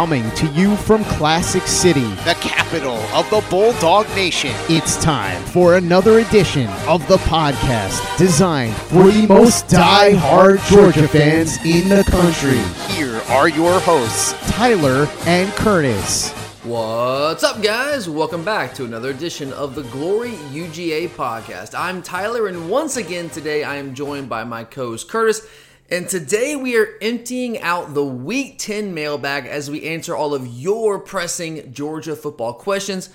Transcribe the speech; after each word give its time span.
Coming 0.00 0.30
to 0.30 0.46
you 0.52 0.76
from 0.76 1.04
Classic 1.04 1.62
City, 1.64 2.08
the 2.24 2.34
capital 2.40 2.96
of 3.12 3.28
the 3.28 3.44
Bulldog 3.50 4.08
Nation. 4.16 4.50
It's 4.70 4.96
time 5.04 5.42
for 5.44 5.74
another 5.74 6.20
edition 6.20 6.68
of 6.88 7.06
the 7.06 7.18
podcast 7.18 8.16
designed 8.16 8.74
for 8.74 9.10
the 9.10 9.26
most 9.26 9.68
die-hard 9.68 10.60
Georgia 10.70 11.06
fans 11.06 11.58
in 11.66 11.90
the 11.90 12.02
country. 12.04 12.56
Here 12.94 13.20
are 13.28 13.50
your 13.50 13.78
hosts, 13.80 14.32
Tyler 14.50 15.06
and 15.26 15.52
Curtis. 15.52 16.32
What's 16.64 17.44
up, 17.44 17.62
guys? 17.62 18.08
Welcome 18.08 18.42
back 18.42 18.72
to 18.76 18.86
another 18.86 19.10
edition 19.10 19.52
of 19.52 19.74
the 19.74 19.82
Glory 19.82 20.32
UGA 20.50 21.08
podcast. 21.08 21.78
I'm 21.78 22.00
Tyler, 22.00 22.46
and 22.46 22.70
once 22.70 22.96
again 22.96 23.28
today 23.28 23.64
I 23.64 23.76
am 23.76 23.94
joined 23.94 24.30
by 24.30 24.44
my 24.44 24.64
co 24.64 24.92
host 24.92 25.10
Curtis. 25.10 25.46
And 25.92 26.08
today 26.08 26.54
we 26.54 26.76
are 26.76 26.86
emptying 27.02 27.60
out 27.60 27.94
the 27.94 28.04
Week 28.04 28.60
10 28.60 28.94
mailbag 28.94 29.46
as 29.46 29.68
we 29.68 29.88
answer 29.88 30.14
all 30.14 30.34
of 30.34 30.46
your 30.46 31.00
pressing 31.00 31.72
Georgia 31.72 32.14
football 32.14 32.52
questions. 32.54 33.10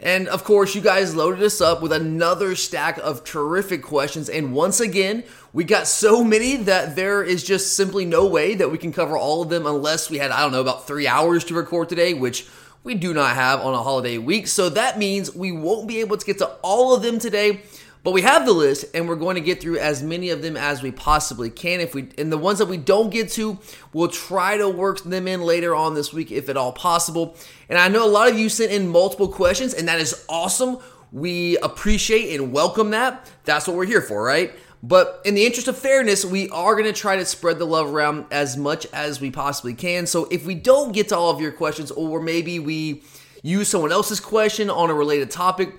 And 0.00 0.26
of 0.26 0.42
course, 0.42 0.74
you 0.74 0.80
guys 0.80 1.14
loaded 1.14 1.44
us 1.44 1.60
up 1.60 1.80
with 1.80 1.92
another 1.92 2.56
stack 2.56 2.98
of 2.98 3.22
terrific 3.22 3.84
questions. 3.84 4.28
And 4.28 4.52
once 4.52 4.80
again, 4.80 5.22
we 5.52 5.62
got 5.62 5.86
so 5.86 6.24
many 6.24 6.56
that 6.56 6.96
there 6.96 7.22
is 7.22 7.44
just 7.44 7.76
simply 7.76 8.04
no 8.04 8.26
way 8.26 8.56
that 8.56 8.72
we 8.72 8.78
can 8.78 8.92
cover 8.92 9.16
all 9.16 9.42
of 9.42 9.48
them 9.48 9.64
unless 9.64 10.10
we 10.10 10.18
had, 10.18 10.32
I 10.32 10.40
don't 10.40 10.50
know, 10.50 10.60
about 10.60 10.88
three 10.88 11.06
hours 11.06 11.44
to 11.44 11.54
record 11.54 11.88
today, 11.88 12.14
which 12.14 12.48
we 12.82 12.96
do 12.96 13.14
not 13.14 13.36
have 13.36 13.60
on 13.60 13.74
a 13.74 13.82
holiday 13.82 14.18
week. 14.18 14.48
So 14.48 14.70
that 14.70 14.98
means 14.98 15.36
we 15.36 15.52
won't 15.52 15.86
be 15.86 16.00
able 16.00 16.16
to 16.16 16.26
get 16.26 16.38
to 16.38 16.48
all 16.62 16.96
of 16.96 17.02
them 17.02 17.20
today. 17.20 17.62
But 18.04 18.12
we 18.12 18.22
have 18.22 18.46
the 18.46 18.52
list, 18.52 18.86
and 18.94 19.08
we're 19.08 19.16
going 19.16 19.34
to 19.34 19.40
get 19.40 19.60
through 19.60 19.78
as 19.78 20.02
many 20.02 20.30
of 20.30 20.40
them 20.40 20.56
as 20.56 20.82
we 20.82 20.90
possibly 20.90 21.50
can. 21.50 21.80
If 21.80 21.94
we 21.94 22.08
and 22.16 22.32
the 22.32 22.38
ones 22.38 22.58
that 22.58 22.66
we 22.66 22.76
don't 22.76 23.10
get 23.10 23.30
to, 23.32 23.58
we'll 23.92 24.08
try 24.08 24.56
to 24.56 24.68
work 24.68 25.02
them 25.02 25.28
in 25.28 25.42
later 25.42 25.74
on 25.74 25.94
this 25.94 26.12
week, 26.12 26.30
if 26.30 26.48
at 26.48 26.56
all 26.56 26.72
possible. 26.72 27.36
And 27.68 27.78
I 27.78 27.88
know 27.88 28.04
a 28.04 28.08
lot 28.08 28.30
of 28.30 28.38
you 28.38 28.48
sent 28.48 28.72
in 28.72 28.88
multiple 28.88 29.28
questions, 29.28 29.74
and 29.74 29.88
that 29.88 30.00
is 30.00 30.24
awesome. 30.28 30.78
We 31.10 31.58
appreciate 31.58 32.38
and 32.38 32.52
welcome 32.52 32.90
that. 32.90 33.30
That's 33.44 33.66
what 33.66 33.76
we're 33.76 33.86
here 33.86 34.02
for, 34.02 34.22
right? 34.22 34.52
But 34.82 35.22
in 35.24 35.34
the 35.34 35.44
interest 35.44 35.66
of 35.66 35.76
fairness, 35.76 36.24
we 36.24 36.48
are 36.50 36.74
going 36.74 36.84
to 36.84 36.92
try 36.92 37.16
to 37.16 37.24
spread 37.24 37.58
the 37.58 37.64
love 37.64 37.92
around 37.92 38.26
as 38.30 38.56
much 38.56 38.86
as 38.92 39.20
we 39.20 39.30
possibly 39.30 39.74
can. 39.74 40.06
So 40.06 40.26
if 40.30 40.46
we 40.46 40.54
don't 40.54 40.92
get 40.92 41.08
to 41.08 41.16
all 41.16 41.30
of 41.30 41.40
your 41.40 41.50
questions, 41.50 41.90
or 41.90 42.20
maybe 42.20 42.60
we 42.60 43.02
use 43.42 43.68
someone 43.68 43.90
else's 43.90 44.20
question 44.20 44.70
on 44.70 44.90
a 44.90 44.94
related 44.94 45.30
topic, 45.30 45.74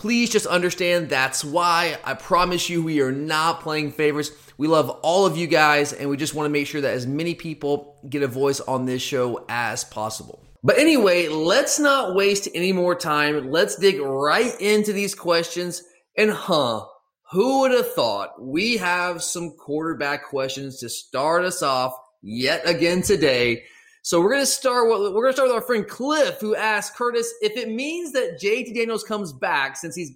Please 0.00 0.30
just 0.30 0.46
understand 0.46 1.10
that's 1.10 1.44
why. 1.44 1.98
I 2.02 2.14
promise 2.14 2.70
you, 2.70 2.82
we 2.82 3.02
are 3.02 3.12
not 3.12 3.60
playing 3.60 3.92
favorites. 3.92 4.30
We 4.56 4.66
love 4.66 4.88
all 5.02 5.26
of 5.26 5.36
you 5.36 5.46
guys, 5.46 5.92
and 5.92 6.08
we 6.08 6.16
just 6.16 6.32
want 6.34 6.46
to 6.46 6.50
make 6.50 6.66
sure 6.66 6.80
that 6.80 6.94
as 6.94 7.06
many 7.06 7.34
people 7.34 7.98
get 8.08 8.22
a 8.22 8.26
voice 8.26 8.60
on 8.60 8.86
this 8.86 9.02
show 9.02 9.44
as 9.50 9.84
possible. 9.84 10.42
But 10.62 10.78
anyway, 10.78 11.28
let's 11.28 11.78
not 11.78 12.14
waste 12.14 12.48
any 12.54 12.72
more 12.72 12.94
time. 12.94 13.50
Let's 13.50 13.76
dig 13.76 14.00
right 14.00 14.58
into 14.58 14.94
these 14.94 15.14
questions. 15.14 15.82
And 16.16 16.30
huh, 16.30 16.86
who 17.32 17.60
would 17.60 17.72
have 17.72 17.92
thought 17.92 18.42
we 18.42 18.78
have 18.78 19.22
some 19.22 19.50
quarterback 19.50 20.30
questions 20.30 20.80
to 20.80 20.88
start 20.88 21.44
us 21.44 21.62
off 21.62 21.92
yet 22.22 22.66
again 22.66 23.02
today? 23.02 23.64
So 24.02 24.20
we're 24.20 24.32
gonna 24.32 24.46
start. 24.46 24.88
With, 24.88 25.12
we're 25.12 25.22
gonna 25.22 25.32
start 25.32 25.48
with 25.48 25.56
our 25.56 25.62
friend 25.62 25.86
Cliff, 25.86 26.40
who 26.40 26.54
asked 26.54 26.96
Curtis 26.96 27.32
if 27.42 27.56
it 27.56 27.68
means 27.70 28.12
that 28.12 28.40
JT 28.40 28.74
Daniels 28.74 29.04
comes 29.04 29.32
back 29.32 29.76
since 29.76 29.94
he's 29.94 30.12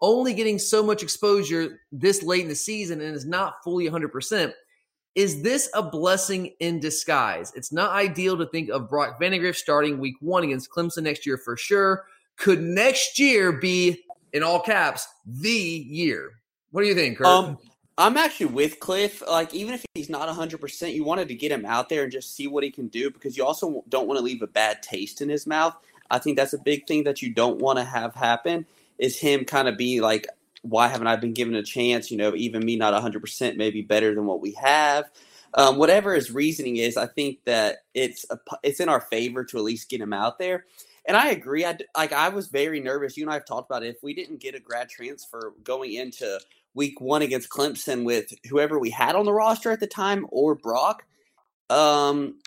only 0.00 0.34
getting 0.34 0.58
so 0.58 0.82
much 0.82 1.02
exposure 1.02 1.80
this 1.90 2.22
late 2.22 2.42
in 2.42 2.48
the 2.48 2.54
season 2.54 3.00
and 3.00 3.16
is 3.16 3.24
not 3.24 3.54
fully 3.64 3.84
100. 3.84 4.08
percent 4.08 4.52
Is 5.14 5.42
this 5.42 5.68
a 5.74 5.82
blessing 5.82 6.52
in 6.60 6.78
disguise? 6.78 7.52
It's 7.56 7.72
not 7.72 7.92
ideal 7.92 8.36
to 8.38 8.46
think 8.46 8.68
of 8.68 8.88
Brock 8.88 9.20
Vandagriff 9.20 9.56
starting 9.56 9.98
Week 9.98 10.16
One 10.20 10.44
against 10.44 10.70
Clemson 10.70 11.02
next 11.02 11.26
year 11.26 11.38
for 11.38 11.56
sure. 11.56 12.04
Could 12.36 12.60
next 12.60 13.18
year 13.18 13.52
be, 13.52 14.04
in 14.32 14.42
all 14.42 14.60
caps, 14.60 15.06
the 15.26 15.50
year? 15.50 16.32
What 16.70 16.82
do 16.82 16.88
you 16.88 16.94
think, 16.94 17.18
Kurt? 17.18 17.26
Um, 17.26 17.58
I'm 17.96 18.16
actually 18.16 18.46
with 18.46 18.80
Cliff. 18.80 19.22
Like, 19.28 19.54
even 19.54 19.74
if 19.74 19.84
he's 19.94 20.10
not 20.10 20.28
100%, 20.28 20.94
you 20.94 21.04
wanted 21.04 21.28
to 21.28 21.34
get 21.34 21.52
him 21.52 21.64
out 21.64 21.88
there 21.88 22.02
and 22.02 22.12
just 22.12 22.34
see 22.34 22.46
what 22.46 22.64
he 22.64 22.70
can 22.70 22.88
do 22.88 23.10
because 23.10 23.36
you 23.36 23.44
also 23.44 23.84
don't 23.88 24.08
want 24.08 24.18
to 24.18 24.24
leave 24.24 24.42
a 24.42 24.46
bad 24.46 24.82
taste 24.82 25.20
in 25.20 25.28
his 25.28 25.46
mouth. 25.46 25.76
I 26.10 26.18
think 26.18 26.36
that's 26.36 26.52
a 26.52 26.58
big 26.58 26.86
thing 26.86 27.04
that 27.04 27.22
you 27.22 27.32
don't 27.32 27.58
want 27.58 27.78
to 27.78 27.84
have 27.84 28.14
happen 28.14 28.66
is 28.98 29.18
him 29.18 29.44
kind 29.44 29.68
of 29.68 29.76
be 29.76 30.00
like, 30.00 30.26
why 30.62 30.88
haven't 30.88 31.06
I 31.06 31.16
been 31.16 31.34
given 31.34 31.54
a 31.54 31.62
chance? 31.62 32.10
You 32.10 32.16
know, 32.16 32.34
even 32.34 32.64
me 32.64 32.76
not 32.76 33.00
100% 33.00 33.56
maybe 33.56 33.82
better 33.82 34.14
than 34.14 34.26
what 34.26 34.40
we 34.40 34.52
have. 34.52 35.10
Um, 35.54 35.76
whatever 35.76 36.14
his 36.14 36.32
reasoning 36.32 36.78
is, 36.78 36.96
I 36.96 37.06
think 37.06 37.44
that 37.44 37.84
it's 37.94 38.26
a, 38.28 38.38
it's 38.64 38.80
in 38.80 38.88
our 38.88 39.00
favor 39.00 39.44
to 39.44 39.58
at 39.58 39.62
least 39.62 39.88
get 39.88 40.00
him 40.00 40.12
out 40.12 40.38
there. 40.38 40.64
And 41.06 41.16
I 41.16 41.28
agree. 41.28 41.64
I 41.64 41.76
like 41.96 42.12
I 42.12 42.30
was 42.30 42.48
very 42.48 42.80
nervous. 42.80 43.16
You 43.16 43.24
and 43.24 43.30
I 43.30 43.34
have 43.34 43.44
talked 43.44 43.70
about 43.70 43.84
it. 43.84 43.94
If 43.94 44.02
we 44.02 44.14
didn't 44.14 44.40
get 44.40 44.54
a 44.54 44.60
grad 44.60 44.88
transfer 44.88 45.52
going 45.62 45.92
into 45.92 46.40
week 46.74 47.00
one 47.00 47.22
against 47.22 47.50
Clemson 47.50 48.04
with 48.04 48.32
whoever 48.48 48.78
we 48.78 48.90
had 48.90 49.14
on 49.14 49.24
the 49.24 49.32
roster 49.32 49.70
at 49.70 49.80
the 49.80 49.86
time 49.86 50.26
or 50.30 50.54
Brock 50.54 51.04
um, 51.70 52.38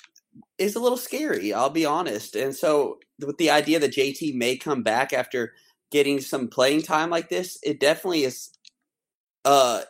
is 0.57 0.75
a 0.75 0.79
little 0.79 0.97
scary, 0.97 1.53
I'll 1.53 1.69
be 1.69 1.85
honest. 1.85 2.35
And 2.35 2.55
so, 2.55 2.99
with 3.25 3.37
the 3.37 3.49
idea 3.49 3.79
that 3.79 3.93
JT 3.93 4.35
may 4.35 4.57
come 4.57 4.83
back 4.83 5.13
after 5.13 5.53
getting 5.91 6.19
some 6.19 6.47
playing 6.47 6.83
time 6.83 7.09
like 7.09 7.29
this, 7.29 7.57
it 7.63 7.79
definitely 7.79 8.23
is. 8.23 8.51
Uh, 9.45 9.83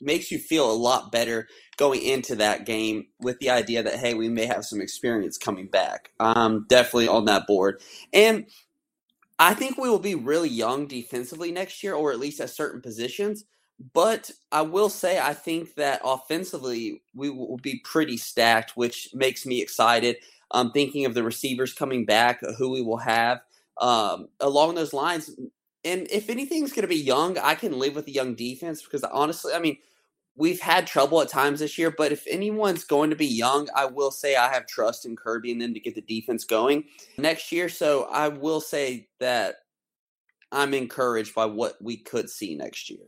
makes 0.00 0.32
you 0.32 0.38
feel 0.38 0.68
a 0.68 0.72
lot 0.72 1.12
better 1.12 1.46
going 1.76 2.02
into 2.02 2.34
that 2.34 2.66
game 2.66 3.06
with 3.20 3.38
the 3.38 3.48
idea 3.48 3.84
that 3.84 4.00
hey, 4.00 4.14
we 4.14 4.28
may 4.28 4.46
have 4.46 4.64
some 4.64 4.80
experience 4.80 5.38
coming 5.38 5.68
back. 5.68 6.10
I'm 6.18 6.66
definitely 6.68 7.06
on 7.06 7.26
that 7.26 7.46
board, 7.46 7.80
and 8.12 8.46
I 9.38 9.54
think 9.54 9.78
we 9.78 9.88
will 9.88 10.00
be 10.00 10.16
really 10.16 10.48
young 10.48 10.88
defensively 10.88 11.52
next 11.52 11.84
year, 11.84 11.94
or 11.94 12.10
at 12.10 12.18
least 12.18 12.40
at 12.40 12.50
certain 12.50 12.82
positions. 12.82 13.44
But 13.94 14.30
I 14.52 14.62
will 14.62 14.90
say, 14.90 15.18
I 15.18 15.32
think 15.32 15.74
that 15.76 16.02
offensively, 16.04 17.02
we 17.14 17.30
will 17.30 17.56
be 17.56 17.80
pretty 17.82 18.18
stacked, 18.18 18.76
which 18.76 19.08
makes 19.14 19.46
me 19.46 19.62
excited. 19.62 20.16
I'm 20.50 20.70
thinking 20.70 21.06
of 21.06 21.14
the 21.14 21.22
receivers 21.22 21.72
coming 21.72 22.04
back, 22.04 22.42
uh, 22.42 22.52
who 22.52 22.70
we 22.70 22.82
will 22.82 22.98
have 22.98 23.40
um, 23.80 24.28
along 24.40 24.74
those 24.74 24.92
lines. 24.92 25.30
And 25.84 26.06
if 26.10 26.28
anything's 26.28 26.72
going 26.72 26.82
to 26.82 26.88
be 26.88 26.96
young, 26.96 27.38
I 27.38 27.54
can 27.54 27.78
live 27.78 27.94
with 27.94 28.06
a 28.06 28.12
young 28.12 28.34
defense 28.34 28.82
because 28.82 29.02
honestly, 29.04 29.54
I 29.54 29.60
mean, 29.60 29.78
we've 30.36 30.60
had 30.60 30.86
trouble 30.86 31.22
at 31.22 31.30
times 31.30 31.60
this 31.60 31.78
year, 31.78 31.90
but 31.90 32.12
if 32.12 32.26
anyone's 32.26 32.84
going 32.84 33.10
to 33.10 33.16
be 33.16 33.26
young, 33.26 33.68
I 33.74 33.86
will 33.86 34.10
say 34.10 34.36
I 34.36 34.52
have 34.52 34.66
trust 34.66 35.06
in 35.06 35.16
Kirby 35.16 35.52
and 35.52 35.60
them 35.60 35.72
to 35.72 35.80
get 35.80 35.94
the 35.94 36.02
defense 36.02 36.44
going 36.44 36.84
next 37.16 37.50
year. 37.50 37.70
So 37.70 38.04
I 38.12 38.28
will 38.28 38.60
say 38.60 39.08
that 39.20 39.56
I'm 40.52 40.74
encouraged 40.74 41.34
by 41.34 41.46
what 41.46 41.80
we 41.80 41.96
could 41.96 42.28
see 42.28 42.54
next 42.54 42.90
year. 42.90 43.06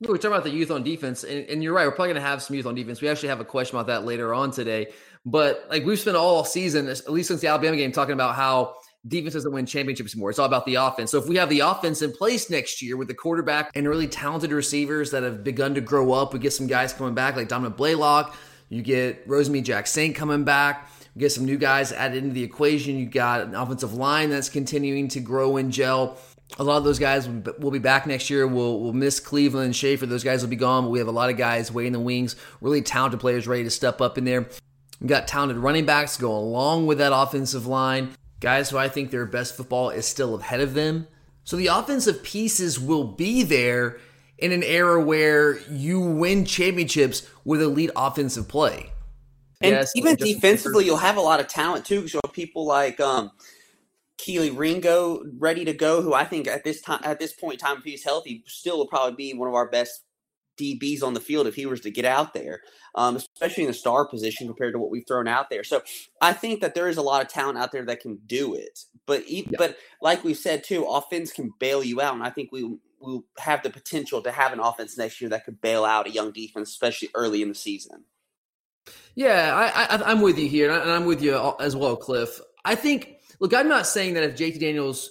We 0.00 0.08
are 0.08 0.18
talking 0.18 0.32
about 0.32 0.44
the 0.44 0.50
youth 0.50 0.70
on 0.70 0.82
defense, 0.82 1.24
and, 1.24 1.48
and 1.48 1.62
you're 1.62 1.72
right. 1.72 1.86
We're 1.86 1.92
probably 1.92 2.12
going 2.12 2.22
to 2.22 2.28
have 2.28 2.42
some 2.42 2.54
youth 2.54 2.66
on 2.66 2.74
defense. 2.74 3.00
We 3.00 3.08
actually 3.08 3.30
have 3.30 3.40
a 3.40 3.46
question 3.46 3.76
about 3.76 3.86
that 3.86 4.04
later 4.04 4.34
on 4.34 4.50
today. 4.50 4.88
But 5.24 5.66
like 5.70 5.86
we've 5.86 5.98
spent 5.98 6.16
all 6.16 6.44
season, 6.44 6.86
at 6.88 7.10
least 7.10 7.28
since 7.28 7.40
the 7.40 7.46
Alabama 7.46 7.76
game, 7.76 7.92
talking 7.92 8.12
about 8.12 8.34
how 8.34 8.74
defense 9.08 9.32
doesn't 9.32 9.52
win 9.52 9.64
championships 9.64 10.14
anymore. 10.14 10.30
It's 10.30 10.38
all 10.38 10.46
about 10.46 10.66
the 10.66 10.74
offense. 10.74 11.10
So 11.12 11.18
if 11.18 11.28
we 11.28 11.36
have 11.36 11.48
the 11.48 11.60
offense 11.60 12.02
in 12.02 12.12
place 12.12 12.50
next 12.50 12.82
year 12.82 12.96
with 12.98 13.08
the 13.08 13.14
quarterback 13.14 13.70
and 13.74 13.88
really 13.88 14.06
talented 14.06 14.52
receivers 14.52 15.10
that 15.12 15.22
have 15.22 15.42
begun 15.42 15.74
to 15.74 15.80
grow 15.80 16.12
up, 16.12 16.34
we 16.34 16.40
get 16.40 16.52
some 16.52 16.66
guys 16.66 16.92
coming 16.92 17.14
back 17.14 17.34
like 17.34 17.48
Dominick 17.48 17.76
Blaylock. 17.76 18.36
You 18.68 18.82
get 18.82 19.26
Rosemy-Jacksaint 19.26 20.14
coming 20.14 20.44
back. 20.44 20.90
You 21.14 21.20
get 21.20 21.32
some 21.32 21.46
new 21.46 21.56
guys 21.56 21.92
added 21.92 22.22
into 22.22 22.34
the 22.34 22.42
equation. 22.42 22.98
You 22.98 23.06
got 23.06 23.42
an 23.42 23.54
offensive 23.54 23.94
line 23.94 24.28
that's 24.28 24.50
continuing 24.50 25.08
to 25.08 25.20
grow 25.20 25.56
and 25.56 25.72
gel 25.72 26.18
a 26.58 26.64
lot 26.64 26.78
of 26.78 26.84
those 26.84 26.98
guys 26.98 27.28
will 27.28 27.70
be 27.70 27.78
back 27.78 28.06
next 28.06 28.30
year. 28.30 28.46
We'll, 28.46 28.80
we'll 28.80 28.92
miss 28.92 29.20
Cleveland 29.20 29.66
and 29.66 29.76
Shaffer. 29.76 30.06
Those 30.06 30.24
guys 30.24 30.42
will 30.42 30.48
be 30.48 30.56
gone, 30.56 30.84
but 30.84 30.90
we 30.90 30.98
have 30.98 31.08
a 31.08 31.12
lot 31.12 31.28
of 31.28 31.36
guys 31.36 31.70
waiting 31.72 31.88
in 31.88 31.92
the 31.92 32.00
wings, 32.00 32.36
really 32.60 32.82
talented 32.82 33.20
players 33.20 33.46
ready 33.46 33.64
to 33.64 33.70
step 33.70 34.00
up 34.00 34.16
in 34.16 34.24
there. 34.24 34.48
We've 35.00 35.08
got 35.08 35.28
talented 35.28 35.58
running 35.58 35.84
backs 35.84 36.16
go 36.16 36.34
along 36.34 36.86
with 36.86 36.98
that 36.98 37.12
offensive 37.14 37.66
line. 37.66 38.14
Guys 38.40 38.70
who 38.70 38.78
I 38.78 38.88
think 38.88 39.10
their 39.10 39.26
best 39.26 39.56
football 39.56 39.90
is 39.90 40.06
still 40.06 40.36
ahead 40.36 40.60
of 40.60 40.74
them. 40.74 41.06
So 41.44 41.56
the 41.56 41.68
offensive 41.68 42.22
pieces 42.22 42.78
will 42.78 43.04
be 43.04 43.42
there 43.42 43.98
in 44.38 44.52
an 44.52 44.62
era 44.62 45.00
where 45.02 45.58
you 45.70 46.00
win 46.00 46.44
championships 46.44 47.28
with 47.44 47.62
elite 47.62 47.90
offensive 47.96 48.48
play. 48.48 48.92
And 49.60 49.72
yes, 49.72 49.92
even 49.96 50.16
defensively, 50.16 50.84
you'll 50.84 50.98
have 50.98 51.16
a 51.16 51.20
lot 51.22 51.40
of 51.40 51.48
talent 51.48 51.86
too. 51.86 52.08
So 52.08 52.20
people 52.32 52.66
like 52.66 53.00
um, 53.00 53.30
Kelee 54.18 54.56
Ringo 54.56 55.22
ready 55.38 55.64
to 55.64 55.72
go, 55.72 56.02
who 56.02 56.14
I 56.14 56.24
think 56.24 56.46
at 56.46 56.64
this 56.64 56.80
time 56.80 57.00
at 57.04 57.18
this 57.18 57.32
point 57.32 57.54
in 57.54 57.66
time, 57.66 57.78
if 57.78 57.84
he's 57.84 58.04
healthy, 58.04 58.42
still 58.46 58.78
will 58.78 58.86
probably 58.86 59.14
be 59.14 59.34
one 59.34 59.48
of 59.48 59.54
our 59.54 59.68
best 59.68 60.02
DBs 60.56 61.02
on 61.02 61.14
the 61.14 61.20
field 61.20 61.46
if 61.46 61.54
he 61.54 61.66
was 61.66 61.80
to 61.82 61.90
get 61.90 62.04
out 62.04 62.32
there, 62.34 62.62
um, 62.94 63.16
especially 63.16 63.64
in 63.64 63.68
the 63.68 63.74
star 63.74 64.06
position 64.06 64.46
compared 64.46 64.72
to 64.72 64.78
what 64.78 64.90
we've 64.90 65.06
thrown 65.06 65.28
out 65.28 65.50
there. 65.50 65.64
So 65.64 65.82
I 66.20 66.32
think 66.32 66.60
that 66.60 66.74
there 66.74 66.88
is 66.88 66.96
a 66.96 67.02
lot 67.02 67.22
of 67.22 67.28
talent 67.28 67.58
out 67.58 67.72
there 67.72 67.84
that 67.84 68.00
can 68.00 68.18
do 68.26 68.54
it. 68.54 68.80
But 69.06 69.22
even, 69.26 69.52
yeah. 69.52 69.58
but 69.58 69.76
like 70.00 70.24
we 70.24 70.34
said 70.34 70.64
too, 70.64 70.84
offense 70.84 71.32
can 71.32 71.52
bail 71.58 71.84
you 71.84 72.00
out, 72.00 72.14
and 72.14 72.22
I 72.22 72.30
think 72.30 72.50
we 72.52 72.78
will 73.00 73.24
have 73.38 73.62
the 73.62 73.70
potential 73.70 74.22
to 74.22 74.32
have 74.32 74.52
an 74.52 74.60
offense 74.60 74.96
next 74.96 75.20
year 75.20 75.30
that 75.30 75.44
could 75.44 75.60
bail 75.60 75.84
out 75.84 76.06
a 76.06 76.10
young 76.10 76.32
defense, 76.32 76.70
especially 76.70 77.10
early 77.14 77.42
in 77.42 77.48
the 77.48 77.54
season. 77.54 78.04
Yeah, 79.14 79.54
I, 79.54 79.96
I, 79.96 80.10
I'm 80.10 80.20
with 80.20 80.38
you 80.38 80.48
here, 80.48 80.70
and 80.70 80.90
I'm 80.90 81.04
with 81.04 81.22
you 81.22 81.54
as 81.60 81.76
well, 81.76 81.96
Cliff. 81.96 82.40
I 82.64 82.74
think. 82.74 83.15
Look, 83.40 83.54
I'm 83.54 83.68
not 83.68 83.86
saying 83.86 84.14
that 84.14 84.22
if 84.22 84.36
JT 84.36 84.60
Daniels 84.60 85.10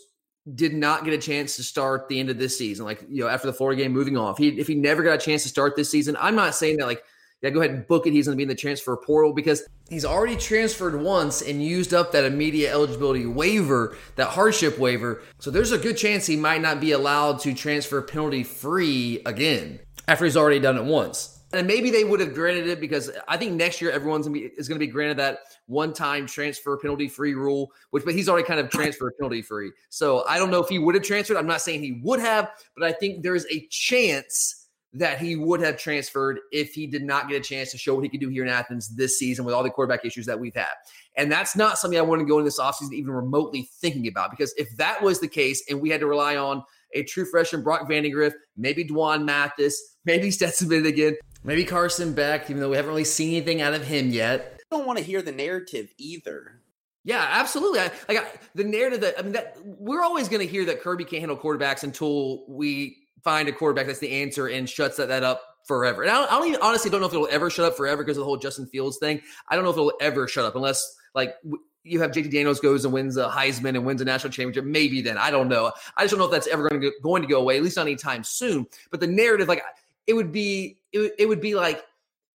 did 0.53 0.73
not 0.73 1.03
get 1.03 1.13
a 1.13 1.17
chance 1.17 1.55
to 1.55 1.63
start 1.63 2.07
the 2.07 2.19
end 2.19 2.29
of 2.29 2.37
this 2.37 2.57
season, 2.57 2.85
like 2.85 3.01
you 3.09 3.23
know, 3.23 3.29
after 3.29 3.47
the 3.47 3.53
Florida 3.53 3.81
game, 3.81 3.91
moving 3.91 4.17
off, 4.17 4.37
he 4.37 4.49
if 4.59 4.67
he 4.67 4.75
never 4.75 5.03
got 5.03 5.15
a 5.15 5.17
chance 5.17 5.43
to 5.43 5.49
start 5.49 5.75
this 5.75 5.89
season, 5.89 6.15
I'm 6.19 6.35
not 6.35 6.55
saying 6.55 6.77
that 6.77 6.85
like 6.85 7.03
yeah, 7.41 7.49
go 7.51 7.59
ahead 7.59 7.75
and 7.75 7.87
book 7.87 8.07
it. 8.07 8.13
He's 8.13 8.25
going 8.25 8.35
to 8.35 8.37
be 8.37 8.43
in 8.43 8.49
the 8.49 8.55
transfer 8.55 8.95
portal 8.97 9.33
because 9.33 9.67
he's 9.89 10.05
already 10.05 10.35
transferred 10.35 10.99
once 10.99 11.41
and 11.41 11.63
used 11.63 11.93
up 11.93 12.11
that 12.11 12.23
immediate 12.23 12.71
eligibility 12.71 13.25
waiver, 13.25 13.95
that 14.15 14.29
hardship 14.29 14.79
waiver. 14.79 15.21
So 15.39 15.51
there's 15.51 15.71
a 15.71 15.77
good 15.77 15.97
chance 15.97 16.25
he 16.25 16.37
might 16.37 16.61
not 16.61 16.79
be 16.79 16.91
allowed 16.91 17.39
to 17.41 17.53
transfer 17.53 18.01
penalty 18.01 18.43
free 18.43 19.21
again 19.25 19.79
after 20.07 20.25
he's 20.25 20.37
already 20.37 20.59
done 20.59 20.77
it 20.77 20.85
once. 20.85 21.34
And 21.55 21.67
maybe 21.67 21.89
they 21.89 22.03
would 22.03 22.19
have 22.19 22.33
granted 22.33 22.67
it 22.67 22.79
because 22.79 23.11
I 23.27 23.37
think 23.37 23.53
next 23.53 23.81
year 23.81 23.91
everyone's 23.91 24.27
gonna 24.27 24.39
be, 24.39 24.45
is 24.57 24.67
to 24.67 24.75
be 24.75 24.87
granted 24.87 25.17
that 25.17 25.39
one-time 25.67 26.27
transfer 26.27 26.77
penalty 26.77 27.07
free 27.07 27.33
rule, 27.33 27.71
which 27.91 28.03
but 28.05 28.13
he's 28.13 28.29
already 28.29 28.45
kind 28.47 28.59
of 28.59 28.69
transfer 28.69 29.11
penalty 29.19 29.41
free. 29.41 29.71
So 29.89 30.25
I 30.27 30.37
don't 30.37 30.51
know 30.51 30.61
if 30.61 30.69
he 30.69 30.79
would 30.79 30.95
have 30.95 31.03
transferred. 31.03 31.37
I'm 31.37 31.47
not 31.47 31.61
saying 31.61 31.81
he 31.81 31.99
would 32.03 32.19
have, 32.19 32.49
but 32.77 32.85
I 32.85 32.91
think 32.91 33.23
there's 33.23 33.45
a 33.47 33.67
chance 33.69 34.65
that 34.95 35.19
he 35.19 35.35
would 35.35 35.59
have 35.59 35.77
transferred 35.77 36.39
if 36.53 36.73
he 36.73 36.87
did 36.87 37.03
not 37.03 37.27
get 37.27 37.35
a 37.35 37.41
chance 37.41 37.69
to 37.71 37.77
show 37.77 37.93
what 37.93 38.03
he 38.03 38.09
could 38.09 38.21
do 38.21 38.29
here 38.29 38.43
in 38.43 38.49
Athens 38.49 38.87
this 38.95 39.19
season 39.19 39.43
with 39.43 39.53
all 39.53 39.61
the 39.61 39.69
quarterback 39.69 40.05
issues 40.05 40.25
that 40.25 40.39
we've 40.39 40.55
had. 40.55 40.71
And 41.17 41.29
that's 41.29 41.55
not 41.55 41.77
something 41.77 41.99
I 41.99 42.01
want 42.01 42.21
to 42.21 42.25
go 42.25 42.39
into 42.39 42.45
this 42.45 42.59
offseason 42.59 42.93
even 42.93 43.11
remotely 43.11 43.69
thinking 43.81 44.07
about 44.07 44.31
because 44.31 44.53
if 44.57 44.75
that 44.77 45.01
was 45.01 45.19
the 45.19 45.27
case 45.27 45.63
and 45.69 45.81
we 45.81 45.89
had 45.89 45.99
to 45.99 46.07
rely 46.07 46.37
on 46.37 46.63
a 46.93 47.03
true 47.03 47.25
freshman 47.25 47.61
Brock 47.61 47.89
Vandagriff, 47.89 48.33
maybe 48.55 48.85
D'Wan 48.85 49.25
Mathis, 49.25 49.97
maybe 50.05 50.31
Stetson 50.31 50.71
again, 50.85 51.17
maybe 51.45 51.63
Carson 51.63 52.13
Beck, 52.13 52.49
even 52.49 52.59
though 52.59 52.69
we 52.69 52.75
haven't 52.75 52.89
really 52.89 53.05
seen 53.05 53.35
anything 53.35 53.61
out 53.61 53.73
of 53.73 53.85
him 53.85 54.09
yet. 54.09 54.59
I 54.71 54.75
don't 54.75 54.85
want 54.85 54.99
to 54.99 55.05
hear 55.05 55.21
the 55.21 55.31
narrative 55.31 55.93
either. 55.97 56.61
Yeah, 57.03 57.25
absolutely. 57.29 57.79
I, 57.79 57.91
like 58.09 58.17
I, 58.17 58.25
the 58.55 58.63
narrative 58.63 59.01
that 59.01 59.19
I 59.19 59.21
mean 59.21 59.33
that 59.33 59.57
we're 59.63 60.01
always 60.01 60.27
going 60.27 60.45
to 60.45 60.51
hear 60.51 60.65
that 60.65 60.81
Kirby 60.81 61.05
can't 61.05 61.19
handle 61.19 61.37
quarterbacks 61.37 61.83
until 61.83 62.45
we 62.47 62.97
find 63.23 63.47
a 63.47 63.51
quarterback 63.51 63.85
that's 63.85 63.99
the 63.99 64.11
answer 64.11 64.47
and 64.47 64.67
shuts 64.67 64.97
that, 64.97 65.07
that 65.09 65.23
up 65.23 65.41
forever. 65.67 66.01
And 66.01 66.11
I 66.11 66.15
don't, 66.15 66.31
I 66.31 66.39
don't 66.39 66.47
even 66.47 66.61
honestly 66.61 66.89
don't 66.89 67.01
know 67.01 67.07
if 67.07 67.13
it'll 67.13 67.27
ever 67.29 67.49
shut 67.49 67.65
up 67.65 67.77
forever 67.77 68.03
because 68.03 68.17
of 68.17 68.21
the 68.21 68.25
whole 68.25 68.37
Justin 68.37 68.65
Fields 68.65 68.97
thing. 68.97 69.21
I 69.49 69.55
don't 69.55 69.63
know 69.63 69.69
if 69.69 69.77
it'll 69.77 69.93
ever 70.01 70.27
shut 70.27 70.45
up 70.45 70.55
unless 70.55 70.95
like 71.13 71.35
you 71.83 72.01
have 72.01 72.11
JT 72.11 72.31
Daniels 72.31 72.59
goes 72.59 72.85
and 72.85 72.93
wins 72.93 73.17
a 73.17 73.29
Heisman 73.29 73.75
and 73.75 73.85
wins 73.85 74.01
a 74.01 74.05
national 74.05 74.33
championship. 74.33 74.65
Maybe 74.65 75.01
then 75.01 75.19
I 75.19 75.29
don't 75.29 75.47
know. 75.47 75.71
I 75.95 76.03
just 76.03 76.11
don't 76.11 76.19
know 76.19 76.25
if 76.25 76.31
that's 76.31 76.47
ever 76.47 76.67
going 76.67 76.81
to 76.81 76.89
go, 76.89 76.95
going 77.03 77.21
to 77.21 77.27
go 77.27 77.39
away. 77.39 77.57
At 77.57 77.63
least 77.63 77.77
not 77.77 77.83
anytime 77.83 78.23
soon. 78.23 78.65
But 78.89 78.99
the 78.99 79.07
narrative, 79.07 79.47
like 79.47 79.63
it 80.07 80.13
would 80.13 80.31
be, 80.31 80.79
it, 80.91 81.13
it 81.19 81.25
would 81.27 81.41
be 81.41 81.55
like 81.55 81.83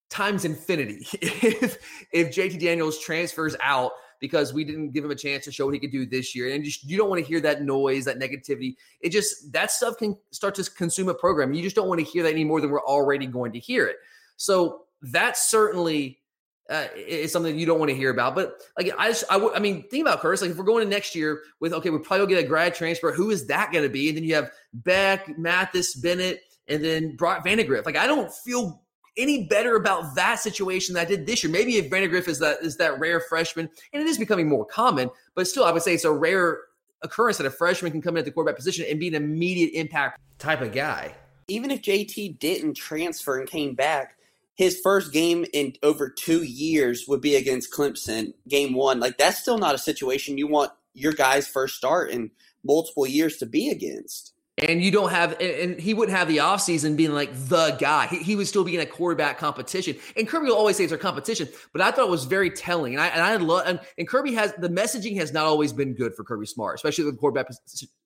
times 0.09 0.45
infinity 0.45 1.07
if 1.21 1.79
if 2.13 2.35
JT 2.35 2.61
Daniels 2.61 2.99
transfers 2.99 3.57
out 3.61 3.93
because 4.21 4.53
we 4.53 4.65
didn't 4.65 4.91
give 4.91 5.05
him 5.05 5.11
a 5.11 5.17
chance 5.17 5.45
to 5.45 5.53
show 5.53 5.67
what 5.67 5.75
he 5.75 5.81
could 5.81 5.91
do 5.91 6.07
this 6.07 6.35
year. 6.35 6.53
And 6.55 6.65
just, 6.65 6.85
you 6.85 6.97
don't 6.97 7.09
want 7.09 7.23
to 7.23 7.27
hear 7.27 7.41
that 7.41 7.63
noise, 7.63 8.05
that 8.07 8.19
negativity. 8.19 8.77
It 9.01 9.11
just, 9.11 9.53
that 9.53 9.71
stuff 9.71 9.99
can 9.99 10.17
start 10.31 10.55
to 10.57 10.71
consume 10.71 11.09
a 11.09 11.15
program. 11.15 11.53
You 11.53 11.63
just 11.63 11.77
don't 11.77 11.89
want 11.89 12.01
to 12.01 12.07
hear 12.07 12.23
that 12.23 12.33
any 12.33 12.45
more 12.45 12.61
than 12.61 12.71
we're 12.71 12.85
already 12.85 13.27
going 13.27 13.53
to 13.53 13.59
hear 13.59 13.87
it. 13.87 13.97
So 14.37 14.83
that 15.03 15.37
certainly 15.37 16.19
uh, 16.71 16.87
is 16.97 17.33
something 17.33 17.59
you 17.59 17.67
don't 17.67 17.79
want 17.79 17.91
to 17.91 17.97
hear 17.97 18.11
about. 18.11 18.35
But 18.35 18.63
like, 18.79 18.91
I 18.99 19.09
just, 19.09 19.25
I, 19.31 19.35
w- 19.35 19.53
I 19.55 19.59
mean, 19.59 19.87
think 19.89 20.03
about 20.03 20.21
Curtis. 20.21 20.43
Like, 20.43 20.51
if 20.51 20.57
we're 20.57 20.65
going 20.65 20.85
to 20.85 20.91
next 20.91 21.15
year 21.15 21.43
with, 21.61 21.73
okay, 21.73 21.91
we 21.91 21.99
probably 21.99 22.21
will 22.21 22.27
get 22.27 22.45
a 22.45 22.49
grad 22.49 22.75
transfer. 22.75 23.13
Who 23.13 23.31
is 23.31 23.47
that 23.47 23.71
going 23.71 23.85
to 23.85 23.91
be? 23.91 24.09
And 24.09 24.17
then 24.17 24.25
you 24.25 24.35
have 24.35 24.51
Beck, 24.73 25.39
Mathis, 25.39 25.95
Bennett, 25.95 26.41
and 26.69 26.85
then 26.85 27.17
Brock 27.17 27.45
Vandagriff. 27.45 27.85
Like, 27.85 27.97
I 27.97 28.07
don't 28.07 28.33
feel 28.33 28.83
any 29.17 29.47
better 29.47 29.77
about 29.77 30.15
that 30.15 30.41
situation 30.41 30.95
that 30.95 31.03
I 31.03 31.05
did 31.05 31.27
this 31.27 31.43
year. 31.43 31.53
Maybe 31.53 31.77
if 31.77 31.91
Vandagriff 31.91 32.29
is 32.29 32.39
that 32.41 32.63
is 32.63 32.77
that 32.77 32.99
rare 32.99 33.21
freshman, 33.21 33.69
and 33.93 34.03
it 34.03 34.09
is 34.09 34.19
becoming 34.19 34.49
more 34.49 34.65
common, 34.65 35.11
but 35.35 35.47
still, 35.47 35.65
I 35.65 35.73
would 35.73 35.83
say 35.83 35.95
it's 35.95 36.05
a 36.05 36.13
rare 36.13 36.59
occurrence 37.03 37.39
that 37.39 37.47
a 37.47 37.51
freshman 37.51 37.93
can 37.93 38.03
come 38.03 38.17
in 38.17 38.21
at 38.21 38.25
the 38.25 38.31
quarterback 38.31 38.57
position 38.57 38.87
and 38.89 39.01
be 39.01 39.09
an 39.09 39.15
immediate 39.15 39.73
impact 39.75 40.21
type 40.39 40.61
of 40.61 40.73
guy. 40.73 41.15
Even 41.49 41.71
if 41.71 41.83
JT 41.83 42.39
didn't 42.39 42.75
transfer 42.75 43.39
and 43.39 43.49
came 43.49 43.75
back, 43.75 44.17
his 44.55 44.81
first 44.81 45.13
game 45.13 45.45
in 45.53 45.75
over 45.83 46.09
two 46.09 46.43
years 46.43 47.05
would 47.07 47.21
be 47.21 47.37
against 47.37 47.73
Clemson, 47.73 48.33
game 48.49 48.75
one. 48.75 49.01
Like 49.01 49.19
that's 49.19 49.39
still 49.39 49.59
not 49.59 49.75
a 49.75 49.79
situation 49.79 50.39
you 50.39 50.49
want 50.49 50.73
your 50.95 51.13
guy's 51.13 51.47
first 51.47 51.77
start 51.77 52.11
in 52.11 52.31
multiple 52.65 53.07
years 53.07 53.37
to 53.37 53.47
be 53.47 53.69
against. 53.69 54.33
And 54.59 54.83
you 54.83 54.91
don't 54.91 55.11
have, 55.11 55.39
and 55.39 55.79
he 55.79 55.93
wouldn't 55.93 56.17
have 56.17 56.29
the 56.29 56.39
offseason 56.39 56.97
being 56.97 57.13
like 57.13 57.31
the 57.49 57.77
guy. 57.79 58.07
He, 58.07 58.23
he 58.23 58.37
would 58.37 58.47
still 58.47 58.65
be 58.65 58.75
in 58.75 58.81
a 58.81 58.87
quarterback 58.87 59.37
competition. 59.37 59.97
And 60.17 60.27
Kirby 60.27 60.47
will 60.47 60.57
always 60.57 60.77
say 60.79 60.85
it's 60.85 60.93
our 60.95 60.99
competition, 60.99 61.47
but 61.75 61.83
I 61.83 61.91
thought 61.91 62.07
it 62.07 62.11
was 62.11 62.25
very 62.25 62.49
telling. 62.49 62.95
And 62.95 63.03
I, 63.03 63.09
and 63.09 63.21
I 63.21 63.37
love, 63.37 63.65
and, 63.67 63.79
and 63.99 64.09
Kirby 64.09 64.33
has, 64.33 64.55
the 64.55 64.71
messaging 64.71 65.15
has 65.17 65.31
not 65.31 65.45
always 65.45 65.75
been 65.75 65.93
good 65.93 66.15
for 66.15 66.25
Kirby 66.25 66.47
Smart, 66.47 66.77
especially 66.77 67.05
with 67.05 67.17
the 67.17 67.19
quarterback, 67.19 67.49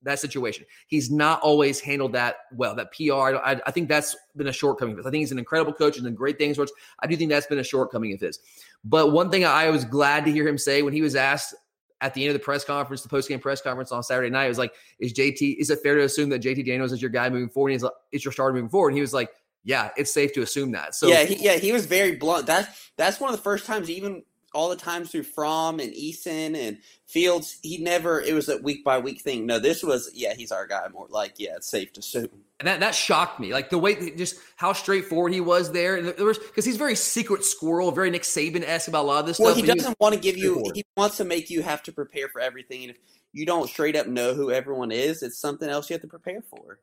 that 0.03 0.19
situation. 0.19 0.67
He's 0.89 1.09
not 1.09 1.41
always 1.41 1.79
handled 1.79 2.15
that 2.15 2.39
well, 2.53 2.75
that 2.75 2.93
PR. 2.93 3.39
I, 3.39 3.61
I 3.65 3.71
think 3.71 3.89
that's 3.89 4.17
been 4.35 4.49
a 4.49 4.53
shortcoming 4.53 4.95
of 4.95 4.99
his. 4.99 5.07
I 5.07 5.11
think 5.11 5.21
he's 5.21 5.33
an 5.33 5.39
incredible 5.39 5.73
coach 5.73 5.99
and 5.99 6.05
done 6.05 6.15
great 6.17 6.37
things 6.37 6.57
for 6.57 6.63
us. 6.63 6.73
I 6.99 7.07
do 7.07 7.17
think 7.17 7.31
that's 7.31 7.47
been 7.47 7.61
a 7.61 7.65
shortcoming 7.65 8.13
of 8.13 8.21
his. 8.21 8.41
But 8.83 9.13
one 9.13 9.31
thing 9.31 9.45
I 9.45 9.71
was 9.71 9.85
glad 9.85 10.25
to 10.25 10.33
hear 10.33 10.49
him 10.49 10.59
say 10.59 10.83
when 10.83 10.95
he 10.95 11.03
was 11.03 11.15
asked 11.15 11.55
at 12.01 12.15
the 12.15 12.23
end 12.23 12.31
of 12.31 12.35
the 12.35 12.45
press 12.45 12.65
conference, 12.65 13.03
the 13.03 13.09
post 13.09 13.29
game 13.29 13.41
press 13.41 13.61
conference 13.61 13.93
on 13.93 14.03
Saturday 14.03 14.31
night, 14.31 14.47
it 14.47 14.49
was 14.49 14.59
like, 14.59 14.73
"Is 14.99 15.13
JT? 15.13 15.57
Is 15.59 15.71
it 15.71 15.81
fair 15.83 15.97
to 15.97 16.05
assume 16.05 16.29
that 16.31 16.43
JT 16.43 16.65
Daniels 16.65 16.93
is 16.93 17.03
your 17.03 17.11
guy 17.11 17.29
moving 17.29 17.49
forward? 17.49 17.71
he's 17.71 17.83
like, 17.83 17.93
"Is 18.13 18.25
your 18.25 18.33
starter 18.33 18.55
moving 18.55 18.71
forward?" 18.71 18.89
And 18.91 18.97
he 18.97 19.03
was 19.03 19.13
like, 19.13 19.31
"Yeah, 19.65 19.91
it's 19.97 20.13
safe 20.13 20.33
to 20.35 20.43
assume 20.43 20.73
that." 20.73 20.95
So 20.95 21.09
yeah, 21.09 21.25
he, 21.25 21.37
yeah, 21.37 21.57
he 21.57 21.73
was 21.73 21.87
very 21.87 22.17
blunt. 22.17 22.47
That's 22.47 22.91
that's 22.97 23.21
one 23.21 23.31
of 23.31 23.37
the 23.37 23.43
first 23.43 23.67
times, 23.67 23.91
even 23.91 24.23
all 24.55 24.69
the 24.69 24.77
times 24.77 25.11
through 25.11 25.25
Fromm 25.25 25.81
and 25.81 25.93
Eason 25.93 26.57
and 26.57 26.79
Fields, 27.07 27.59
he 27.63 27.79
never. 27.79 28.21
It 28.21 28.35
was 28.35 28.49
a 28.49 28.59
week 28.59 28.85
by 28.85 28.99
week 28.99 29.23
thing. 29.23 29.47
No, 29.47 29.59
this 29.59 29.83
was 29.83 30.11
yeah, 30.15 30.35
he's 30.35 30.53
our 30.53 30.67
guy. 30.67 30.87
More 30.93 31.07
like 31.09 31.35
yeah, 31.39 31.57
it's 31.57 31.71
safe 31.71 31.93
to 31.95 32.01
assume. 32.01 32.29
And 32.61 32.67
that, 32.67 32.81
that 32.81 32.95
shocked 32.95 33.41
me. 33.41 33.55
Like 33.55 33.71
the 33.71 33.79
way, 33.79 34.11
just 34.17 34.37
how 34.57 34.75
straightforward 34.75 35.33
he 35.33 35.41
was 35.41 35.73
there. 35.73 35.97
And 35.97 36.09
there 36.09 36.27
was, 36.27 36.39
because 36.39 36.67
he's 36.67 36.77
very 36.77 36.95
secret 36.95 37.43
squirrel, 37.43 37.91
very 37.91 38.11
Nick 38.11 38.23
Saban 38.23 38.63
esque 38.63 38.89
about 38.89 39.05
a 39.05 39.09
lot 39.09 39.21
of 39.21 39.27
this 39.27 39.39
well, 39.39 39.55
stuff. 39.55 39.67
Well, 39.67 39.75
he 39.75 39.79
doesn't 39.79 39.99
want 39.99 40.15
to 40.15 40.21
give 40.21 40.37
you, 40.37 40.71
he 40.75 40.85
wants 40.95 41.17
to 41.17 41.25
make 41.25 41.49
you 41.49 41.63
have 41.63 41.83
to 41.85 41.93
prepare 41.93 42.29
for 42.29 42.39
everything. 42.39 42.83
And 42.83 42.91
if 42.91 42.99
you 43.33 43.47
don't 43.47 43.67
straight 43.67 43.97
up 43.97 44.09
know 44.09 44.35
who 44.35 44.51
everyone 44.51 44.93
is, 44.93 45.23
it's 45.23 45.39
something 45.39 45.71
else 45.71 45.89
you 45.89 45.95
have 45.95 46.03
to 46.03 46.07
prepare 46.07 46.43
for. 46.43 46.81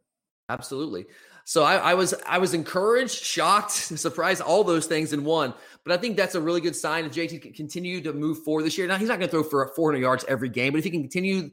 Absolutely. 0.50 1.06
So 1.44 1.64
I, 1.64 1.76
I, 1.76 1.94
was 1.94 2.14
I 2.28 2.40
was 2.40 2.54
encouraged, 2.54 3.24
shocked, 3.24 3.72
surprised, 3.72 4.42
all 4.42 4.64
those 4.64 4.86
things 4.86 5.14
in 5.14 5.24
one. 5.24 5.54
But 5.86 5.94
I 5.94 5.98
think 5.98 6.18
that's 6.18 6.36
a 6.36 6.42
really 6.42 6.60
good 6.60 6.76
sign 6.76 7.06
if 7.06 7.14
JT 7.14 7.42
can 7.42 7.54
continue 7.54 8.02
to 8.02 8.14
move 8.14 8.44
forward 8.44 8.64
this 8.64 8.78
year. 8.78 8.86
Now 8.88 8.98
he's 8.98 9.08
not 9.08 9.20
going 9.20 9.30
to 9.30 9.32
throw 9.32 9.44
for 9.44 9.66
400 9.76 10.00
yards 10.00 10.26
every 10.28 10.50
game, 10.50 10.74
but 10.74 10.80
if 10.80 10.84
he 10.84 10.90
can 10.90 11.02
continue 11.02 11.50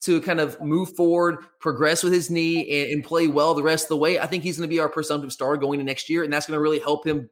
to 0.00 0.20
kind 0.20 0.38
of 0.38 0.60
move 0.60 0.94
forward, 0.94 1.38
progress 1.60 2.02
with 2.02 2.12
his 2.12 2.30
knee, 2.30 2.82
and, 2.82 2.92
and 2.92 3.04
play 3.04 3.26
well 3.26 3.54
the 3.54 3.62
rest 3.62 3.86
of 3.86 3.88
the 3.88 3.96
way, 3.96 4.18
I 4.18 4.26
think 4.26 4.44
he's 4.44 4.58
going 4.58 4.68
to 4.68 4.72
be 4.72 4.80
our 4.80 4.88
presumptive 4.88 5.32
star 5.32 5.56
going 5.56 5.78
to 5.78 5.84
next 5.84 6.08
year, 6.08 6.24
and 6.24 6.32
that's 6.32 6.46
going 6.46 6.56
to 6.56 6.60
really 6.60 6.78
help 6.78 7.06
him 7.06 7.28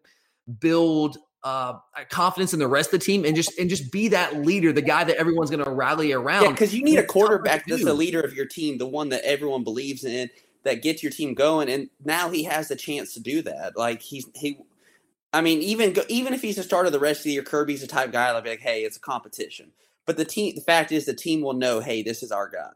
build 0.59 1.19
uh, 1.45 1.75
confidence 2.09 2.53
in 2.53 2.59
the 2.59 2.67
rest 2.67 2.93
of 2.93 2.99
the 2.99 3.05
team 3.05 3.25
and 3.25 3.37
just 3.37 3.57
and 3.59 3.71
just 3.71 3.93
be 3.93 4.09
that 4.09 4.45
leader, 4.45 4.73
the 4.73 4.83
guy 4.83 5.05
that 5.05 5.17
everyone's 5.17 5.51
going 5.51 5.65
to 5.65 5.71
rally 5.71 6.13
around. 6.13 6.43
Yeah, 6.43 6.51
because 6.51 6.75
you 6.75 6.83
need 6.83 6.99
a 6.99 7.05
quarterback 7.05 7.67
that's 7.67 7.85
the 7.85 7.95
leader 7.95 8.21
of 8.21 8.35
your 8.35 8.47
team, 8.47 8.79
the 8.79 8.87
one 8.87 9.11
that 9.11 9.23
everyone 9.23 9.63
believes 9.63 10.05
in, 10.05 10.29
that 10.67 10.83
gets 10.83 11.03
your 11.03 11.11
team 11.11 11.35
going. 11.35 11.69
And 11.69 11.89
now 12.05 12.31
he 12.31 12.45
has 12.45 12.69
the 12.69 12.77
chance 12.77 13.15
to 13.15 13.21
do 13.21 13.43
that. 13.43 13.77
Like 13.77 14.03
he's 14.03 14.27
he. 14.35 14.59
I 15.33 15.41
mean, 15.41 15.61
even 15.61 15.97
even 16.09 16.35
if 16.35 16.43
he's 16.43 16.57
the 16.57 16.63
starter 16.63 16.91
the 16.91 17.01
rest 17.01 17.21
of 17.21 17.25
the 17.25 17.33
year, 17.33 17.43
Kirby's 17.43 17.81
the 17.81 17.87
type 17.87 18.13
guy 18.13 18.27
that'll 18.27 18.43
be 18.43 18.51
like, 18.51 18.61
"Hey, 18.61 18.83
it's 18.83 18.97
a 18.97 19.01
competition." 19.01 19.73
But 20.07 20.17
the 20.17 20.25
team, 20.25 20.55
the 20.55 20.63
fact 20.63 20.93
is, 20.93 21.05
the 21.05 21.15
team 21.15 21.43
will 21.43 21.53
know, 21.53 21.81
hey, 21.81 22.03
this 22.03 22.23
is 22.23 22.31
our 22.31 22.49
guy. 22.49 22.71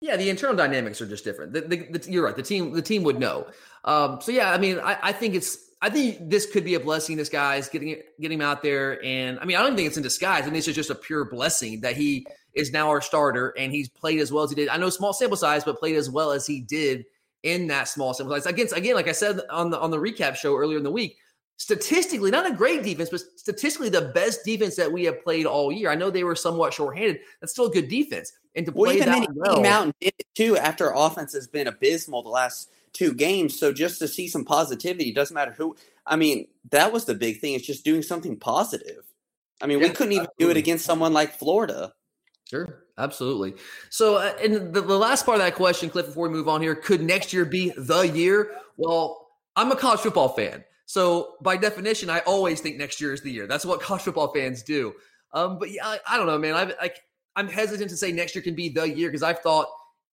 Yeah, 0.00 0.16
the 0.16 0.28
internal 0.28 0.56
dynamics 0.56 1.00
are 1.00 1.06
just 1.06 1.24
different. 1.24 1.52
The, 1.54 1.62
the, 1.62 1.98
the, 1.98 2.10
you're 2.10 2.24
right. 2.24 2.36
The 2.36 2.42
team, 2.42 2.72
the 2.72 2.82
team 2.82 3.04
would 3.04 3.18
know. 3.18 3.46
Um, 3.84 4.20
so 4.20 4.32
yeah, 4.32 4.50
I 4.50 4.58
mean, 4.58 4.78
I, 4.80 4.98
I, 5.00 5.12
think 5.12 5.34
it's, 5.34 5.56
I 5.80 5.88
think 5.88 6.28
this 6.28 6.50
could 6.50 6.64
be 6.64 6.74
a 6.74 6.80
blessing. 6.80 7.16
This 7.16 7.28
guy's 7.28 7.68
getting 7.68 8.02
getting 8.20 8.38
him 8.38 8.44
out 8.44 8.62
there, 8.62 9.02
and 9.04 9.38
I 9.40 9.44
mean, 9.44 9.56
I 9.56 9.62
don't 9.62 9.76
think 9.76 9.86
it's 9.86 9.96
in 9.96 10.02
disguise. 10.02 10.46
I 10.46 10.50
this 10.50 10.68
is 10.68 10.74
just 10.74 10.90
a 10.90 10.94
pure 10.94 11.24
blessing 11.24 11.80
that 11.82 11.96
he 11.96 12.26
is 12.54 12.72
now 12.72 12.88
our 12.88 13.00
starter, 13.00 13.54
and 13.56 13.72
he's 13.72 13.88
played 13.88 14.20
as 14.20 14.32
well 14.32 14.44
as 14.44 14.50
he 14.50 14.56
did. 14.56 14.68
I 14.68 14.76
know 14.76 14.90
small 14.90 15.12
sample 15.12 15.36
size, 15.36 15.64
but 15.64 15.78
played 15.78 15.96
as 15.96 16.10
well 16.10 16.32
as 16.32 16.46
he 16.46 16.60
did 16.60 17.06
in 17.44 17.68
that 17.68 17.88
small 17.88 18.12
sample 18.12 18.34
size. 18.34 18.46
Against 18.46 18.76
again, 18.76 18.96
like 18.96 19.08
I 19.08 19.12
said 19.12 19.40
on 19.50 19.70
the 19.70 19.78
on 19.78 19.90
the 19.90 19.98
recap 19.98 20.34
show 20.34 20.56
earlier 20.56 20.78
in 20.78 20.82
the 20.82 20.90
week, 20.90 21.18
statistically, 21.56 22.30
not 22.30 22.50
a 22.50 22.54
great 22.54 22.82
defense, 22.82 23.10
but 23.10 23.20
statistically 23.36 23.90
the 23.90 24.12
best 24.14 24.44
defense 24.44 24.74
that 24.76 24.90
we 24.90 25.04
have 25.04 25.22
played 25.22 25.46
all 25.46 25.70
year. 25.70 25.90
I 25.90 25.94
know 25.94 26.10
they 26.10 26.24
were 26.24 26.34
somewhat 26.34 26.74
shorthanded. 26.74 27.20
That's 27.40 27.52
still 27.52 27.66
a 27.66 27.70
good 27.70 27.88
defense. 27.88 28.32
And 28.56 28.66
to 28.66 28.72
well, 28.72 28.90
play 28.90 28.96
even 28.96 29.08
that 29.08 29.28
well, 29.34 29.56
came 29.56 29.66
out 29.66 29.94
did 30.00 30.14
it 30.18 30.26
too 30.34 30.56
after 30.56 30.90
offense 30.90 31.32
has 31.34 31.46
been 31.46 31.68
abysmal 31.68 32.22
the 32.22 32.30
last 32.30 32.70
two 32.92 33.12
games. 33.12 33.58
So 33.58 33.72
just 33.72 33.98
to 33.98 34.08
see 34.08 34.26
some 34.26 34.44
positivity, 34.44 35.12
doesn't 35.12 35.34
matter 35.34 35.52
who. 35.52 35.76
I 36.06 36.16
mean, 36.16 36.48
that 36.70 36.92
was 36.92 37.04
the 37.04 37.14
big 37.14 37.40
thing. 37.40 37.54
It's 37.54 37.66
just 37.66 37.84
doing 37.84 38.02
something 38.02 38.38
positive. 38.38 39.04
I 39.60 39.66
mean, 39.66 39.78
yeah, 39.80 39.88
we 39.88 39.90
couldn't 39.90 40.12
even 40.12 40.26
absolutely. 40.26 40.44
do 40.44 40.50
it 40.50 40.56
against 40.56 40.84
someone 40.84 41.12
like 41.12 41.38
Florida. 41.38 41.92
Sure, 42.48 42.83
absolutely. 42.98 43.54
So, 43.90 44.16
uh, 44.16 44.34
and 44.42 44.72
the, 44.72 44.80
the 44.80 44.98
last 44.98 45.24
part 45.24 45.36
of 45.36 45.44
that 45.44 45.54
question, 45.54 45.90
Cliff, 45.90 46.06
before 46.06 46.28
we 46.28 46.34
move 46.34 46.48
on 46.48 46.60
here, 46.60 46.74
could 46.74 47.02
next 47.02 47.32
year 47.32 47.44
be 47.44 47.72
the 47.76 48.02
year? 48.02 48.52
Well, 48.76 49.28
I'm 49.56 49.70
a 49.72 49.76
college 49.76 50.00
football 50.00 50.28
fan. 50.28 50.64
So 50.86 51.36
by 51.40 51.56
definition, 51.56 52.10
I 52.10 52.20
always 52.20 52.60
think 52.60 52.76
next 52.76 53.00
year 53.00 53.12
is 53.12 53.22
the 53.22 53.30
year. 53.30 53.46
That's 53.46 53.64
what 53.64 53.80
college 53.82 54.02
football 54.02 54.32
fans 54.32 54.62
do. 54.62 54.94
Um, 55.32 55.58
but 55.58 55.70
yeah, 55.70 55.86
I, 55.86 55.98
I 56.08 56.16
don't 56.16 56.26
know, 56.26 56.38
man. 56.38 56.54
I, 56.54 56.72
I 56.80 56.90
I'm 57.36 57.48
hesitant 57.48 57.90
to 57.90 57.96
say 57.96 58.12
next 58.12 58.34
year 58.34 58.42
can 58.42 58.54
be 58.54 58.68
the 58.68 58.84
year 58.84 59.08
because 59.08 59.22
I've 59.22 59.40
thought 59.40 59.66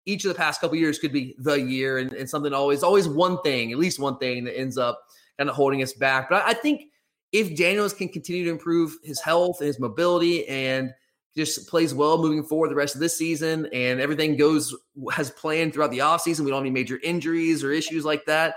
each 0.06 0.26
of 0.26 0.30
the 0.30 0.36
past 0.36 0.62
couple 0.62 0.78
years 0.78 0.98
could 0.98 1.14
be 1.14 1.36
the 1.38 1.54
year 1.54 2.00
and, 2.00 2.12
and, 2.14 2.28
something 2.28 2.54
always 2.54 2.82
always 2.82 3.08
one 3.08 3.40
thing, 3.44 3.72
at 3.72 3.78
least 3.78 4.00
one 4.00 4.18
thing 4.18 4.44
that 4.46 4.58
ends 4.58 4.78
up 4.78 5.00
kind 5.38 5.50
of 5.50 5.56
holding 5.56 5.84
us 5.84 5.94
back. 5.94 6.30
But 6.30 6.44
I, 6.44 6.50
I 6.50 6.54
think 6.54 6.86
if 7.32 7.56
Daniels 7.56 7.94
can 7.94 8.10
continue 8.10 8.46
to 8.46 8.50
improve 8.50 8.98
his 9.04 9.22
health 9.22 9.60
and 9.60 9.68
his 9.68 9.80
mobility 9.80 10.48
and 10.48 10.92
just 11.36 11.68
plays 11.68 11.94
well 11.94 12.18
moving 12.18 12.44
forward 12.44 12.70
the 12.70 12.76
rest 12.76 12.96
of 12.96 13.02
this 13.02 13.18
season 13.18 13.68
and 13.72 14.02
everything 14.02 14.36
goes 14.36 14.76
as 15.18 15.32
planned 15.32 15.74
throughout 15.74 15.92
the 15.92 16.00
offseason, 16.00 16.42
we 16.42 16.52
don't 16.52 16.60
have 16.60 16.64
any 16.64 16.72
major 16.72 17.00
injuries 17.04 17.64
or 17.64 17.72
issues 17.72 18.04
like 18.04 18.26
that. 18.26 18.56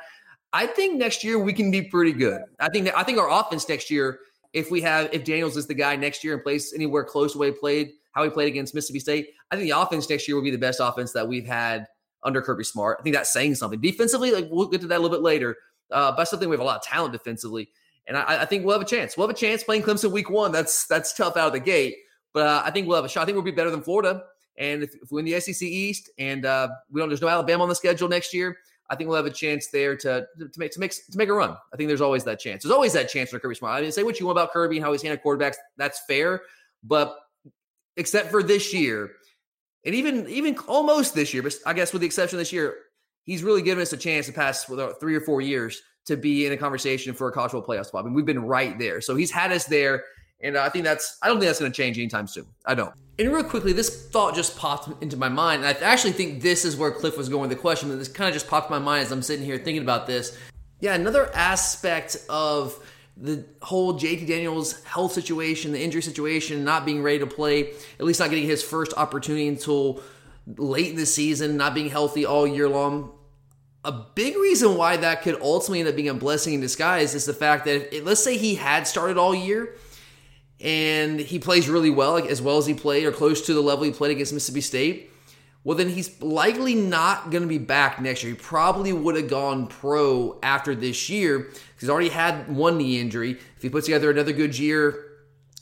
I 0.53 0.67
think 0.67 0.97
next 0.97 1.25
year 1.25 1.39
we 1.39 1.53
can 1.53 1.71
be 1.71 1.83
pretty 1.83 2.13
good. 2.13 2.41
I 2.61 2.69
think 2.69 2.91
I 2.97 3.03
think 3.03 3.19
our 3.19 3.31
offense 3.31 3.69
next 3.69 3.91
year, 3.91 4.21
if 4.53 4.71
we 4.71 4.81
have 4.83 5.09
if 5.13 5.25
Daniels 5.25 5.57
is 5.57 5.67
the 5.67 5.75
guy 5.75 5.97
next 5.97 6.23
year 6.23 6.35
and 6.35 6.43
plays 6.43 6.73
anywhere 6.73 7.05
close 7.05 7.33
to 7.33 7.39
what 7.39 7.49
he 7.49 7.55
played 7.55 7.93
how 8.15 8.23
he 8.23 8.31
played 8.31 8.49
against 8.49 8.75
Mississippi 8.75 9.01
State. 9.01 9.31
I 9.51 9.57
think 9.57 9.69
the 9.69 9.79
offense 9.79 10.09
next 10.09 10.27
year 10.27 10.37
will 10.37 10.43
be 10.43 10.51
the 10.51 10.59
best 10.59 10.81
offense 10.81 11.13
that 11.13 11.27
we've 11.27 11.47
had 11.47 11.87
under 12.23 12.41
Kirby 12.41 12.65
Smart. 12.65 12.99
I 13.01 13.03
think 13.03 13.15
that's 13.15 13.33
saying 13.33 13.57
something. 13.57 13.81
Defensively, 13.81 14.31
like 14.31 14.49
we'll 14.51 14.69
get 14.69 14.81
to 14.81 14.87
that 14.87 14.99
a 14.99 15.03
little 15.03 15.17
bit 15.17 15.23
later. 15.23 15.57
Uh, 15.91 16.13
but 16.13 16.21
I 16.21 16.25
still 16.25 16.39
think 16.39 16.49
we 16.49 16.55
have 16.55 16.61
a 16.63 16.65
lot 16.65 16.77
of 16.77 16.83
talent 16.83 17.13
defensively, 17.13 17.69
and 18.07 18.17
I, 18.17 18.43
I, 18.43 18.45
think 18.47 18.65
we'll 18.65 18.73
have 18.73 18.87
a 18.87 18.89
chance. 18.89 19.17
We'll 19.17 19.27
have 19.29 19.37
a 19.37 19.39
chance 19.39 19.63
playing 19.63 19.83
Clemson 19.83 20.11
week 20.11 20.31
one. 20.31 20.51
That's 20.51 20.87
that's 20.87 21.15
tough 21.15 21.37
out 21.37 21.49
of 21.49 21.53
the 21.53 21.61
gate, 21.61 21.97
but 22.35 22.47
uh, 22.47 22.63
I 22.65 22.71
think 22.71 22.87
we'll 22.87 22.97
have 22.97 23.05
a 23.07 23.09
shot. 23.09 23.23
I 23.23 23.25
think 23.25 23.37
we'll 23.37 23.45
be 23.45 23.53
better 23.53 23.71
than 23.71 23.81
Florida. 23.81 24.25
And 24.59 24.83
if, 24.83 24.95
if 24.95 25.11
we 25.11 25.17
win 25.17 25.25
the 25.25 25.41
SEC 25.41 25.63
East, 25.63 26.11
and 26.19 26.45
uh, 26.45 26.69
we 26.91 27.01
don't, 27.01 27.09
there's 27.09 27.23
no 27.23 27.29
Alabama 27.29 27.63
on 27.63 27.69
the 27.69 27.75
schedule 27.75 28.09
next 28.09 28.35
year. 28.35 28.59
I 28.91 28.97
think 28.97 29.09
we'll 29.09 29.17
have 29.17 29.27
a 29.27 29.31
chance 29.31 29.69
there 29.69 29.97
to 29.97 30.27
to 30.39 30.59
make 30.59 30.73
to 30.73 30.81
make 30.81 30.93
to 30.93 31.17
make 31.17 31.31
a 31.31 31.33
run. 31.33 31.57
I 31.73 31.77
think 31.77 31.89
there's 31.89 32.03
always 32.03 32.23
that 32.25 32.39
chance. 32.39 32.63
There's 32.63 32.73
always 32.73 32.93
that 32.93 33.09
chance 33.09 33.31
for 33.31 33.39
Kirby 33.39 33.55
Smart. 33.55 33.79
I 33.79 33.81
mean, 33.81 33.91
say 33.91 34.03
what 34.03 34.21
you 34.21 34.27
want 34.27 34.39
about 34.39 34.53
Kirby 34.53 34.77
and 34.77 34.85
how 34.85 34.93
he's 34.93 35.01
handled 35.01 35.23
quarterbacks. 35.25 35.57
That's 35.79 36.01
fair, 36.07 36.43
but 36.83 37.17
except 37.97 38.31
for 38.31 38.43
this 38.43 38.75
year, 38.75 39.13
and 39.87 39.95
even 39.95 40.29
even 40.29 40.59
almost 40.69 41.15
this 41.15 41.33
year, 41.33 41.43
but 41.43 41.55
I 41.65 41.73
guess 41.73 41.93
with 41.93 42.01
the 42.01 42.07
exception 42.07 42.37
of 42.37 42.41
this 42.41 42.53
year, 42.53 42.75
he's 43.23 43.43
really 43.43 43.63
given 43.63 43.81
us 43.81 43.93
a 43.95 43.97
chance 43.97 44.27
to 44.27 44.33
pass 44.33 44.69
with 44.69 44.81
three 45.01 45.17
or 45.17 45.21
four 45.23 45.41
years 45.41 45.81
to 46.07 46.17
be 46.19 46.47
in 46.47 46.53
a 46.53 46.57
conversation 46.57 47.15
for 47.15 47.29
a 47.29 47.33
college 47.33 47.53
football 47.53 47.75
playoff 47.75 47.87
spot. 47.87 48.03
I 48.03 48.05
mean, 48.05 48.15
we've 48.15 48.27
been 48.27 48.45
right 48.45 48.79
there, 48.79 49.01
so 49.01 49.17
he's 49.17 49.31
had 49.31 49.51
us 49.51 49.65
there, 49.65 50.05
and 50.41 50.57
I 50.57 50.69
think 50.69 50.85
that's 50.85 51.19
I 51.23 51.29
don't 51.29 51.39
think 51.39 51.49
that's 51.49 51.61
going 51.61 51.73
to 51.73 51.77
change 51.77 51.99
anytime 51.99 52.27
soon. 52.27 52.47
I 52.67 52.75
don't. 52.75 52.93
And 53.19 53.33
real 53.33 53.45
quickly, 53.45 53.73
this 53.73 54.09
thought 54.09 54.35
just 54.35 54.57
popped 54.57 55.03
into 55.03 55.17
my 55.17 55.29
mind, 55.29 55.65
and 55.65 55.77
I 55.77 55.81
actually 55.81 56.13
think 56.13 56.43
this 56.43 56.65
is 56.65 56.77
where 56.77 56.91
Cliff 56.91 57.17
was 57.17 57.29
going 57.29 57.43
with 57.43 57.51
the 57.51 57.57
question. 57.57 57.89
But 57.89 57.99
this 57.99 58.09
kind 58.09 58.29
of 58.29 58.35
just 58.35 58.49
popped 58.49 58.71
my 58.71 58.79
mind 58.79 59.05
as 59.05 59.13
I'm 59.13 59.23
sitting 59.23 59.45
here 59.45 59.57
thinking 59.57 59.83
about 59.83 60.07
this. 60.07 60.37
Yeah, 60.81 60.95
another 60.95 61.31
aspect 61.35 62.17
of 62.29 62.79
the 63.17 63.45
whole 63.63 63.95
JT 63.95 64.27
Daniels 64.27 64.83
health 64.85 65.13
situation, 65.13 65.73
the 65.73 65.83
injury 65.83 66.03
situation, 66.03 66.65
not 66.65 66.85
being 66.85 67.03
ready 67.03 67.21
to 67.21 67.27
play, 67.27 67.71
at 67.99 68.05
least 68.05 68.19
not 68.19 68.31
getting 68.31 68.47
his 68.47 68.63
first 68.63 68.93
opportunity 68.97 69.47
until 69.47 70.03
late 70.47 70.91
in 70.91 70.97
the 70.97 71.07
season, 71.07 71.57
not 71.57 71.75
being 71.75 71.89
healthy 71.89 72.27
all 72.27 72.47
year 72.47 72.69
long. 72.69 73.13
A 73.85 73.93
big 73.93 74.37
reason 74.37 74.77
why 74.77 74.97
that 74.97 75.23
could 75.23 75.41
ultimately 75.41 75.81
end 75.81 75.89
up 75.89 75.95
being 75.95 76.09
a 76.09 76.15
blessing 76.15 76.55
in 76.55 76.61
disguise 76.61 77.15
is 77.15 77.27
the 77.27 77.35
fact 77.35 77.67
that 77.67 77.95
if, 77.95 78.05
let's 78.05 78.23
say 78.23 78.37
he 78.37 78.55
had 78.55 78.87
started 78.87 79.19
all 79.19 79.35
year 79.35 79.77
and 80.65 81.21
he 81.21 81.39
plays 81.39 81.69
really 81.69 81.91
well, 81.91 82.13
like 82.13 82.27
as 82.27 82.43
well 82.43 82.59
as 82.59 82.67
he 82.67 82.75
played 82.75 83.05
or 83.05 83.13
close 83.13 83.47
to 83.47 83.55
the 83.55 83.61
level 83.61 83.85
he 83.85 83.93
played 83.93 84.11
against 84.11 84.33
Mississippi 84.33 84.63
State 84.63 85.11
well, 85.65 85.79
then 85.79 85.89
he's 85.89 86.21
likely 86.21 86.75
not 86.75 87.31
going 87.31 87.43
to 87.43 87.49
be 87.49 87.59
back 87.59 87.99
next 88.01 88.23
year. 88.23 88.35
He 88.35 88.39
probably 88.39 88.93
would 88.93 89.17
have 89.17 89.29
gone 89.29 89.67
pro 89.67 90.39
after 90.43 90.75
this 90.75 91.09
year. 91.09 91.39
because 91.39 91.81
He's 91.81 91.89
already 91.89 92.11
had 92.11 92.55
one 92.55 92.77
knee 92.77 93.01
injury. 93.01 93.33
If 93.57 93.63
he 93.63 93.71
puts 93.71 93.87
together 93.87 94.11
another 94.11 94.33
good 94.33 94.59
year 94.59 95.07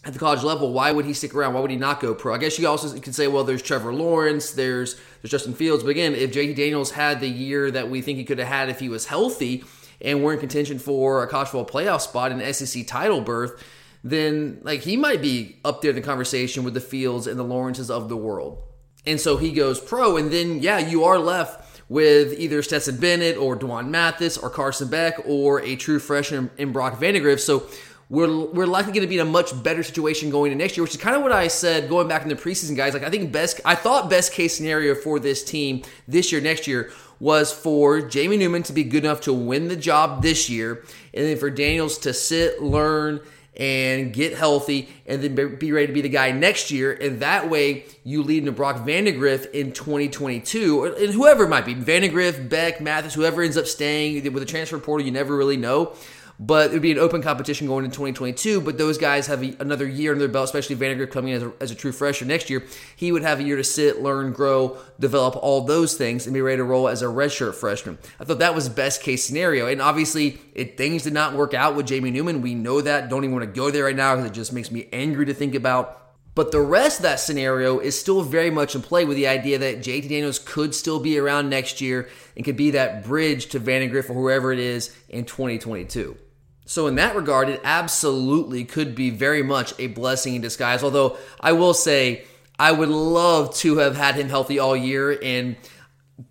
at 0.04 0.12
the 0.12 0.18
college 0.18 0.42
level, 0.42 0.72
why 0.72 0.90
would 0.90 1.04
he 1.04 1.14
stick 1.14 1.36
around? 1.36 1.54
Why 1.54 1.60
would 1.60 1.70
he 1.70 1.76
not 1.76 2.00
go 2.00 2.16
pro? 2.16 2.34
I 2.34 2.38
guess 2.38 2.58
you 2.58 2.66
also 2.66 2.98
could 2.98 3.14
say, 3.14 3.28
well, 3.28 3.44
there's 3.44 3.62
Trevor 3.62 3.94
Lawrence, 3.94 4.50
there's 4.50 5.00
there's 5.22 5.30
Justin 5.30 5.54
Fields. 5.54 5.84
But 5.84 5.90
again, 5.90 6.16
if 6.16 6.32
JT 6.32 6.56
Daniels 6.56 6.90
had 6.90 7.20
the 7.20 7.28
year 7.28 7.70
that 7.70 7.88
we 7.88 8.02
think 8.02 8.18
he 8.18 8.24
could 8.24 8.40
have 8.40 8.48
had 8.48 8.68
if 8.68 8.80
he 8.80 8.88
was 8.88 9.06
healthy 9.06 9.62
and 10.00 10.24
we're 10.24 10.32
in 10.32 10.40
contention 10.40 10.80
for 10.80 11.22
a 11.22 11.28
college 11.28 11.48
football 11.48 11.64
playoff 11.64 12.00
spot 12.00 12.32
and 12.32 12.56
SEC 12.56 12.88
title 12.88 13.20
berth, 13.20 13.62
then 14.04 14.60
like 14.62 14.80
he 14.80 14.96
might 14.96 15.22
be 15.22 15.56
up 15.64 15.82
there 15.82 15.90
in 15.90 15.96
the 15.96 16.02
conversation 16.02 16.64
with 16.64 16.74
the 16.74 16.80
Fields 16.80 17.26
and 17.26 17.38
the 17.38 17.44
Lawrences 17.44 17.90
of 17.90 18.08
the 18.08 18.16
world. 18.16 18.62
And 19.06 19.20
so 19.20 19.36
he 19.36 19.52
goes 19.52 19.80
pro, 19.80 20.16
and 20.16 20.32
then 20.32 20.62
yeah, 20.62 20.78
you 20.78 21.04
are 21.04 21.18
left 21.18 21.82
with 21.88 22.38
either 22.38 22.62
Stetson 22.62 22.96
Bennett 22.96 23.36
or 23.36 23.54
D'Wan 23.54 23.90
Mathis 23.90 24.38
or 24.38 24.48
Carson 24.48 24.88
Beck 24.88 25.20
or 25.26 25.60
a 25.60 25.76
true 25.76 25.98
freshman 25.98 26.50
in 26.56 26.72
Brock 26.72 26.98
Vandagriff. 26.98 27.40
So 27.40 27.66
we're, 28.08 28.46
we're 28.46 28.66
likely 28.66 28.92
going 28.92 29.02
to 29.02 29.08
be 29.08 29.18
in 29.18 29.26
a 29.26 29.30
much 29.30 29.62
better 29.62 29.82
situation 29.82 30.30
going 30.30 30.52
into 30.52 30.62
next 30.62 30.76
year, 30.76 30.84
which 30.84 30.94
is 30.94 31.00
kind 31.00 31.16
of 31.16 31.22
what 31.22 31.32
I 31.32 31.48
said 31.48 31.88
going 31.88 32.08
back 32.08 32.22
in 32.22 32.28
the 32.28 32.34
preseason, 32.34 32.76
guys. 32.76 32.94
Like 32.94 33.04
I 33.04 33.10
think 33.10 33.32
best, 33.32 33.60
I 33.64 33.74
thought 33.74 34.08
best 34.08 34.32
case 34.32 34.56
scenario 34.56 34.94
for 34.94 35.18
this 35.18 35.42
team 35.42 35.82
this 36.06 36.30
year, 36.30 36.40
next 36.40 36.66
year, 36.66 36.90
was 37.20 37.52
for 37.52 38.00
Jamie 38.00 38.36
Newman 38.36 38.62
to 38.64 38.72
be 38.72 38.84
good 38.84 39.04
enough 39.04 39.22
to 39.22 39.32
win 39.32 39.68
the 39.68 39.76
job 39.76 40.22
this 40.22 40.50
year, 40.50 40.84
and 41.14 41.26
then 41.26 41.36
for 41.36 41.50
Daniels 41.50 41.98
to 41.98 42.12
sit, 42.12 42.62
learn, 42.62 43.20
and 43.56 44.12
get 44.12 44.34
healthy 44.34 44.88
and 45.06 45.22
then 45.22 45.56
be 45.56 45.72
ready 45.72 45.86
to 45.86 45.92
be 45.92 46.00
the 46.00 46.08
guy 46.08 46.30
next 46.30 46.70
year. 46.70 46.92
And 46.92 47.20
that 47.20 47.50
way 47.50 47.84
you 48.02 48.22
lead 48.22 48.38
into 48.38 48.52
Brock 48.52 48.86
Vandagriff 48.86 49.50
in 49.50 49.72
2022 49.72 50.84
and 50.84 51.12
whoever 51.12 51.44
it 51.44 51.48
might 51.48 51.66
be 51.66 51.74
Vandagriff, 51.74 52.48
Beck, 52.48 52.80
Mathis, 52.80 53.14
whoever 53.14 53.42
ends 53.42 53.56
up 53.56 53.66
staying 53.66 54.22
with 54.32 54.42
the 54.42 54.46
transfer 54.46 54.78
portal, 54.78 55.04
you 55.04 55.12
never 55.12 55.36
really 55.36 55.56
know 55.56 55.94
but 56.38 56.70
it 56.70 56.72
would 56.72 56.82
be 56.82 56.92
an 56.92 56.98
open 56.98 57.22
competition 57.22 57.66
going 57.66 57.84
into 57.84 57.94
2022. 57.96 58.60
But 58.60 58.78
those 58.78 58.98
guys 58.98 59.26
have 59.26 59.42
a, 59.42 59.56
another 59.60 59.86
year 59.86 60.12
in 60.12 60.18
their 60.18 60.28
belt, 60.28 60.44
especially 60.44 60.76
Vandagriff 60.76 61.10
coming 61.10 61.32
in 61.32 61.36
as 61.36 61.42
a, 61.42 61.52
as 61.60 61.70
a, 61.70 61.74
true 61.74 61.92
freshman 61.92 62.28
next 62.28 62.50
year. 62.50 62.64
He 62.96 63.12
would 63.12 63.22
have 63.22 63.40
a 63.40 63.42
year 63.42 63.56
to 63.56 63.64
sit, 63.64 64.02
learn, 64.02 64.32
grow, 64.32 64.78
develop 64.98 65.36
all 65.36 65.62
those 65.62 65.94
things, 65.94 66.26
and 66.26 66.34
be 66.34 66.40
ready 66.40 66.58
to 66.58 66.64
roll 66.64 66.88
as 66.88 67.02
a 67.02 67.06
redshirt 67.06 67.54
freshman. 67.54 67.98
I 68.20 68.24
thought 68.24 68.38
that 68.38 68.54
was 68.54 68.68
best 68.68 69.02
case 69.02 69.24
scenario. 69.24 69.66
And 69.66 69.80
obviously, 69.80 70.38
it, 70.54 70.76
things 70.76 71.02
did 71.02 71.12
not 71.12 71.34
work 71.34 71.54
out 71.54 71.76
with 71.76 71.86
Jamie 71.86 72.10
Newman. 72.10 72.42
We 72.42 72.54
know 72.54 72.80
that. 72.80 73.08
Don't 73.08 73.24
even 73.24 73.34
want 73.34 73.46
to 73.46 73.52
go 73.52 73.70
there 73.70 73.84
right 73.84 73.96
now 73.96 74.16
because 74.16 74.30
it 74.30 74.34
just 74.34 74.52
makes 74.52 74.70
me 74.70 74.88
angry 74.92 75.26
to 75.26 75.34
think 75.34 75.54
about. 75.54 76.01
But 76.34 76.50
the 76.50 76.60
rest 76.60 77.00
of 77.00 77.02
that 77.02 77.20
scenario 77.20 77.78
is 77.78 77.98
still 77.98 78.22
very 78.22 78.50
much 78.50 78.74
in 78.74 78.80
play 78.80 79.04
with 79.04 79.16
the 79.16 79.26
idea 79.26 79.58
that 79.58 79.80
JT 79.80 80.08
Daniels 80.08 80.38
could 80.38 80.74
still 80.74 80.98
be 80.98 81.18
around 81.18 81.50
next 81.50 81.80
year 81.80 82.08
and 82.36 82.44
could 82.44 82.56
be 82.56 82.70
that 82.70 83.04
bridge 83.04 83.46
to 83.50 83.60
Vandagriff 83.60 84.08
or 84.08 84.14
whoever 84.14 84.52
it 84.52 84.58
is 84.58 84.96
in 85.10 85.26
2022. 85.26 86.16
So, 86.64 86.86
in 86.86 86.94
that 86.94 87.16
regard, 87.16 87.50
it 87.50 87.60
absolutely 87.64 88.64
could 88.64 88.94
be 88.94 89.10
very 89.10 89.42
much 89.42 89.74
a 89.78 89.88
blessing 89.88 90.34
in 90.34 90.40
disguise. 90.40 90.82
Although, 90.82 91.18
I 91.40 91.52
will 91.52 91.74
say, 91.74 92.24
I 92.58 92.72
would 92.72 92.88
love 92.88 93.54
to 93.56 93.78
have 93.78 93.96
had 93.96 94.14
him 94.14 94.28
healthy 94.28 94.58
all 94.58 94.76
year 94.76 95.18
and 95.22 95.56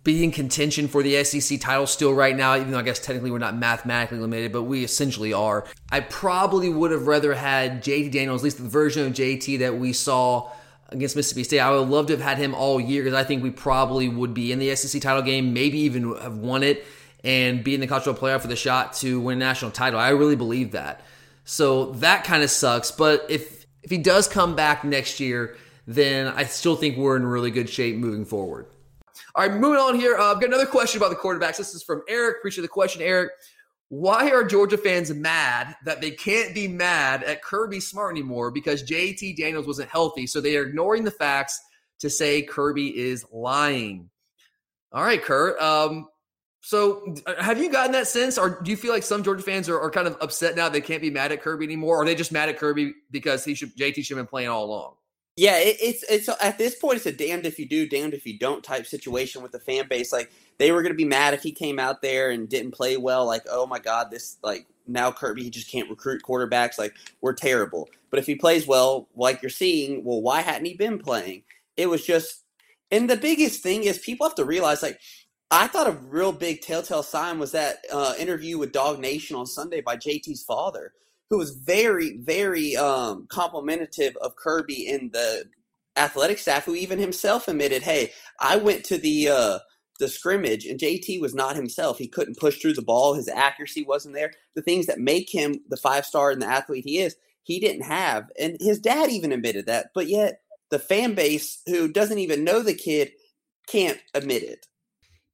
be 0.04 0.22
in 0.24 0.30
contention 0.30 0.88
for 0.88 1.02
the 1.02 1.22
SEC 1.24 1.60
title 1.60 1.86
still 1.86 2.12
right 2.12 2.36
now, 2.36 2.56
even 2.56 2.70
though 2.70 2.78
I 2.78 2.82
guess 2.82 2.98
technically 2.98 3.30
we're 3.30 3.38
not 3.38 3.56
mathematically 3.56 4.18
limited, 4.18 4.52
but 4.52 4.62
we 4.64 4.84
essentially 4.84 5.32
are. 5.32 5.66
I 5.90 6.00
probably 6.00 6.68
would 6.68 6.90
have 6.90 7.06
rather 7.06 7.34
had 7.34 7.82
JT 7.82 8.12
Daniels, 8.12 8.42
at 8.42 8.44
least 8.44 8.58
the 8.58 8.68
version 8.68 9.06
of 9.06 9.12
JT 9.12 9.58
that 9.60 9.76
we 9.78 9.92
saw 9.92 10.50
against 10.90 11.16
Mississippi 11.16 11.44
State. 11.44 11.60
I 11.60 11.70
would 11.70 11.88
love 11.88 12.06
to 12.06 12.12
have 12.12 12.20
had 12.20 12.38
him 12.38 12.54
all 12.54 12.80
year 12.80 13.02
because 13.02 13.18
I 13.18 13.24
think 13.24 13.42
we 13.42 13.50
probably 13.50 14.08
would 14.08 14.34
be 14.34 14.52
in 14.52 14.58
the 14.58 14.74
SEC 14.76 15.00
title 15.00 15.22
game, 15.22 15.52
maybe 15.52 15.78
even 15.80 16.14
have 16.16 16.36
won 16.36 16.62
it 16.62 16.84
and 17.24 17.62
be 17.62 17.74
in 17.74 17.80
the 17.80 17.86
college 17.86 18.04
football 18.04 18.28
playoff 18.28 18.40
for 18.40 18.48
the 18.48 18.56
shot 18.56 18.94
to 18.94 19.20
win 19.20 19.38
a 19.38 19.44
national 19.44 19.70
title. 19.70 19.98
I 19.98 20.10
really 20.10 20.36
believe 20.36 20.72
that. 20.72 21.00
So 21.44 21.92
that 21.92 22.24
kind 22.24 22.42
of 22.42 22.50
sucks. 22.50 22.90
But 22.90 23.26
if 23.28 23.66
if 23.82 23.90
he 23.90 23.98
does 23.98 24.28
come 24.28 24.54
back 24.54 24.84
next 24.84 25.18
year, 25.18 25.56
then 25.86 26.28
I 26.28 26.44
still 26.44 26.76
think 26.76 26.96
we're 26.96 27.16
in 27.16 27.26
really 27.26 27.50
good 27.50 27.68
shape 27.68 27.96
moving 27.96 28.24
forward. 28.24 28.66
All 29.34 29.48
right, 29.48 29.58
moving 29.58 29.80
on 29.80 29.98
here. 29.98 30.16
Uh, 30.18 30.32
I've 30.32 30.40
got 30.40 30.48
another 30.48 30.66
question 30.66 31.00
about 31.00 31.08
the 31.08 31.16
quarterbacks. 31.16 31.56
This 31.56 31.74
is 31.74 31.82
from 31.82 32.02
Eric. 32.06 32.38
Appreciate 32.38 32.62
the 32.62 32.68
question, 32.68 33.00
Eric. 33.00 33.30
Why 33.88 34.30
are 34.30 34.44
Georgia 34.44 34.76
fans 34.76 35.12
mad 35.12 35.74
that 35.84 36.00
they 36.00 36.10
can't 36.10 36.54
be 36.54 36.68
mad 36.68 37.22
at 37.24 37.42
Kirby 37.42 37.80
Smart 37.80 38.12
anymore 38.12 38.50
because 38.50 38.82
JT 38.82 39.36
Daniels 39.36 39.66
wasn't 39.66 39.88
healthy? 39.88 40.26
So 40.26 40.40
they 40.40 40.56
are 40.56 40.62
ignoring 40.62 41.04
the 41.04 41.10
facts 41.10 41.60
to 42.00 42.10
say 42.10 42.42
Kirby 42.42 42.98
is 42.98 43.24
lying. 43.32 44.10
All 44.92 45.02
right, 45.02 45.22
Kurt. 45.22 45.60
Um, 45.60 46.08
so, 46.60 47.14
uh, 47.26 47.42
have 47.42 47.60
you 47.60 47.70
gotten 47.70 47.92
that 47.92 48.06
sense, 48.06 48.38
or 48.38 48.60
do 48.62 48.70
you 48.70 48.76
feel 48.76 48.92
like 48.92 49.02
some 49.02 49.22
Georgia 49.22 49.42
fans 49.42 49.68
are, 49.68 49.80
are 49.80 49.90
kind 49.90 50.06
of 50.06 50.16
upset 50.20 50.56
now 50.56 50.68
they 50.68 50.80
can't 50.80 51.02
be 51.02 51.10
mad 51.10 51.32
at 51.32 51.42
Kirby 51.42 51.64
anymore, 51.64 51.96
or 51.96 52.02
are 52.02 52.04
they 52.04 52.14
just 52.14 52.32
mad 52.32 52.48
at 52.48 52.58
Kirby 52.58 52.94
because 53.10 53.44
he 53.44 53.54
should 53.54 53.76
JT 53.76 54.04
should 54.04 54.16
have 54.16 54.24
been 54.24 54.30
playing 54.30 54.48
all 54.48 54.64
along? 54.64 54.94
Yeah, 55.36 55.58
it, 55.58 55.78
it's 55.80 56.04
it's 56.10 56.28
at 56.42 56.58
this 56.58 56.74
point 56.76 56.98
it's 56.98 57.06
a 57.06 57.12
damned 57.12 57.46
if 57.46 57.58
you 57.58 57.66
do, 57.66 57.88
damned 57.88 58.14
if 58.14 58.26
you 58.26 58.38
don't 58.38 58.62
type 58.62 58.86
situation 58.86 59.42
with 59.42 59.52
the 59.52 59.60
fan 59.60 59.88
base. 59.88 60.12
Like 60.12 60.30
they 60.58 60.72
were 60.72 60.82
going 60.82 60.92
to 60.92 60.96
be 60.96 61.06
mad 61.06 61.34
if 61.34 61.42
he 61.42 61.52
came 61.52 61.78
out 61.78 62.02
there 62.02 62.30
and 62.30 62.48
didn't 62.48 62.72
play 62.72 62.98
well. 62.98 63.26
Like, 63.26 63.44
oh 63.50 63.66
my 63.66 63.78
God, 63.78 64.10
this 64.10 64.36
like 64.42 64.66
now 64.86 65.10
Kirby 65.10 65.44
he 65.44 65.50
just 65.50 65.70
can't 65.70 65.88
recruit 65.90 66.22
quarterbacks. 66.22 66.78
Like 66.78 66.94
we're 67.22 67.32
terrible. 67.32 67.88
But 68.10 68.18
if 68.20 68.26
he 68.26 68.34
plays 68.34 68.66
well, 68.66 69.08
like 69.16 69.42
you're 69.42 69.50
seeing, 69.50 70.04
well, 70.04 70.20
why 70.20 70.42
hadn't 70.42 70.66
he 70.66 70.74
been 70.74 70.98
playing? 70.98 71.44
It 71.78 71.88
was 71.88 72.04
just, 72.06 72.44
and 72.90 73.08
the 73.08 73.16
biggest 73.16 73.62
thing 73.62 73.84
is 73.84 73.98
people 73.98 74.26
have 74.28 74.36
to 74.36 74.44
realize 74.44 74.82
like 74.82 75.00
I 75.50 75.66
thought 75.66 75.88
a 75.88 75.92
real 75.92 76.32
big 76.32 76.60
telltale 76.60 77.02
sign 77.02 77.38
was 77.38 77.52
that 77.52 77.78
uh, 77.92 78.14
interview 78.18 78.58
with 78.58 78.72
DawgNation 78.72 79.38
on 79.38 79.46
Sunday 79.46 79.80
by 79.80 79.96
JT's 79.96 80.42
father, 80.42 80.92
who 81.32 81.38
was 81.38 81.56
very, 81.56 82.18
very 82.18 82.76
um, 82.76 83.26
complimentary 83.30 84.14
of 84.20 84.36
Kirby 84.36 84.86
and 84.86 85.10
the 85.14 85.46
athletic 85.96 86.38
staff, 86.38 86.66
who 86.66 86.74
even 86.74 86.98
himself 86.98 87.48
admitted, 87.48 87.82
"Hey, 87.82 88.12
I 88.38 88.56
went 88.56 88.84
to 88.84 88.98
the 88.98 89.30
uh, 89.30 89.58
the 89.98 90.08
scrimmage, 90.08 90.66
and 90.66 90.78
JT 90.78 91.22
was 91.22 91.34
not 91.34 91.56
himself. 91.56 91.96
He 91.96 92.06
couldn't 92.06 92.36
push 92.36 92.60
through 92.60 92.74
the 92.74 92.82
ball. 92.82 93.14
His 93.14 93.28
accuracy 93.28 93.82
wasn't 93.82 94.14
there. 94.14 94.32
The 94.56 94.60
things 94.60 94.84
that 94.84 94.98
make 94.98 95.30
him 95.30 95.54
the 95.70 95.78
five 95.78 96.04
star 96.04 96.30
and 96.32 96.42
the 96.42 96.46
athlete 96.46 96.84
he 96.84 96.98
is, 96.98 97.16
he 97.44 97.58
didn't 97.58 97.86
have. 97.86 98.30
And 98.38 98.58
his 98.60 98.78
dad 98.78 99.08
even 99.08 99.32
admitted 99.32 99.64
that. 99.64 99.86
But 99.94 100.08
yet, 100.08 100.42
the 100.70 100.78
fan 100.78 101.14
base, 101.14 101.62
who 101.64 101.90
doesn't 101.90 102.18
even 102.18 102.44
know 102.44 102.62
the 102.62 102.74
kid, 102.74 103.10
can't 103.66 103.98
admit 104.12 104.42
it." 104.42 104.66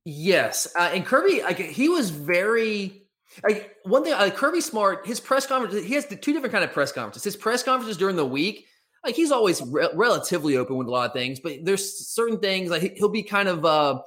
Yes, 0.05 0.69
uh, 0.78 0.90
and 0.95 1.05
Kirby, 1.05 1.43
like 1.43 1.59
he 1.59 1.88
was 1.88 2.11
very. 2.11 3.08
Like 3.42 3.76
one 3.85 4.04
thing, 4.04 4.12
like 4.12 4.37
Kirby 4.37 4.61
Smart, 4.61 5.07
his 5.07 5.21
press 5.21 5.47
conference, 5.47 5.87
he 5.87 5.95
has 5.95 6.07
the 6.07 6.16
two 6.16 6.33
different 6.33 6.52
kind 6.52 6.64
of 6.64 6.73
press 6.73 6.92
conferences. 6.92 7.25
His 7.25 7.37
press 7.37 7.62
conferences 7.62 7.97
during 7.97 8.16
the 8.16 8.26
week, 8.26 8.66
like 9.04 9.14
he's 9.14 9.30
always 9.30 9.62
re- 9.62 9.88
relatively 9.95 10.57
open 10.57 10.76
with 10.76 10.88
a 10.88 10.90
lot 10.90 11.07
of 11.07 11.12
things, 11.12 11.40
but 11.40 11.52
there's 11.62 12.09
certain 12.09 12.38
things 12.38 12.71
like 12.71 12.97
he'll 12.97 13.09
be 13.09 13.23
kind 13.23 13.49
of 13.49 13.64
uh 13.64 14.00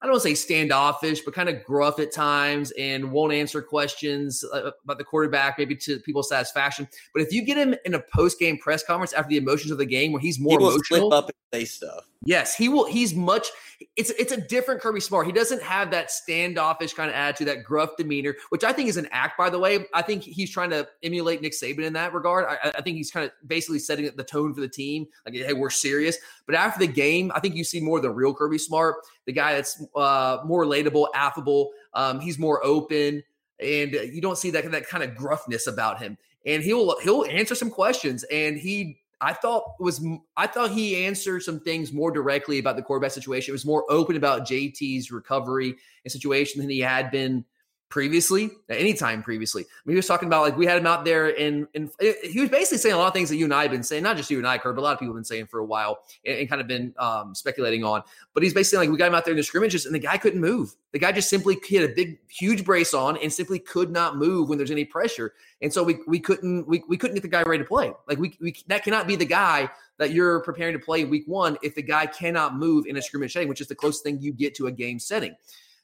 I 0.00 0.06
don't 0.06 0.12
want 0.12 0.22
to 0.22 0.28
say 0.28 0.34
standoffish, 0.36 1.22
but 1.22 1.34
kind 1.34 1.48
of 1.48 1.64
gruff 1.64 1.98
at 1.98 2.12
times 2.12 2.70
and 2.78 3.10
won't 3.10 3.32
answer 3.32 3.60
questions 3.60 4.44
uh, 4.54 4.70
about 4.84 4.98
the 4.98 5.02
quarterback, 5.02 5.58
maybe 5.58 5.74
to 5.74 5.98
people's 6.00 6.28
satisfaction. 6.28 6.86
But 7.12 7.22
if 7.22 7.32
you 7.32 7.42
get 7.42 7.56
him 7.56 7.74
in 7.84 7.94
a 7.94 8.02
post 8.14 8.38
game 8.38 8.58
press 8.58 8.84
conference 8.84 9.12
after 9.12 9.28
the 9.28 9.38
emotions 9.38 9.72
of 9.72 9.78
the 9.78 9.86
game, 9.86 10.12
where 10.12 10.20
he's 10.20 10.38
more 10.38 10.52
he 10.52 10.58
will 10.58 10.70
emotional, 10.70 11.10
slip 11.10 11.18
up 11.18 11.24
and 11.24 11.60
say 11.60 11.64
stuff. 11.64 12.08
Yes, 12.24 12.56
he 12.56 12.68
will. 12.68 12.86
He's 12.86 13.14
much. 13.14 13.46
It's 13.94 14.10
it's 14.10 14.32
a 14.32 14.40
different 14.40 14.80
Kirby 14.80 15.00
Smart. 15.00 15.26
He 15.26 15.32
doesn't 15.32 15.62
have 15.62 15.92
that 15.92 16.10
standoffish 16.10 16.92
kind 16.92 17.08
of 17.08 17.14
attitude, 17.14 17.46
that 17.46 17.62
gruff 17.62 17.90
demeanor, 17.96 18.34
which 18.48 18.64
I 18.64 18.72
think 18.72 18.88
is 18.88 18.96
an 18.96 19.06
act. 19.12 19.38
By 19.38 19.50
the 19.50 19.58
way, 19.58 19.86
I 19.94 20.02
think 20.02 20.24
he's 20.24 20.50
trying 20.50 20.70
to 20.70 20.88
emulate 21.04 21.42
Nick 21.42 21.52
Saban 21.52 21.84
in 21.84 21.92
that 21.92 22.12
regard. 22.12 22.46
I, 22.46 22.72
I 22.76 22.82
think 22.82 22.96
he's 22.96 23.12
kind 23.12 23.24
of 23.24 23.32
basically 23.46 23.78
setting 23.78 24.10
the 24.16 24.24
tone 24.24 24.52
for 24.52 24.60
the 24.60 24.68
team, 24.68 25.06
like, 25.24 25.34
hey, 25.34 25.52
we're 25.52 25.70
serious. 25.70 26.18
But 26.44 26.56
after 26.56 26.80
the 26.80 26.92
game, 26.92 27.30
I 27.36 27.40
think 27.40 27.54
you 27.54 27.62
see 27.62 27.80
more 27.80 27.98
of 27.98 28.02
the 28.02 28.10
real 28.10 28.34
Kirby 28.34 28.58
Smart, 28.58 28.96
the 29.26 29.32
guy 29.32 29.54
that's 29.54 29.80
uh, 29.94 30.38
more 30.44 30.64
relatable, 30.64 31.06
affable. 31.14 31.70
Um, 31.94 32.18
he's 32.18 32.36
more 32.36 32.64
open, 32.64 33.22
and 33.60 33.92
you 33.92 34.20
don't 34.20 34.38
see 34.38 34.50
that 34.50 34.68
that 34.72 34.88
kind 34.88 35.04
of 35.04 35.14
gruffness 35.14 35.68
about 35.68 36.00
him. 36.00 36.18
And 36.44 36.64
he'll 36.64 36.98
he'll 37.00 37.24
answer 37.26 37.54
some 37.54 37.70
questions, 37.70 38.24
and 38.24 38.56
he 38.56 38.98
I 39.20 39.32
thought 39.32 39.74
was 39.80 40.04
I 40.36 40.46
thought 40.46 40.70
he 40.70 41.04
answered 41.04 41.42
some 41.42 41.60
things 41.60 41.92
more 41.92 42.10
directly 42.10 42.58
about 42.58 42.76
the 42.76 42.82
quarterback 42.82 43.12
situation. 43.12 43.50
It 43.50 43.52
was 43.52 43.66
more 43.66 43.84
open 43.90 44.16
about 44.16 44.46
JT's 44.46 45.10
recovery 45.10 45.74
and 46.04 46.12
situation 46.12 46.60
than 46.60 46.70
he 46.70 46.80
had 46.80 47.10
been 47.10 47.44
previously, 47.90 48.50
at 48.68 48.78
any 48.78 48.92
time 48.92 49.22
previously. 49.22 49.62
I 49.62 49.66
mean, 49.86 49.94
he 49.94 49.96
was 49.96 50.06
talking 50.06 50.26
about 50.26 50.42
like 50.42 50.56
we 50.56 50.66
had 50.66 50.78
him 50.78 50.86
out 50.86 51.04
there 51.04 51.38
and 51.38 51.66
and 51.74 51.90
he 52.00 52.40
was 52.40 52.50
basically 52.50 52.78
saying 52.78 52.94
a 52.94 52.98
lot 52.98 53.08
of 53.08 53.14
things 53.14 53.30
that 53.30 53.36
you 53.36 53.44
and 53.44 53.54
I 53.54 53.62
have 53.62 53.70
been 53.70 53.82
saying, 53.82 54.02
not 54.02 54.16
just 54.16 54.30
you 54.30 54.38
and 54.38 54.46
I, 54.46 54.58
Kurt, 54.58 54.74
but 54.76 54.82
a 54.82 54.84
lot 54.84 54.92
of 54.92 54.98
people 54.98 55.14
have 55.14 55.18
been 55.18 55.24
saying 55.24 55.46
for 55.46 55.60
a 55.60 55.64
while 55.64 56.00
and, 56.24 56.38
and 56.38 56.48
kind 56.48 56.60
of 56.60 56.66
been 56.66 56.94
um, 56.98 57.34
speculating 57.34 57.84
on. 57.84 58.02
But 58.34 58.42
he's 58.42 58.52
basically 58.52 58.86
like 58.86 58.92
we 58.92 58.98
got 58.98 59.08
him 59.08 59.14
out 59.14 59.24
there 59.24 59.32
in 59.32 59.38
the 59.38 59.42
scrimmages 59.42 59.86
and 59.86 59.94
the 59.94 59.98
guy 59.98 60.18
couldn't 60.18 60.40
move. 60.40 60.74
The 60.92 60.98
guy 60.98 61.12
just 61.12 61.30
simply 61.30 61.56
had 61.70 61.90
a 61.90 61.94
big, 61.94 62.18
huge 62.28 62.64
brace 62.64 62.92
on 62.92 63.16
and 63.18 63.32
simply 63.32 63.58
could 63.58 63.90
not 63.90 64.16
move 64.16 64.48
when 64.48 64.58
there's 64.58 64.70
any 64.70 64.84
pressure. 64.84 65.32
And 65.62 65.72
so 65.72 65.82
we 65.82 65.98
we 66.06 66.20
couldn't 66.20 66.68
we, 66.68 66.82
we 66.88 66.96
couldn't 66.96 67.14
get 67.14 67.22
the 67.22 67.28
guy 67.28 67.42
ready 67.42 67.62
to 67.62 67.68
play. 67.68 67.92
Like 68.06 68.18
we, 68.18 68.36
we 68.40 68.54
that 68.66 68.84
cannot 68.84 69.06
be 69.06 69.16
the 69.16 69.24
guy 69.24 69.70
that 69.98 70.12
you're 70.12 70.40
preparing 70.40 70.74
to 70.74 70.78
play 70.78 71.04
week 71.04 71.24
one 71.26 71.56
if 71.62 71.74
the 71.74 71.82
guy 71.82 72.06
cannot 72.06 72.56
move 72.56 72.86
in 72.86 72.96
a 72.96 73.02
scrimmage 73.02 73.32
setting, 73.32 73.48
which 73.48 73.60
is 73.60 73.66
the 73.66 73.74
closest 73.74 74.04
thing 74.04 74.20
you 74.20 74.32
get 74.32 74.54
to 74.56 74.66
a 74.66 74.72
game 74.72 74.98
setting. 74.98 75.34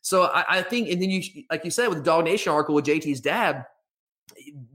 So 0.04 0.24
I, 0.24 0.58
I, 0.58 0.62
think, 0.62 0.90
and 0.90 1.00
then 1.00 1.08
you, 1.08 1.22
like 1.50 1.64
you 1.64 1.70
said, 1.70 1.88
with 1.88 2.04
the 2.04 2.10
DawgNation 2.10 2.52
article 2.52 2.74
with 2.74 2.84
JT's 2.84 3.22
dad, 3.22 3.64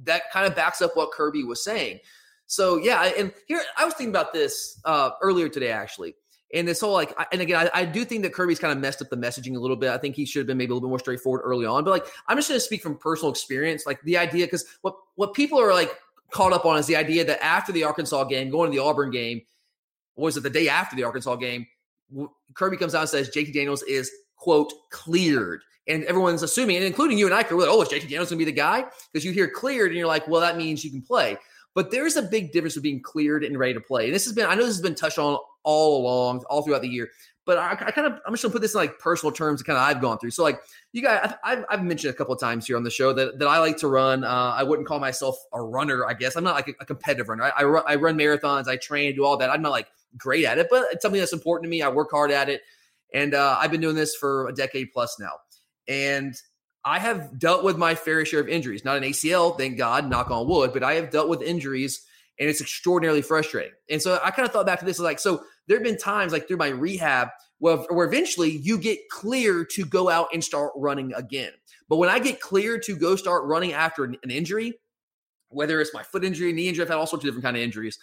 that 0.05 0.23
kind 0.33 0.47
of 0.47 0.55
backs 0.55 0.81
up 0.81 0.97
what 0.97 1.11
Kirby 1.11 1.43
was 1.43 1.63
saying. 1.63 1.99
So 2.47 2.77
yeah, 2.77 3.11
and 3.15 3.31
here 3.47 3.61
I 3.77 3.85
was 3.85 3.93
thinking 3.93 4.09
about 4.09 4.33
this 4.33 4.81
uh, 4.85 5.11
earlier 5.21 5.47
today 5.47 5.71
actually, 5.71 6.15
and 6.51 6.67
this 6.67 6.81
whole 6.81 6.93
like, 6.93 7.15
and 7.31 7.41
again, 7.41 7.69
I, 7.71 7.81
I, 7.81 7.85
do 7.85 8.03
think 8.03 8.23
that 8.23 8.33
Kirby's 8.33 8.57
kind 8.57 8.73
of 8.73 8.79
messed 8.79 9.03
up 9.03 9.09
the 9.11 9.17
messaging 9.17 9.55
a 9.55 9.59
little 9.59 9.75
bit. 9.75 9.91
I 9.91 9.99
think 9.99 10.15
he 10.15 10.25
should 10.25 10.39
have 10.39 10.47
been 10.47 10.57
maybe 10.57 10.71
a 10.71 10.73
little 10.73 10.89
bit 10.89 10.89
more 10.89 10.97
straightforward 10.97 11.41
early 11.43 11.67
on. 11.67 11.83
But 11.83 11.91
like, 11.91 12.07
I'm 12.27 12.37
just 12.37 12.49
going 12.49 12.59
to 12.59 12.65
speak 12.65 12.81
from 12.81 12.97
personal 12.97 13.31
experience, 13.31 13.85
like 13.85 14.01
the 14.01 14.17
idea 14.17 14.47
because 14.47 14.65
what 14.81 14.95
what 15.13 15.35
people 15.35 15.61
are 15.61 15.75
like 15.75 15.91
caught 16.31 16.53
up 16.53 16.65
on 16.65 16.79
is 16.79 16.87
the 16.87 16.95
idea 16.95 17.23
that 17.25 17.43
after 17.43 17.71
the 17.71 17.83
Arkansas 17.83 18.23
game, 18.23 18.49
going 18.49 18.71
to 18.71 18.75
the 18.75 18.83
Auburn 18.83 19.11
game, 19.11 19.43
was 20.15 20.35
it 20.37 20.41
the 20.41 20.49
day 20.49 20.69
after 20.69 20.95
the 20.95 21.03
Arkansas 21.03 21.35
game? 21.35 21.67
Kirby 22.55 22.77
comes 22.77 22.95
out 22.95 23.01
and 23.01 23.09
says 23.09 23.29
JT 23.29 23.53
Daniels 23.53 23.83
is 23.83 24.11
quote, 24.39 24.73
cleared. 24.89 25.61
And 25.87 26.03
everyone's 26.05 26.43
assuming, 26.43 26.77
and 26.77 26.85
including 26.85 27.17
you 27.17 27.25
and 27.25 27.33
I, 27.33 27.43
could 27.43 27.59
oh, 27.67 27.81
is 27.81 27.89
JT 27.89 28.01
Daniels 28.01 28.29
going 28.29 28.37
to 28.39 28.45
be 28.45 28.45
the 28.45 28.51
guy? 28.51 28.85
Because 29.11 29.25
you 29.25 29.31
hear 29.31 29.49
cleared 29.49 29.91
and 29.91 29.97
you're 29.97 30.07
like, 30.07 30.27
well, 30.27 30.41
that 30.41 30.57
means 30.57 30.83
you 30.83 30.91
can 30.91 31.01
play. 31.01 31.37
But 31.73 31.91
there's 31.91 32.15
a 32.15 32.21
big 32.21 32.51
difference 32.51 32.75
with 32.75 32.83
being 32.83 33.01
cleared 33.01 33.43
and 33.43 33.57
ready 33.57 33.73
to 33.73 33.81
play. 33.81 34.05
And 34.05 34.13
this 34.13 34.25
has 34.25 34.33
been, 34.33 34.45
I 34.45 34.55
know 34.55 34.65
this 34.65 34.75
has 34.75 34.81
been 34.81 34.95
touched 34.95 35.17
on 35.17 35.37
all 35.63 36.01
along, 36.01 36.43
all 36.49 36.61
throughout 36.61 36.81
the 36.81 36.89
year. 36.89 37.09
But 37.45 37.57
I, 37.57 37.71
I 37.71 37.91
kind 37.91 38.05
of, 38.05 38.19
I'm 38.27 38.33
just 38.33 38.43
gonna 38.43 38.51
put 38.51 38.61
this 38.61 38.75
in 38.75 38.79
like 38.79 38.99
personal 38.99 39.31
terms, 39.31 39.63
kind 39.63 39.77
of 39.77 39.83
I've 39.83 40.01
gone 40.01 40.19
through. 40.19 40.31
So 40.31 40.43
like 40.43 40.59
you 40.91 41.01
guys, 41.01 41.33
I've, 41.43 41.65
I've 41.69 41.83
mentioned 41.83 42.13
a 42.13 42.17
couple 42.17 42.33
of 42.33 42.39
times 42.39 42.67
here 42.67 42.77
on 42.77 42.83
the 42.83 42.91
show 42.91 43.11
that, 43.13 43.39
that 43.39 43.47
I 43.47 43.57
like 43.57 43.77
to 43.77 43.87
run. 43.87 44.23
Uh, 44.23 44.53
I 44.55 44.61
wouldn't 44.61 44.87
call 44.87 44.99
myself 44.99 45.37
a 45.53 45.61
runner, 45.61 46.05
I 46.05 46.13
guess. 46.13 46.35
I'm 46.35 46.43
not 46.43 46.53
like 46.53 46.67
a, 46.67 46.73
a 46.81 46.85
competitive 46.85 47.27
runner. 47.27 47.45
I, 47.45 47.51
I, 47.57 47.63
run, 47.63 47.83
I 47.87 47.95
run 47.95 48.17
marathons, 48.17 48.67
I 48.67 48.77
train, 48.77 49.15
do 49.15 49.25
all 49.25 49.37
that. 49.37 49.49
I'm 49.49 49.63
not 49.63 49.71
like 49.71 49.87
great 50.17 50.45
at 50.45 50.59
it, 50.59 50.67
but 50.69 50.85
it's 50.91 51.01
something 51.01 51.19
that's 51.19 51.33
important 51.33 51.63
to 51.63 51.69
me. 51.69 51.81
I 51.81 51.89
work 51.89 52.11
hard 52.11 52.29
at 52.29 52.49
it. 52.49 52.61
And 53.13 53.33
uh, 53.33 53.57
I've 53.59 53.71
been 53.71 53.81
doing 53.81 53.95
this 53.95 54.15
for 54.15 54.47
a 54.47 54.53
decade 54.53 54.91
plus 54.93 55.17
now. 55.19 55.33
And 55.87 56.35
I 56.85 56.99
have 56.99 57.37
dealt 57.37 57.63
with 57.63 57.77
my 57.77 57.95
fair 57.95 58.25
share 58.25 58.39
of 58.39 58.47
injuries, 58.47 58.85
not 58.85 58.97
an 58.97 59.03
ACL, 59.03 59.57
thank 59.57 59.77
God, 59.77 60.09
knock 60.09 60.31
on 60.31 60.47
wood, 60.47 60.71
but 60.73 60.83
I 60.83 60.93
have 60.93 61.11
dealt 61.11 61.29
with 61.29 61.41
injuries 61.41 62.05
and 62.39 62.49
it's 62.49 62.61
extraordinarily 62.61 63.21
frustrating. 63.21 63.73
And 63.89 64.01
so 64.01 64.19
I 64.23 64.31
kind 64.31 64.45
of 64.45 64.53
thought 64.53 64.65
back 64.65 64.79
to 64.79 64.85
this 64.85 64.99
like, 64.99 65.19
so 65.19 65.43
there 65.67 65.77
have 65.77 65.83
been 65.83 65.97
times 65.97 66.31
like 66.31 66.47
through 66.47 66.57
my 66.57 66.69
rehab 66.69 67.29
where, 67.57 67.77
where 67.89 68.07
eventually 68.07 68.49
you 68.49 68.77
get 68.77 68.97
clear 69.09 69.65
to 69.65 69.85
go 69.85 70.09
out 70.09 70.29
and 70.33 70.43
start 70.43 70.71
running 70.75 71.13
again. 71.13 71.51
But 71.89 71.97
when 71.97 72.09
I 72.09 72.19
get 72.19 72.39
clear 72.39 72.79
to 72.79 72.95
go 72.95 73.15
start 73.15 73.43
running 73.43 73.73
after 73.73 74.05
an, 74.05 74.15
injury, 74.29 74.73
whether 75.49 75.81
it's 75.81 75.93
my 75.93 76.03
foot 76.03 76.23
injury, 76.23 76.53
knee 76.53 76.69
injury, 76.69 76.83
I've 76.83 76.89
had 76.89 76.97
all 76.97 77.07
sorts 77.07 77.25
of 77.25 77.27
different 77.27 77.43
kind 77.43 77.57
of 77.57 77.63
injuries. 77.63 77.99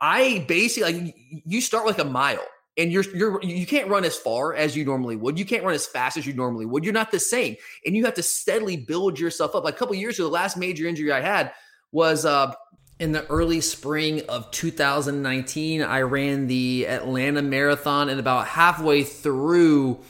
I 0.00 0.44
basically 0.46 0.92
like 0.92 1.14
you 1.44 1.60
start 1.60 1.86
like 1.86 1.98
a 1.98 2.04
mile 2.04 2.46
and 2.76 2.92
you're 2.92 3.04
you're 3.14 3.42
you 3.42 3.66
can't 3.66 3.88
run 3.88 4.04
as 4.04 4.16
far 4.16 4.54
as 4.54 4.76
you 4.76 4.84
normally 4.84 5.16
would. 5.16 5.38
You 5.38 5.44
can't 5.44 5.64
run 5.64 5.74
as 5.74 5.86
fast 5.86 6.16
as 6.16 6.26
you 6.26 6.32
normally 6.32 6.66
would. 6.66 6.84
You're 6.84 6.94
not 6.94 7.10
the 7.10 7.20
same, 7.20 7.56
and 7.84 7.96
you 7.96 8.04
have 8.04 8.14
to 8.14 8.22
steadily 8.22 8.76
build 8.76 9.18
yourself 9.18 9.54
up. 9.54 9.64
Like 9.64 9.74
a 9.74 9.76
couple 9.76 9.94
years 9.94 10.18
ago, 10.18 10.24
the 10.24 10.30
last 10.30 10.56
major 10.56 10.86
injury 10.86 11.12
I 11.12 11.20
had 11.20 11.52
was 11.92 12.24
uh, 12.24 12.54
in 12.98 13.12
the 13.12 13.26
early 13.26 13.60
spring 13.60 14.22
of 14.28 14.50
2019. 14.50 15.82
I 15.82 16.00
ran 16.02 16.46
the 16.46 16.86
Atlanta 16.86 17.42
Marathon, 17.42 18.08
and 18.08 18.20
about 18.20 18.46
halfway 18.46 19.02
through, 19.02 20.00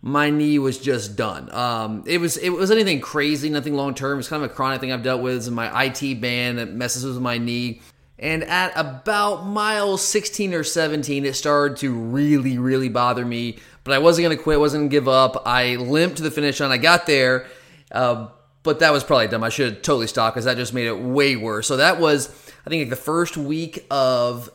my 0.00 0.30
knee 0.30 0.58
was 0.58 0.78
just 0.78 1.16
done. 1.16 1.52
Um, 1.52 2.04
it 2.06 2.18
was 2.18 2.36
it 2.36 2.50
was 2.50 2.70
anything 2.70 3.00
crazy, 3.00 3.50
nothing 3.50 3.74
long 3.74 3.94
term. 3.94 4.18
It's 4.18 4.28
kind 4.28 4.42
of 4.42 4.50
a 4.50 4.54
chronic 4.54 4.80
thing 4.80 4.92
I've 4.92 5.02
dealt 5.02 5.22
with. 5.22 5.36
It's 5.36 5.48
my 5.48 5.84
IT 5.84 6.20
band 6.20 6.58
that 6.58 6.72
messes 6.72 7.04
with 7.04 7.20
my 7.20 7.38
knee. 7.38 7.82
And 8.18 8.42
at 8.44 8.72
about 8.74 9.46
mile 9.46 9.96
16 9.96 10.52
or 10.52 10.64
17, 10.64 11.24
it 11.24 11.34
started 11.34 11.76
to 11.78 11.94
really, 11.94 12.58
really 12.58 12.88
bother 12.88 13.24
me. 13.24 13.58
But 13.84 13.94
I 13.94 13.98
wasn't 13.98 14.24
going 14.24 14.36
to 14.36 14.42
quit, 14.42 14.58
wasn't 14.58 14.82
going 14.82 14.90
to 14.90 14.94
give 14.94 15.08
up. 15.08 15.42
I 15.46 15.76
limped 15.76 16.16
to 16.16 16.22
the 16.22 16.30
finish 16.30 16.58
line. 16.60 16.70
I 16.70 16.78
got 16.78 17.06
there, 17.06 17.46
uh, 17.92 18.28
but 18.64 18.80
that 18.80 18.92
was 18.92 19.04
probably 19.04 19.28
dumb. 19.28 19.44
I 19.44 19.50
should 19.50 19.72
have 19.72 19.82
totally 19.82 20.08
stopped 20.08 20.34
because 20.34 20.46
that 20.46 20.56
just 20.56 20.74
made 20.74 20.86
it 20.86 20.98
way 20.98 21.36
worse. 21.36 21.68
So 21.68 21.76
that 21.76 22.00
was, 22.00 22.28
I 22.66 22.70
think, 22.70 22.82
like 22.82 22.90
the 22.90 22.96
first 22.96 23.36
week 23.36 23.86
of 23.90 24.50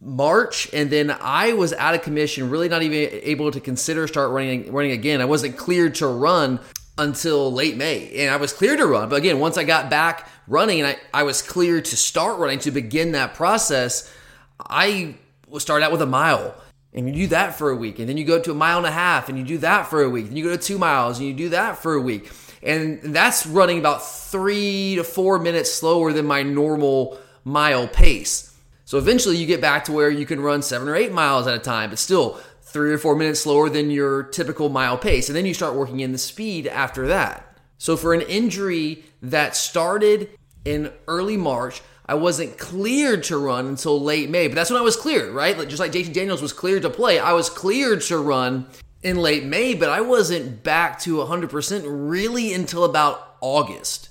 March, 0.00 0.68
and 0.74 0.90
then 0.90 1.16
I 1.20 1.54
was 1.54 1.72
out 1.72 1.94
of 1.94 2.02
commission, 2.02 2.50
really 2.50 2.68
not 2.68 2.82
even 2.82 3.08
able 3.22 3.50
to 3.50 3.60
consider 3.60 4.06
start 4.06 4.30
running 4.30 4.70
running 4.72 4.92
again. 4.92 5.20
I 5.20 5.24
wasn't 5.24 5.56
cleared 5.56 5.94
to 5.96 6.06
run 6.06 6.60
until 6.98 7.52
late 7.52 7.76
May, 7.76 8.10
and 8.16 8.30
I 8.30 8.36
was 8.36 8.52
clear 8.52 8.76
to 8.76 8.86
run. 8.86 9.08
But 9.08 9.16
again, 9.16 9.38
once 9.38 9.58
I 9.58 9.64
got 9.64 9.90
back 9.90 10.28
running 10.48 10.80
and 10.80 10.88
I, 10.88 11.20
I 11.20 11.22
was 11.24 11.42
clear 11.42 11.80
to 11.80 11.96
start 11.96 12.38
running 12.38 12.58
to 12.60 12.70
begin 12.70 13.12
that 13.12 13.34
process, 13.34 14.12
I 14.60 15.16
start 15.58 15.82
out 15.82 15.92
with 15.92 16.02
a 16.02 16.06
mile. 16.06 16.54
And 16.92 17.06
you 17.08 17.14
do 17.14 17.26
that 17.28 17.56
for 17.56 17.70
a 17.70 17.76
week. 17.76 17.98
And 17.98 18.08
then 18.08 18.16
you 18.16 18.24
go 18.24 18.40
to 18.40 18.50
a 18.50 18.54
mile 18.54 18.78
and 18.78 18.86
a 18.86 18.90
half 18.90 19.28
and 19.28 19.36
you 19.38 19.44
do 19.44 19.58
that 19.58 19.86
for 19.86 20.02
a 20.02 20.08
week. 20.08 20.28
And 20.28 20.38
you 20.38 20.44
go 20.44 20.56
to 20.56 20.62
two 20.62 20.78
miles 20.78 21.18
and 21.18 21.28
you 21.28 21.34
do 21.34 21.50
that 21.50 21.76
for 21.76 21.94
a 21.94 22.00
week. 22.00 22.30
And 22.62 23.00
that's 23.02 23.46
running 23.46 23.78
about 23.78 24.02
three 24.02 24.96
to 24.96 25.04
four 25.04 25.38
minutes 25.38 25.70
slower 25.70 26.14
than 26.14 26.24
my 26.24 26.42
normal 26.42 27.18
mile 27.44 27.86
pace. 27.86 28.54
So 28.86 28.96
eventually 28.96 29.36
you 29.36 29.46
get 29.46 29.60
back 29.60 29.84
to 29.86 29.92
where 29.92 30.08
you 30.08 30.24
can 30.24 30.40
run 30.40 30.62
seven 30.62 30.88
or 30.88 30.96
eight 30.96 31.12
miles 31.12 31.46
at 31.46 31.54
a 31.54 31.58
time, 31.58 31.90
but 31.90 31.98
still 31.98 32.40
three 32.66 32.92
or 32.92 32.98
four 32.98 33.14
minutes 33.14 33.40
slower 33.40 33.70
than 33.70 33.90
your 33.90 34.24
typical 34.24 34.68
mile 34.68 34.98
pace. 34.98 35.28
And 35.28 35.36
then 35.36 35.46
you 35.46 35.54
start 35.54 35.74
working 35.74 36.00
in 36.00 36.12
the 36.12 36.18
speed 36.18 36.66
after 36.66 37.06
that. 37.06 37.58
So 37.78 37.96
for 37.96 38.12
an 38.12 38.22
injury 38.22 39.04
that 39.22 39.54
started 39.54 40.30
in 40.64 40.92
early 41.06 41.36
March, 41.36 41.80
I 42.06 42.14
wasn't 42.14 42.58
cleared 42.58 43.24
to 43.24 43.38
run 43.38 43.66
until 43.66 44.00
late 44.00 44.30
May, 44.30 44.48
but 44.48 44.54
that's 44.54 44.70
when 44.70 44.78
I 44.80 44.84
was 44.84 44.96
cleared, 44.96 45.32
right? 45.32 45.56
Just 45.68 45.80
like 45.80 45.92
JT 45.92 46.12
Daniels 46.12 46.42
was 46.42 46.52
cleared 46.52 46.82
to 46.82 46.90
play, 46.90 47.18
I 47.18 47.32
was 47.32 47.50
cleared 47.50 48.00
to 48.02 48.18
run 48.18 48.66
in 49.02 49.16
late 49.16 49.44
May, 49.44 49.74
but 49.74 49.88
I 49.88 50.00
wasn't 50.00 50.62
back 50.62 50.98
to 51.00 51.16
100% 51.16 51.84
really 51.86 52.52
until 52.52 52.84
about 52.84 53.36
August. 53.40 54.08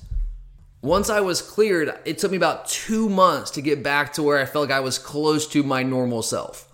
Once 0.82 1.10
I 1.10 1.20
was 1.20 1.42
cleared, 1.42 1.98
it 2.06 2.20
took 2.20 2.32
me 2.32 2.38
about 2.38 2.68
two 2.68 3.10
months 3.10 3.52
to 3.52 3.62
get 3.62 3.82
back 3.82 4.14
to 4.14 4.24
where 4.24 4.40
I 4.40 4.46
felt 4.46 4.70
like 4.70 4.78
I 4.78 4.82
was 4.82 5.00
close 5.00 5.48
to 5.48 5.64
my 5.64 5.82
normal 5.82 6.22
self. 6.22 6.65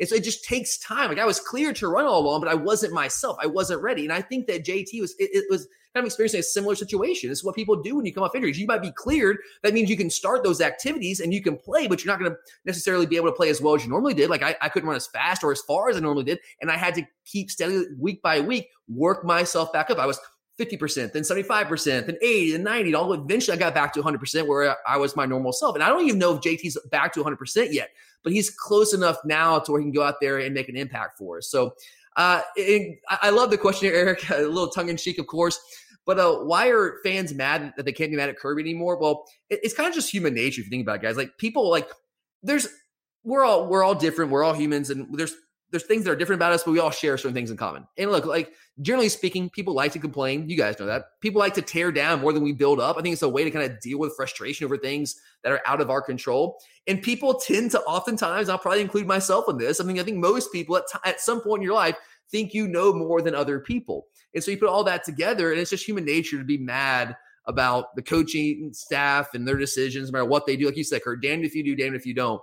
It's, 0.00 0.12
it 0.12 0.24
just 0.24 0.44
takes 0.44 0.78
time. 0.78 1.10
Like 1.10 1.18
I 1.18 1.26
was 1.26 1.38
cleared 1.38 1.76
to 1.76 1.88
run 1.88 2.06
all 2.06 2.20
along, 2.20 2.40
but 2.40 2.48
I 2.48 2.54
wasn't 2.54 2.92
myself. 2.92 3.36
I 3.40 3.46
wasn't 3.46 3.82
ready. 3.82 4.04
And 4.04 4.12
I 4.12 4.22
think 4.22 4.46
that 4.46 4.64
JT 4.64 5.00
was, 5.00 5.14
it, 5.18 5.30
it 5.32 5.44
was 5.50 5.68
kind 5.94 6.04
of 6.04 6.06
experiencing 6.06 6.40
a 6.40 6.42
similar 6.42 6.74
situation. 6.74 7.30
It's 7.30 7.44
what 7.44 7.54
people 7.54 7.76
do 7.76 7.96
when 7.96 8.06
you 8.06 8.14
come 8.14 8.22
off 8.22 8.34
injuries. 8.34 8.58
You 8.58 8.66
might 8.66 8.80
be 8.80 8.92
cleared. 8.92 9.36
That 9.62 9.74
means 9.74 9.90
you 9.90 9.98
can 9.98 10.08
start 10.08 10.42
those 10.42 10.62
activities 10.62 11.20
and 11.20 11.34
you 11.34 11.42
can 11.42 11.56
play, 11.56 11.86
but 11.86 12.02
you're 12.02 12.12
not 12.12 12.18
going 12.18 12.30
to 12.30 12.38
necessarily 12.64 13.04
be 13.06 13.16
able 13.16 13.28
to 13.28 13.34
play 13.34 13.50
as 13.50 13.60
well 13.60 13.74
as 13.74 13.84
you 13.84 13.90
normally 13.90 14.14
did. 14.14 14.30
Like 14.30 14.42
I, 14.42 14.56
I 14.62 14.70
couldn't 14.70 14.88
run 14.88 14.96
as 14.96 15.06
fast 15.08 15.44
or 15.44 15.52
as 15.52 15.60
far 15.60 15.90
as 15.90 15.96
I 15.96 16.00
normally 16.00 16.24
did. 16.24 16.38
And 16.62 16.70
I 16.70 16.76
had 16.76 16.94
to 16.94 17.06
keep 17.26 17.50
steadily 17.50 17.84
week 17.98 18.22
by 18.22 18.40
week, 18.40 18.68
work 18.88 19.24
myself 19.24 19.72
back 19.72 19.90
up. 19.90 19.98
I 19.98 20.06
was 20.06 20.18
50%, 20.60 21.12
then 21.12 21.22
75%, 21.22 22.06
then 22.06 22.16
80, 22.20 22.52
then 22.52 22.62
90. 22.62 22.94
All 22.94 23.12
eventually 23.14 23.56
I 23.56 23.58
got 23.58 23.74
back 23.74 23.92
to 23.94 24.02
100% 24.02 24.46
where 24.46 24.76
I 24.86 24.96
was 24.96 25.16
my 25.16 25.26
normal 25.26 25.52
self. 25.52 25.74
And 25.74 25.82
I 25.82 25.88
don't 25.88 26.06
even 26.06 26.18
know 26.18 26.36
if 26.36 26.42
JT's 26.42 26.78
back 26.90 27.12
to 27.14 27.24
100% 27.24 27.72
yet, 27.72 27.90
but 28.22 28.32
he's 28.32 28.50
close 28.50 28.94
enough 28.94 29.18
now 29.24 29.58
to 29.58 29.72
where 29.72 29.80
he 29.80 29.84
can 29.84 29.92
go 29.92 30.02
out 30.02 30.16
there 30.20 30.38
and 30.38 30.54
make 30.54 30.68
an 30.68 30.76
impact 30.76 31.18
for 31.18 31.38
us. 31.38 31.50
So 31.50 31.74
uh, 32.16 32.42
it, 32.56 32.98
I 33.08 33.30
love 33.30 33.50
the 33.50 33.58
question 33.58 33.88
here, 33.88 33.96
Eric. 33.96 34.28
A 34.30 34.42
little 34.42 34.68
tongue 34.68 34.88
in 34.88 34.96
cheek, 34.96 35.18
of 35.18 35.26
course. 35.26 35.58
But 36.06 36.18
uh, 36.18 36.36
why 36.38 36.68
are 36.68 36.96
fans 37.04 37.32
mad 37.34 37.72
that 37.76 37.84
they 37.84 37.92
can't 37.92 38.10
be 38.10 38.16
mad 38.16 38.28
at 38.28 38.38
Kirby 38.38 38.62
anymore? 38.62 38.98
Well, 38.98 39.24
it, 39.48 39.60
it's 39.62 39.74
kind 39.74 39.88
of 39.88 39.94
just 39.94 40.12
human 40.12 40.34
nature 40.34 40.60
if 40.60 40.66
you 40.66 40.70
think 40.70 40.82
about 40.82 40.96
it, 40.96 41.02
guys. 41.02 41.16
Like 41.16 41.36
people, 41.38 41.70
like 41.70 41.88
there's 42.42 42.68
we're 43.22 43.44
all 43.44 43.68
we're 43.68 43.84
all 43.84 43.94
different. 43.94 44.30
We're 44.30 44.42
all 44.42 44.54
humans, 44.54 44.90
and 44.90 45.06
there's 45.16 45.34
there's 45.70 45.84
things 45.84 46.04
that 46.04 46.10
are 46.10 46.16
different 46.16 46.38
about 46.38 46.52
us, 46.52 46.64
but 46.64 46.72
we 46.72 46.80
all 46.80 46.90
share 46.90 47.16
certain 47.16 47.34
things 47.34 47.50
in 47.50 47.56
common. 47.56 47.86
And 47.96 48.10
look, 48.10 48.24
like 48.24 48.52
generally 48.80 49.08
speaking, 49.08 49.50
people 49.50 49.74
like 49.74 49.92
to 49.92 49.98
complain. 49.98 50.48
You 50.48 50.56
guys 50.56 50.78
know 50.78 50.86
that. 50.86 51.20
People 51.20 51.38
like 51.40 51.54
to 51.54 51.62
tear 51.62 51.92
down 51.92 52.20
more 52.20 52.32
than 52.32 52.42
we 52.42 52.52
build 52.52 52.80
up. 52.80 52.96
I 52.96 53.02
think 53.02 53.12
it's 53.12 53.22
a 53.22 53.28
way 53.28 53.44
to 53.44 53.50
kind 53.50 53.70
of 53.70 53.80
deal 53.80 53.98
with 53.98 54.14
frustration 54.16 54.64
over 54.64 54.76
things 54.76 55.16
that 55.42 55.52
are 55.52 55.60
out 55.66 55.80
of 55.80 55.90
our 55.90 56.00
control. 56.00 56.58
And 56.86 57.02
people 57.02 57.34
tend 57.34 57.72
to 57.72 57.80
oftentimes, 57.82 58.48
I'll 58.48 58.58
probably 58.58 58.80
include 58.80 59.06
myself 59.06 59.46
in 59.48 59.58
this. 59.58 59.80
I 59.80 59.84
mean, 59.84 59.98
I 59.98 60.02
think 60.02 60.18
most 60.18 60.52
people 60.52 60.76
at, 60.76 60.84
t- 60.90 60.98
at 61.04 61.20
some 61.20 61.40
point 61.40 61.60
in 61.60 61.64
your 61.64 61.74
life 61.74 61.96
think 62.30 62.54
you 62.54 62.68
know 62.68 62.92
more 62.92 63.20
than 63.20 63.34
other 63.34 63.60
people. 63.60 64.06
And 64.34 64.42
so 64.42 64.50
you 64.50 64.58
put 64.58 64.68
all 64.68 64.84
that 64.84 65.04
together, 65.04 65.50
and 65.50 65.60
it's 65.60 65.70
just 65.70 65.86
human 65.86 66.04
nature 66.04 66.38
to 66.38 66.44
be 66.44 66.58
mad 66.58 67.16
about 67.46 67.96
the 67.96 68.02
coaching 68.02 68.70
staff 68.72 69.34
and 69.34 69.46
their 69.46 69.56
decisions, 69.56 70.10
no 70.10 70.18
matter 70.18 70.30
what 70.30 70.46
they 70.46 70.56
do. 70.56 70.66
Like 70.66 70.76
you 70.76 70.84
said, 70.84 71.02
Kurt, 71.02 71.22
damned 71.22 71.44
if 71.44 71.54
you 71.54 71.64
do, 71.64 71.74
damned 71.74 71.96
if 71.96 72.06
you 72.06 72.14
don't. 72.14 72.40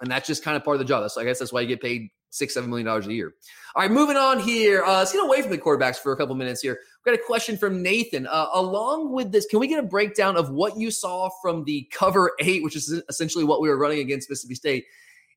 And 0.00 0.10
that's 0.10 0.26
just 0.26 0.44
kind 0.44 0.56
of 0.56 0.64
part 0.64 0.74
of 0.74 0.78
the 0.80 0.84
job. 0.84 1.02
That's 1.02 1.16
I 1.16 1.24
guess 1.24 1.38
that's 1.38 1.52
why 1.52 1.62
you 1.62 1.68
get 1.68 1.80
paid 1.80 2.10
six, 2.30 2.54
seven 2.54 2.70
million 2.70 2.86
dollars 2.86 3.06
a 3.06 3.12
year. 3.12 3.34
All 3.74 3.82
right, 3.82 3.90
moving 3.90 4.16
on 4.16 4.40
here. 4.40 4.82
Uh, 4.84 4.98
let's 4.98 5.12
get 5.12 5.24
away 5.24 5.42
from 5.42 5.50
the 5.50 5.58
quarterbacks 5.58 5.96
for 5.96 6.12
a 6.12 6.16
couple 6.16 6.34
minutes 6.34 6.60
here. 6.60 6.78
We've 7.04 7.14
got 7.14 7.20
a 7.20 7.26
question 7.26 7.56
from 7.56 7.82
Nathan. 7.82 8.26
Uh, 8.26 8.46
along 8.54 9.12
with 9.12 9.32
this, 9.32 9.46
can 9.46 9.60
we 9.60 9.68
get 9.68 9.78
a 9.78 9.86
breakdown 9.86 10.36
of 10.36 10.50
what 10.50 10.78
you 10.78 10.90
saw 10.90 11.30
from 11.42 11.64
the 11.64 11.88
cover 11.92 12.32
eight, 12.40 12.62
which 12.62 12.76
is 12.76 13.02
essentially 13.08 13.44
what 13.44 13.60
we 13.60 13.68
were 13.68 13.76
running 13.76 13.98
against 13.98 14.30
Mississippi 14.30 14.54
State? 14.54 14.84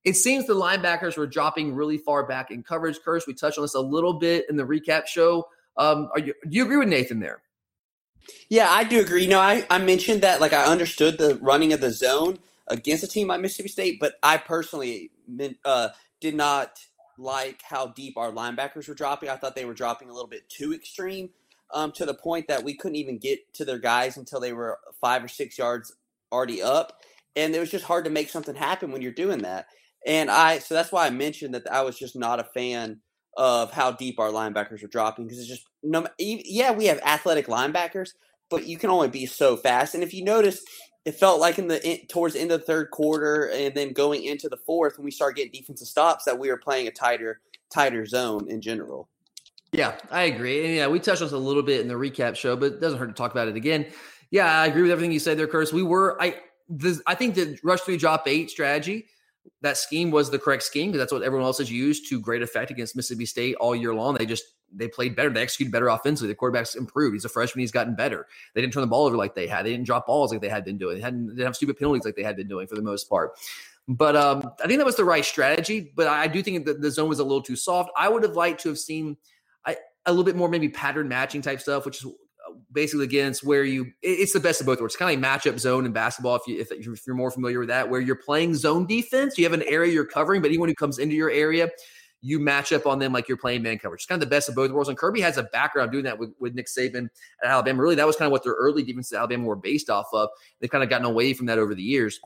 It 0.05 0.13
seems 0.13 0.47
the 0.47 0.53
linebackers 0.53 1.17
were 1.17 1.27
dropping 1.27 1.75
really 1.75 1.97
far 1.97 2.25
back 2.25 2.51
in 2.51 2.63
coverage. 2.63 2.99
Curse, 3.03 3.27
we 3.27 3.33
touched 3.33 3.57
on 3.57 3.63
this 3.63 3.75
a 3.75 3.81
little 3.81 4.13
bit 4.13 4.45
in 4.49 4.55
the 4.55 4.63
recap 4.63 5.07
show. 5.07 5.45
Um, 5.75 6.09
are 6.13 6.19
you, 6.19 6.33
do 6.43 6.55
you 6.55 6.63
agree 6.63 6.77
with 6.77 6.87
Nathan 6.87 7.19
there? 7.19 7.41
Yeah, 8.49 8.67
I 8.69 8.83
do 8.83 8.99
agree. 9.01 9.23
You 9.23 9.29
know, 9.29 9.39
I, 9.39 9.65
I 9.69 9.79
mentioned 9.79 10.21
that 10.21 10.39
like 10.39 10.53
I 10.53 10.65
understood 10.65 11.17
the 11.17 11.35
running 11.41 11.73
of 11.73 11.81
the 11.81 11.91
zone 11.91 12.39
against 12.67 13.03
a 13.03 13.07
team 13.07 13.27
like 13.27 13.41
Mississippi 13.41 13.69
State, 13.69 13.99
but 13.99 14.13
I 14.23 14.37
personally 14.37 15.11
uh, 15.65 15.89
did 16.21 16.35
not 16.35 16.79
like 17.17 17.61
how 17.63 17.87
deep 17.87 18.17
our 18.17 18.31
linebackers 18.31 18.87
were 18.87 18.95
dropping. 18.95 19.29
I 19.29 19.35
thought 19.35 19.55
they 19.55 19.65
were 19.65 19.73
dropping 19.73 20.09
a 20.09 20.13
little 20.13 20.29
bit 20.29 20.49
too 20.49 20.73
extreme 20.73 21.29
um, 21.73 21.91
to 21.93 22.05
the 22.05 22.13
point 22.13 22.47
that 22.47 22.63
we 22.63 22.75
couldn't 22.75 22.95
even 22.95 23.17
get 23.17 23.53
to 23.55 23.65
their 23.65 23.77
guys 23.77 24.17
until 24.17 24.39
they 24.39 24.53
were 24.53 24.79
five 25.01 25.23
or 25.23 25.27
six 25.27 25.57
yards 25.57 25.95
already 26.31 26.61
up. 26.61 27.01
And 27.35 27.53
it 27.55 27.59
was 27.59 27.71
just 27.71 27.85
hard 27.85 28.05
to 28.05 28.11
make 28.11 28.29
something 28.29 28.55
happen 28.55 28.91
when 28.91 29.01
you're 29.01 29.11
doing 29.11 29.39
that. 29.39 29.67
And 30.05 30.31
I, 30.31 30.59
so 30.59 30.73
that's 30.73 30.91
why 30.91 31.05
I 31.05 31.09
mentioned 31.09 31.53
that 31.53 31.71
I 31.71 31.81
was 31.81 31.97
just 31.97 32.15
not 32.15 32.39
a 32.39 32.45
fan 32.45 33.01
of 33.37 33.71
how 33.71 33.91
deep 33.91 34.19
our 34.19 34.29
linebackers 34.29 34.81
were 34.81 34.87
dropping 34.87 35.25
because 35.25 35.39
it's 35.39 35.47
just, 35.47 35.67
no, 35.83 36.07
yeah, 36.17 36.71
we 36.71 36.85
have 36.85 36.99
athletic 37.05 37.47
linebackers, 37.47 38.11
but 38.49 38.65
you 38.65 38.77
can 38.77 38.89
only 38.89 39.09
be 39.09 39.25
so 39.25 39.55
fast. 39.55 39.93
And 39.93 40.03
if 40.03 40.13
you 40.13 40.23
notice, 40.23 40.63
it 41.05 41.15
felt 41.15 41.39
like 41.39 41.57
in 41.57 41.67
the 41.67 42.01
towards 42.09 42.33
the 42.33 42.41
end 42.41 42.51
of 42.51 42.59
the 42.59 42.65
third 42.65 42.91
quarter 42.91 43.49
and 43.51 43.73
then 43.73 43.93
going 43.93 44.23
into 44.25 44.49
the 44.49 44.57
fourth 44.57 44.97
when 44.97 45.05
we 45.05 45.11
start 45.11 45.35
getting 45.35 45.51
defensive 45.51 45.87
stops 45.87 46.25
that 46.25 46.37
we 46.37 46.49
were 46.49 46.57
playing 46.57 46.87
a 46.87 46.91
tighter 46.91 47.41
tighter 47.71 48.05
zone 48.05 48.49
in 48.49 48.61
general. 48.61 49.07
Yeah, 49.71 49.97
I 50.09 50.23
agree. 50.23 50.65
And 50.65 50.75
yeah, 50.75 50.87
we 50.87 50.99
touched 50.99 51.21
on 51.21 51.27
this 51.27 51.33
a 51.33 51.37
little 51.37 51.63
bit 51.63 51.81
in 51.81 51.87
the 51.87 51.93
recap 51.93 52.35
show, 52.35 52.55
but 52.55 52.73
it 52.73 52.81
doesn't 52.81 52.97
hurt 52.97 53.07
to 53.07 53.13
talk 53.13 53.31
about 53.31 53.47
it 53.47 53.55
again. 53.55 53.85
Yeah, 54.31 54.61
I 54.61 54.65
agree 54.65 54.81
with 54.81 54.91
everything 54.91 55.11
you 55.11 55.19
said 55.19 55.37
there, 55.37 55.47
Curtis. 55.47 55.71
We 55.71 55.83
were 55.83 56.21
I 56.21 56.37
the, 56.69 57.01
I 57.07 57.15
think 57.15 57.35
the 57.35 57.57
rush 57.63 57.81
three 57.81 57.97
drop 57.97 58.27
eight 58.27 58.49
strategy 58.49 59.07
that 59.61 59.77
scheme 59.77 60.11
was 60.11 60.29
the 60.29 60.39
correct 60.39 60.63
scheme 60.63 60.91
because 60.91 60.99
that's 60.99 61.11
what 61.11 61.23
everyone 61.23 61.45
else 61.45 61.57
has 61.57 61.71
used 61.71 62.09
to 62.09 62.19
great 62.19 62.41
effect 62.41 62.71
against 62.71 62.95
Mississippi 62.95 63.25
State 63.25 63.55
all 63.55 63.75
year 63.75 63.93
long. 63.93 64.15
They 64.15 64.25
just 64.25 64.43
they 64.73 64.87
played 64.87 65.15
better. 65.15 65.29
They 65.29 65.41
executed 65.41 65.71
better 65.71 65.87
offensively. 65.87 66.27
The 66.29 66.35
quarterback's 66.35 66.75
improved. 66.75 67.13
He's 67.13 67.25
a 67.25 67.29
freshman. 67.29 67.61
He's 67.61 67.71
gotten 67.71 67.95
better. 67.95 68.27
They 68.53 68.61
didn't 68.61 68.73
turn 68.73 68.81
the 68.81 68.87
ball 68.87 69.05
over 69.05 69.17
like 69.17 69.35
they 69.35 69.47
had. 69.47 69.65
They 69.65 69.71
didn't 69.71 69.85
drop 69.85 70.07
balls 70.07 70.31
like 70.31 70.41
they 70.41 70.49
had 70.49 70.65
been 70.65 70.77
doing. 70.77 70.95
They 70.95 71.01
hadn't 71.01 71.27
didn't 71.27 71.45
have 71.45 71.55
stupid 71.55 71.77
penalties 71.77 72.05
like 72.05 72.15
they 72.15 72.23
had 72.23 72.35
been 72.35 72.47
doing 72.47 72.67
for 72.67 72.75
the 72.75 72.81
most 72.81 73.09
part. 73.09 73.31
But 73.87 74.15
um, 74.15 74.51
I 74.63 74.67
think 74.67 74.79
that 74.79 74.85
was 74.85 74.97
the 74.97 75.05
right 75.05 75.25
strategy. 75.25 75.91
But 75.95 76.07
I 76.07 76.27
do 76.27 76.43
think 76.43 76.65
that 76.65 76.81
the 76.81 76.91
zone 76.91 77.09
was 77.09 77.19
a 77.19 77.23
little 77.23 77.41
too 77.41 77.55
soft. 77.55 77.89
I 77.97 78.09
would 78.09 78.23
have 78.23 78.35
liked 78.35 78.61
to 78.61 78.69
have 78.69 78.79
seen 78.79 79.17
a 80.05 80.11
little 80.11 80.23
bit 80.23 80.35
more 80.35 80.49
maybe 80.49 80.69
pattern 80.69 81.07
matching 81.07 81.41
type 81.41 81.61
stuff, 81.61 81.85
which 81.85 82.03
is 82.03 82.11
basically 82.71 83.05
against 83.05 83.43
where 83.43 83.63
you 83.63 83.91
it's 84.01 84.33
the 84.33 84.39
best 84.39 84.59
of 84.59 84.65
both 84.65 84.79
worlds. 84.79 84.95
Kind 84.95 85.15
of 85.15 85.21
like 85.21 85.41
matchup 85.41 85.59
zone 85.59 85.85
in 85.85 85.91
basketball. 85.91 86.35
If 86.35 86.47
you 86.47 86.59
if 86.59 87.07
you're 87.07 87.15
more 87.15 87.31
familiar 87.31 87.59
with 87.59 87.69
that, 87.69 87.89
where 87.89 88.01
you're 88.01 88.15
playing 88.15 88.55
zone 88.55 88.85
defense, 88.85 89.37
you 89.37 89.45
have 89.45 89.53
an 89.53 89.63
area 89.63 89.93
you're 89.93 90.05
covering, 90.05 90.41
but 90.41 90.49
anyone 90.49 90.69
who 90.69 90.75
comes 90.75 90.99
into 90.99 91.15
your 91.15 91.29
area, 91.29 91.69
you 92.21 92.39
match 92.39 92.73
up 92.73 92.85
on 92.85 92.99
them 92.99 93.13
like 93.13 93.27
you're 93.27 93.37
playing 93.37 93.61
man 93.61 93.79
coverage. 93.79 94.01
It's 94.01 94.07
kind 94.07 94.21
of 94.21 94.27
the 94.27 94.33
best 94.33 94.49
of 94.49 94.55
both 94.55 94.71
worlds. 94.71 94.89
And 94.89 94.97
Kirby 94.97 95.21
has 95.21 95.37
a 95.37 95.43
background 95.43 95.91
doing 95.91 96.03
that 96.03 96.17
with, 96.17 96.33
with 96.39 96.53
Nick 96.53 96.67
Saban 96.67 97.09
at 97.43 97.49
Alabama. 97.49 97.81
Really, 97.81 97.95
that 97.95 98.07
was 98.07 98.15
kind 98.15 98.27
of 98.27 98.31
what 98.31 98.43
their 98.43 98.53
early 98.53 98.83
defense 98.83 99.11
at 99.13 99.19
Alabama 99.19 99.45
were 99.45 99.55
based 99.55 99.89
off 99.89 100.07
of. 100.13 100.29
They've 100.59 100.69
kind 100.69 100.83
of 100.83 100.89
gotten 100.89 101.05
away 101.05 101.33
from 101.33 101.45
that 101.47 101.57
over 101.57 101.73
the 101.73 101.83
years 101.83 102.19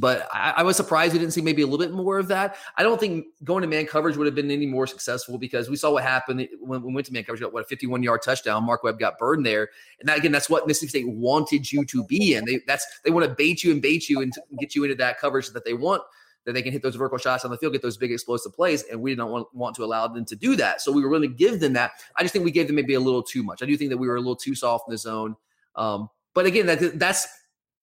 but 0.00 0.28
I, 0.32 0.54
I, 0.56 0.62
was 0.62 0.76
surprised 0.76 1.12
we 1.12 1.18
didn't 1.18 1.34
see 1.34 1.42
maybe 1.42 1.62
a 1.62 1.66
little 1.66 1.84
bit 1.84 1.92
more 1.92 2.18
of 2.18 2.28
that. 2.28 2.56
I 2.76 2.82
don't 2.82 2.98
think 2.98 3.26
going 3.44 3.62
to 3.62 3.68
man 3.68 3.86
coverage 3.86 4.16
would 4.16 4.26
have 4.26 4.34
been 4.34 4.50
any 4.50 4.66
more 4.66 4.86
successful 4.86 5.38
because 5.38 5.68
we 5.68 5.76
saw 5.76 5.92
what 5.92 6.02
happened 6.02 6.48
when 6.60 6.82
we 6.82 6.92
went 6.92 7.06
to 7.06 7.12
man 7.12 7.24
coverage. 7.24 7.42
Got 7.42 7.52
what 7.52 7.64
a 7.64 7.66
51 7.66 8.02
yard 8.02 8.22
touchdown. 8.22 8.64
Mark 8.64 8.82
Webb 8.82 8.98
got 8.98 9.18
burned 9.18 9.44
there, 9.44 9.68
and 10.00 10.08
that 10.08 10.18
again, 10.18 10.32
that's 10.32 10.48
what 10.48 10.66
Mississippi 10.66 10.88
State 10.88 11.08
wanted 11.08 11.70
you 11.70 11.84
to 11.84 12.04
be 12.04 12.34
in. 12.34 12.44
They 12.44 12.60
that's 12.66 12.86
they 13.04 13.10
want 13.10 13.28
to 13.28 13.34
bait 13.34 13.62
you 13.62 13.72
and 13.72 13.82
bait 13.82 14.08
you 14.08 14.22
and 14.22 14.32
get 14.58 14.74
you 14.74 14.84
into 14.84 14.96
that 14.96 15.18
coverage 15.20 15.50
that 15.50 15.64
they 15.64 15.74
want 15.74 16.02
that 16.44 16.52
they 16.52 16.62
can 16.62 16.72
hit 16.72 16.82
those 16.82 16.94
vertical 16.94 17.18
shots 17.18 17.44
on 17.44 17.50
the 17.50 17.56
field, 17.56 17.72
get 17.72 17.82
those 17.82 17.96
big 17.96 18.12
explosive 18.12 18.54
plays, 18.54 18.84
and 18.90 19.00
we 19.00 19.10
didn't 19.10 19.28
want, 19.28 19.46
want 19.54 19.76
to 19.76 19.84
allow 19.84 20.06
them 20.06 20.24
to 20.26 20.36
do 20.36 20.56
that. 20.56 20.80
So 20.80 20.92
we 20.92 21.02
were 21.02 21.08
willing 21.08 21.30
to 21.30 21.34
give 21.34 21.60
them 21.60 21.72
that. 21.74 21.92
I 22.16 22.22
just 22.22 22.32
think 22.32 22.44
we 22.44 22.50
gave 22.50 22.66
them 22.66 22.76
maybe 22.76 22.94
a 22.94 23.00
little 23.00 23.22
too 23.22 23.42
much. 23.42 23.62
I 23.62 23.66
do 23.66 23.76
think 23.76 23.90
that 23.90 23.98
we 23.98 24.08
were 24.08 24.16
a 24.16 24.20
little 24.20 24.36
too 24.36 24.54
soft 24.54 24.88
in 24.88 24.92
the 24.92 24.98
zone. 24.98 25.36
Um, 25.76 26.08
but 26.34 26.46
again, 26.46 26.66
that 26.66 26.98
that's 26.98 27.26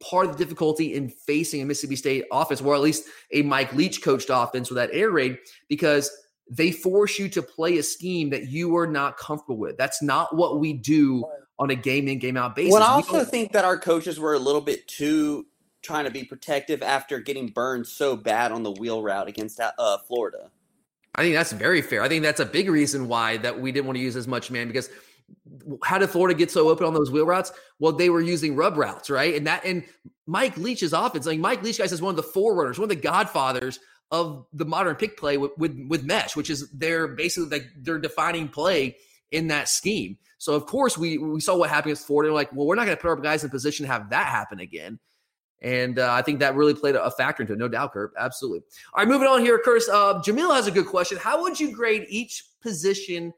part 0.01 0.25
of 0.25 0.31
the 0.31 0.37
difficulty 0.37 0.93
in 0.95 1.09
facing 1.09 1.61
a 1.61 1.65
Mississippi 1.65 1.95
State 1.95 2.25
offense, 2.31 2.61
or 2.61 2.75
at 2.75 2.81
least 2.81 3.05
a 3.31 3.41
Mike 3.43 3.73
Leach 3.73 4.01
coached 4.01 4.29
offense 4.31 4.69
with 4.69 4.77
that 4.77 4.89
air 4.93 5.11
raid, 5.11 5.37
because 5.69 6.11
they 6.49 6.71
force 6.71 7.17
you 7.17 7.29
to 7.29 7.41
play 7.41 7.77
a 7.77 7.83
scheme 7.83 8.29
that 8.29 8.47
you 8.47 8.75
are 8.75 8.87
not 8.87 9.17
comfortable 9.17 9.57
with. 9.57 9.77
That's 9.77 10.01
not 10.01 10.35
what 10.35 10.59
we 10.59 10.73
do 10.73 11.23
on 11.59 11.69
a 11.69 11.75
game 11.75 12.07
in, 12.07 12.17
game 12.17 12.35
out 12.35 12.55
basis. 12.55 12.73
Well, 12.73 12.83
I 12.83 12.93
also 12.93 13.23
think 13.23 13.53
that 13.53 13.63
our 13.63 13.77
coaches 13.77 14.19
were 14.19 14.33
a 14.33 14.39
little 14.39 14.61
bit 14.61 14.87
too 14.87 15.45
trying 15.81 16.05
to 16.05 16.11
be 16.11 16.23
protective 16.23 16.81
after 16.83 17.19
getting 17.19 17.47
burned 17.47 17.87
so 17.87 18.15
bad 18.15 18.51
on 18.51 18.63
the 18.63 18.71
wheel 18.71 19.01
route 19.01 19.27
against 19.27 19.59
uh, 19.59 19.97
Florida. 20.07 20.49
I 21.15 21.23
think 21.23 21.35
that's 21.35 21.51
very 21.51 21.81
fair. 21.81 22.01
I 22.01 22.07
think 22.07 22.23
that's 22.23 22.39
a 22.39 22.45
big 22.45 22.69
reason 22.69 23.07
why 23.07 23.37
that 23.37 23.59
we 23.59 23.71
didn't 23.71 23.85
want 23.85 23.97
to 23.97 24.01
use 24.01 24.15
as 24.15 24.27
much 24.27 24.51
man 24.51 24.67
because– 24.67 24.89
how 25.83 25.97
did 25.97 26.09
Florida 26.09 26.37
get 26.37 26.51
so 26.51 26.69
open 26.69 26.85
on 26.85 26.93
those 26.93 27.11
wheel 27.11 27.25
routes? 27.25 27.51
Well, 27.79 27.91
they 27.91 28.09
were 28.09 28.21
using 28.21 28.55
rub 28.55 28.77
routes, 28.77 29.09
right? 29.09 29.35
And 29.35 29.47
that 29.47 29.65
and 29.65 29.83
Mike 30.27 30.57
Leach's 30.57 30.93
offense, 30.93 31.25
like 31.25 31.39
Mike 31.39 31.63
Leach, 31.63 31.77
guys, 31.77 31.91
is 31.91 32.01
one 32.01 32.11
of 32.11 32.15
the 32.15 32.23
forerunners, 32.23 32.77
one 32.77 32.85
of 32.85 32.89
the 32.89 33.01
godfathers 33.01 33.79
of 34.11 34.45
the 34.53 34.65
modern 34.65 34.95
pick 34.95 35.17
play 35.17 35.37
with, 35.37 35.51
with, 35.57 35.77
with 35.87 36.03
mesh, 36.03 36.35
which 36.35 36.49
is 36.49 36.69
their 36.71 37.07
basically 37.07 37.49
like 37.49 37.67
their 37.77 37.97
defining 37.97 38.47
play 38.47 38.97
in 39.31 39.47
that 39.47 39.69
scheme. 39.69 40.17
So 40.37 40.53
of 40.53 40.65
course 40.65 40.97
we 40.97 41.17
we 41.17 41.39
saw 41.39 41.55
what 41.55 41.69
happened 41.69 41.91
with 41.91 41.99
Florida. 41.99 42.31
We're 42.31 42.35
like, 42.35 42.53
well, 42.53 42.65
we're 42.65 42.75
not 42.75 42.85
going 42.85 42.97
to 42.97 43.01
put 43.01 43.09
our 43.09 43.15
guys 43.15 43.43
in 43.43 43.49
position 43.49 43.85
to 43.85 43.91
have 43.91 44.09
that 44.09 44.27
happen 44.27 44.59
again. 44.59 44.99
And 45.61 45.99
uh, 45.99 46.11
I 46.11 46.21
think 46.23 46.39
that 46.39 46.55
really 46.55 46.73
played 46.73 46.95
a 46.95 47.11
factor 47.11 47.43
into 47.43 47.53
it, 47.53 47.59
no 47.59 47.67
doubt, 47.67 47.93
Kurt. 47.93 48.13
Absolutely. 48.17 48.61
All 48.93 49.03
right, 49.03 49.07
moving 49.07 49.27
on 49.27 49.41
here, 49.41 49.59
Curtis. 49.59 49.87
Uh, 49.87 50.15
Jamil 50.15 50.53
has 50.55 50.65
a 50.65 50.71
good 50.71 50.87
question. 50.87 51.17
How 51.19 51.41
would 51.43 51.59
you 51.59 51.71
grade 51.71 52.05
each 52.09 52.43
position 52.61 53.33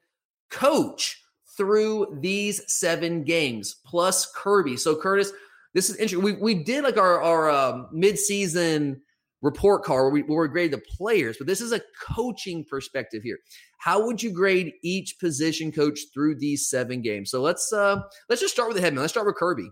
coach 0.50 1.24
through 1.58 2.18
these 2.20 2.62
seven 2.68 3.24
games 3.24 3.76
plus 3.86 4.32
Kirby. 4.36 4.78
So 4.78 4.96
Curtis, 4.96 5.32
this 5.74 5.90
is 5.90 5.96
interesting. 5.98 6.24
We 6.24 6.34
we 6.34 6.64
did 6.64 6.84
like 6.84 6.98
our 6.98 7.22
our 7.22 7.50
um, 7.50 7.88
midseason 7.94 9.00
report 9.42 9.84
card 9.84 10.04
where 10.04 10.12
we, 10.12 10.22
where 10.22 10.42
we 10.44 10.48
grade 10.48 10.72
the 10.72 10.78
players, 10.78 11.38
but 11.38 11.48
this 11.48 11.60
is 11.60 11.74
a 11.74 11.82
coaching 12.02 12.64
perspective 12.64 13.24
here. 13.24 13.40
How 13.78 14.06
would 14.06 14.24
you 14.24 14.32
grade 14.32 14.74
each 14.84 15.20
position 15.20 15.72
coach 15.72 16.00
through 16.14 16.36
these 16.36 16.68
seven 16.68 17.02
games? 17.02 17.30
So 17.32 17.42
let's 17.42 17.74
uh 17.74 18.02
let's 18.30 18.42
just 18.42 18.54
start 18.54 18.70
with 18.70 18.78
the 18.78 18.82
headman. 18.82 19.02
Let's 19.02 19.14
start 19.14 19.28
with 19.28 19.36
Kirby. 19.36 19.70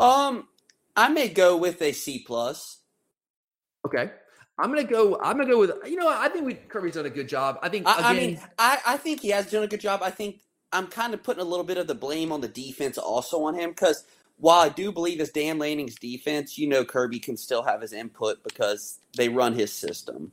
Um, 0.00 0.48
I 0.96 1.08
may 1.08 1.28
go 1.28 1.56
with 1.56 1.82
a 1.82 1.92
C 1.92 2.24
plus. 2.26 2.80
Okay. 3.86 4.10
I'm 4.58 4.70
gonna 4.70 4.84
go. 4.84 5.18
I'm 5.20 5.36
gonna 5.36 5.50
go 5.50 5.58
with. 5.58 5.72
You 5.86 5.96
know, 5.96 6.08
I 6.08 6.28
think 6.28 6.46
we 6.46 6.54
Kirby's 6.54 6.94
done 6.94 7.06
a 7.06 7.10
good 7.10 7.28
job. 7.28 7.58
I 7.62 7.68
think. 7.68 7.86
I, 7.86 7.94
Again, 7.94 8.04
I 8.04 8.14
mean, 8.14 8.40
I, 8.58 8.78
I 8.86 8.96
think 8.96 9.20
he 9.20 9.30
has 9.30 9.50
done 9.50 9.64
a 9.64 9.66
good 9.66 9.80
job. 9.80 10.00
I 10.02 10.10
think 10.10 10.40
I'm 10.72 10.86
kind 10.86 11.12
of 11.12 11.22
putting 11.22 11.40
a 11.42 11.44
little 11.44 11.64
bit 11.64 11.78
of 11.78 11.86
the 11.86 11.94
blame 11.94 12.30
on 12.30 12.40
the 12.40 12.48
defense 12.48 12.96
also 12.96 13.42
on 13.44 13.54
him 13.54 13.70
because 13.70 14.04
while 14.36 14.60
I 14.60 14.68
do 14.68 14.92
believe 14.92 15.20
it's 15.20 15.30
Dan 15.30 15.58
Lanning's 15.58 15.96
defense, 15.96 16.56
you 16.56 16.68
know 16.68 16.84
Kirby 16.84 17.18
can 17.18 17.36
still 17.36 17.62
have 17.62 17.80
his 17.80 17.92
input 17.92 18.42
because 18.44 18.98
they 19.16 19.28
run 19.28 19.54
his 19.54 19.72
system. 19.72 20.30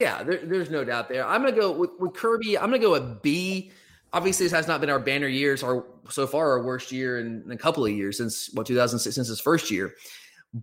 Yeah, 0.00 0.22
there, 0.22 0.44
there's 0.44 0.70
no 0.70 0.84
doubt 0.84 1.08
there. 1.08 1.26
I'm 1.26 1.42
gonna 1.42 1.56
go 1.56 1.72
with, 1.72 1.90
with 1.98 2.14
Kirby. 2.14 2.56
I'm 2.56 2.70
gonna 2.70 2.78
go 2.78 2.92
with 2.92 3.20
B. 3.20 3.72
Obviously, 4.12 4.46
this 4.46 4.52
has 4.52 4.66
not 4.66 4.80
been 4.80 4.90
our 4.90 4.98
banner 4.98 5.28
years, 5.28 5.62
our 5.62 5.84
so 6.08 6.26
far 6.26 6.52
our 6.52 6.62
worst 6.62 6.92
year 6.92 7.18
in, 7.18 7.42
in 7.44 7.52
a 7.52 7.56
couple 7.56 7.84
of 7.84 7.92
years 7.92 8.16
since 8.16 8.50
what 8.54 8.66
2006 8.66 9.14
since 9.14 9.28
his 9.28 9.40
first 9.40 9.70
year. 9.70 9.92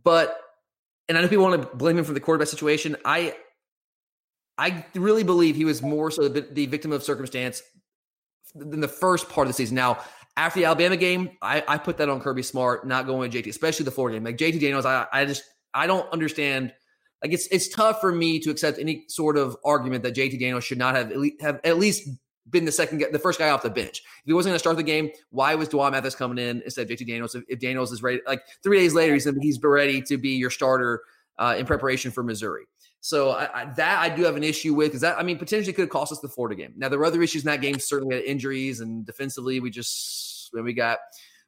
But 0.03 0.39
and 1.08 1.17
I 1.17 1.21
know 1.21 1.27
people 1.27 1.45
want 1.45 1.62
to 1.62 1.77
blame 1.77 1.97
him 1.97 2.05
for 2.05 2.13
the 2.13 2.19
quarterback 2.19 2.47
situation. 2.47 2.95
I 3.05 3.36
I 4.58 4.86
really 4.95 5.23
believe 5.23 5.55
he 5.55 5.65
was 5.65 5.81
more 5.81 6.10
so 6.12 6.27
the, 6.27 6.41
the 6.41 6.65
victim 6.65 6.91
of 6.91 7.03
circumstance 7.03 7.62
than 8.55 8.79
the 8.79 8.88
first 8.88 9.29
part 9.29 9.47
of 9.47 9.49
the 9.49 9.58
season. 9.58 9.75
Now, 9.75 9.99
after 10.38 10.60
the 10.60 10.65
Alabama 10.65 10.97
game, 10.97 11.31
I, 11.41 11.63
I 11.67 11.77
put 11.77 11.97
that 11.97 12.10
on 12.10 12.19
Kirby 12.19 12.43
Smart, 12.43 12.88
not 12.88 13.05
going 13.05 13.19
with 13.19 13.34
JT, 13.34 13.47
especially 13.47 13.86
the 13.86 13.91
Florida 13.91 14.17
game. 14.17 14.23
Like 14.23 14.38
JT 14.38 14.60
Daniels, 14.60 14.86
I, 14.86 15.08
I 15.12 15.25
just 15.25 15.43
I 15.73 15.88
don't 15.88 16.12
understand. 16.12 16.73
Like 17.23 17.34
it's 17.34 17.47
it's 17.47 17.69
tough 17.69 18.01
for 18.01 18.12
me 18.12 18.39
to 18.39 18.49
accept 18.49 18.79
any 18.79 19.05
sort 19.08 19.38
of 19.38 19.58
argument 19.63 20.03
that 20.03 20.15
JT 20.15 20.39
Daniels 20.39 20.63
should 20.63 20.77
not 20.77 20.95
have 20.95 21.12
at 21.12 21.17
least, 21.17 21.41
have 21.41 21.60
at 21.63 21.77
least 21.77 22.10
been 22.49 22.65
the 22.65 22.71
second 22.71 23.03
the 23.12 23.19
first 23.19 23.39
guy 23.39 23.49
off 23.49 23.63
the 23.63 23.69
bench. 23.69 23.99
If 23.99 24.25
he 24.25 24.34
wasn't 24.34 24.51
going 24.51 24.55
to 24.55 24.60
start 24.60 24.77
the 24.77 24.84
game, 24.84 25.10
why 25.29 25.55
was 25.55 25.69
D'Wan 25.69 25.91
Mathis 25.91 26.15
coming 26.15 26.38
in 26.38 26.62
instead 26.62 26.89
of 26.89 26.97
JT 26.97 27.08
Daniels? 27.08 27.36
If, 27.36 27.43
if, 27.47 27.60
Daniels 27.60 27.91
is 27.91 28.03
ready, 28.03 28.21
like 28.27 28.41
three 28.63 28.79
days 28.79 28.93
later, 28.93 29.13
he's 29.13 29.27
he's 29.41 29.60
ready 29.62 30.01
to 30.03 30.17
be 30.17 30.29
your 30.29 30.49
starter 30.49 31.01
uh, 31.38 31.55
in 31.58 31.65
preparation 31.65 32.12
for 32.12 32.23
Missouri. 32.23 32.65
So 33.05 33.31
I, 33.31 33.62
I, 33.62 33.65
that 33.75 33.99
I 33.99 34.15
do 34.15 34.23
have 34.23 34.36
an 34.36 34.43
issue 34.43 34.73
with 34.73 34.88
because 34.88 35.01
that 35.01 35.19
I 35.19 35.21
mean 35.21 35.38
potentially 35.38 35.73
could 35.73 35.84
have 35.84 35.89
cost 35.89 36.12
us 36.12 36.19
the 36.21 36.27
Florida 36.27 36.55
game. 36.55 36.73
Now 36.75 36.89
there 36.89 36.97
were 36.97 37.05
other 37.05 37.21
issues 37.21 37.43
in 37.43 37.51
that 37.51 37.62
game. 37.62 37.77
Certainly 37.77 38.15
had 38.15 38.23
injuries 38.23 38.79
and 38.79 39.05
defensively 39.05 39.60
we 39.60 39.69
just 39.69 40.49
we 40.53 40.73
got 40.73 40.97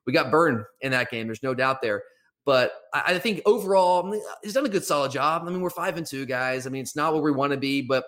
we 0.06 0.14
got 0.14 0.30
burned 0.30 0.64
in 0.82 0.92
that 0.92 1.10
game. 1.10 1.28
There's 1.28 1.42
no 1.42 1.56
doubt 1.56 1.82
there. 1.82 2.04
But 2.46 2.74
I, 2.94 3.04
I 3.08 3.20
think 3.20 3.42
overall 3.48 4.22
he's 4.44 4.54
done 4.54 4.68
a 4.68 4.70
good 4.70 4.86
solid 4.86 5.12
job. 5.12 5.44
I 5.48 5.50
mean 5.50 5.62
we're 5.62 5.72
five 5.72 5.98
and 5.98 6.06
two 6.06 6.28
guys. 6.28 6.68
I 6.68 6.70
mean 6.70 6.84
it's 6.84 6.96
not 6.96 7.14
where 7.14 7.24
we 7.24 7.32
want 7.32 7.54
to 7.54 7.58
be, 7.58 7.82
but 7.82 8.06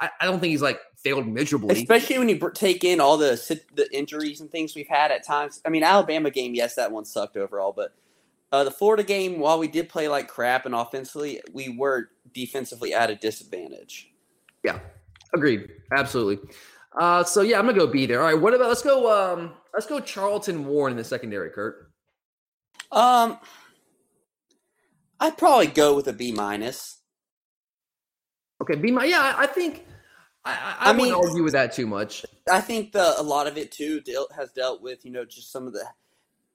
I, 0.00 0.08
I 0.18 0.24
don't 0.24 0.40
think 0.40 0.52
he's 0.52 0.62
like 0.62 0.80
failed 1.06 1.26
miserably. 1.28 1.80
Especially 1.80 2.18
when 2.18 2.28
you 2.28 2.50
take 2.54 2.82
in 2.82 3.00
all 3.00 3.16
the 3.16 3.60
the 3.74 3.88
injuries 3.96 4.40
and 4.40 4.50
things 4.50 4.74
we've 4.74 4.88
had 4.88 5.12
at 5.12 5.24
times. 5.24 5.60
I 5.64 5.68
mean 5.68 5.84
Alabama 5.84 6.30
game, 6.30 6.54
yes, 6.54 6.74
that 6.74 6.90
one 6.90 7.04
sucked 7.04 7.36
overall, 7.36 7.72
but 7.72 7.94
uh, 8.52 8.64
the 8.64 8.70
Florida 8.70 9.02
game, 9.02 9.38
while 9.38 9.58
we 9.58 9.68
did 9.68 9.88
play 9.88 10.08
like 10.08 10.28
crap 10.28 10.66
and 10.66 10.74
offensively, 10.74 11.40
we 11.52 11.68
were 11.68 12.10
defensively 12.32 12.92
at 12.92 13.10
a 13.10 13.14
disadvantage. 13.14 14.10
Yeah, 14.64 14.80
agreed. 15.32 15.70
Absolutely. 15.92 16.48
Uh, 16.98 17.22
so 17.22 17.42
yeah, 17.42 17.58
I'm 17.58 17.66
gonna 17.66 17.78
go 17.78 17.86
B 17.86 18.06
there. 18.06 18.20
All 18.20 18.32
right, 18.32 18.40
what 18.40 18.54
about 18.54 18.68
let's 18.68 18.82
go? 18.82 19.10
Um, 19.12 19.52
let's 19.74 19.86
go 19.86 20.00
Charlton 20.00 20.66
Warren 20.66 20.92
in 20.92 20.96
the 20.96 21.04
secondary, 21.04 21.50
Kurt. 21.50 21.90
Um, 22.90 23.38
I'd 25.20 25.38
probably 25.38 25.68
go 25.68 25.94
with 25.94 26.08
a 26.08 26.12
B 26.12 26.32
minus. 26.32 27.00
Okay, 28.60 28.74
B 28.74 28.90
minus. 28.90 29.10
Yeah, 29.10 29.34
I 29.36 29.46
think 29.46 29.84
I, 30.46 30.76
I, 30.80 30.90
I, 30.90 30.92
mean, 30.92 31.06
wouldn't 31.06 31.24
argue 31.24 31.42
with 31.42 31.54
that 31.54 31.72
too 31.72 31.86
much. 31.86 32.24
I 32.50 32.60
think 32.60 32.92
the 32.92 33.20
a 33.20 33.22
lot 33.22 33.46
of 33.46 33.58
it 33.58 33.72
too 33.72 34.00
dealt, 34.00 34.32
has 34.32 34.52
dealt 34.52 34.80
with 34.80 35.04
you 35.04 35.10
know 35.10 35.24
just 35.24 35.50
some 35.50 35.66
of 35.66 35.72
the 35.72 35.84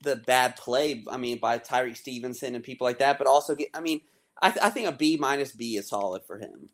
the 0.04 0.16
bad 0.16 0.56
play. 0.56 1.04
I 1.10 1.18
mean, 1.18 1.40
by 1.40 1.60
Tyrique 1.60 1.98
Stevenson 1.98 2.56
and 2.56 2.64
people 2.64 2.86
like 2.86 3.00
that, 3.00 3.18
but 3.18 3.28
also 3.28 3.54
get. 3.54 3.70
I 3.74 3.82
mean, 3.82 4.02
I, 4.42 4.50
th- 4.50 4.64
I 4.64 4.70
think 4.70 4.88
a 4.88 4.94
B 4.94 5.18
minus 5.18 5.52
B 5.52 5.76
is 5.76 5.90
solid 5.90 6.24
for 6.24 6.38
him. 6.38 6.70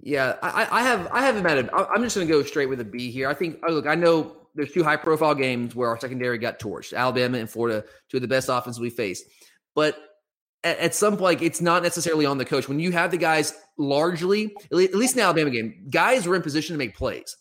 Yeah, 0.00 0.36
I, 0.42 0.68
I 0.70 0.82
have 0.82 1.08
I 1.10 1.22
haven't 1.22 1.42
met 1.42 1.58
him. 1.58 1.70
I'm 1.72 2.02
just 2.02 2.14
going 2.14 2.26
to 2.26 2.32
go 2.32 2.42
straight 2.42 2.68
with 2.68 2.80
a 2.80 2.84
B 2.84 3.10
here. 3.10 3.28
I 3.28 3.34
think. 3.34 3.58
Oh, 3.66 3.72
look, 3.72 3.86
I 3.86 3.94
know 3.94 4.36
there's 4.54 4.72
two 4.72 4.84
high 4.84 4.96
profile 4.96 5.34
games 5.34 5.74
where 5.74 5.88
our 5.88 5.98
secondary 5.98 6.38
got 6.38 6.58
torched. 6.58 6.94
Alabama 6.94 7.38
and 7.38 7.48
Florida, 7.48 7.84
two 8.08 8.18
of 8.18 8.20
the 8.20 8.28
best 8.28 8.48
offenses 8.48 8.80
we 8.80 8.90
faced. 8.90 9.24
But 9.74 9.96
at, 10.64 10.94
some 10.94 11.16
point, 11.16 11.42
it's 11.42 11.60
not 11.60 11.82
necessarily 11.82 12.26
on 12.26 12.38
the 12.38 12.44
coach. 12.44 12.68
When 12.68 12.80
you 12.80 12.92
have 12.92 13.10
the 13.10 13.16
guys 13.16 13.54
largely, 13.78 14.54
at 14.72 14.94
least 14.94 15.14
in 15.14 15.18
the 15.18 15.22
Alabama 15.22 15.50
game, 15.50 15.86
guys 15.90 16.26
were 16.26 16.34
in 16.34 16.42
position 16.42 16.74
to 16.74 16.78
make 16.78 16.96
plays 16.96 17.36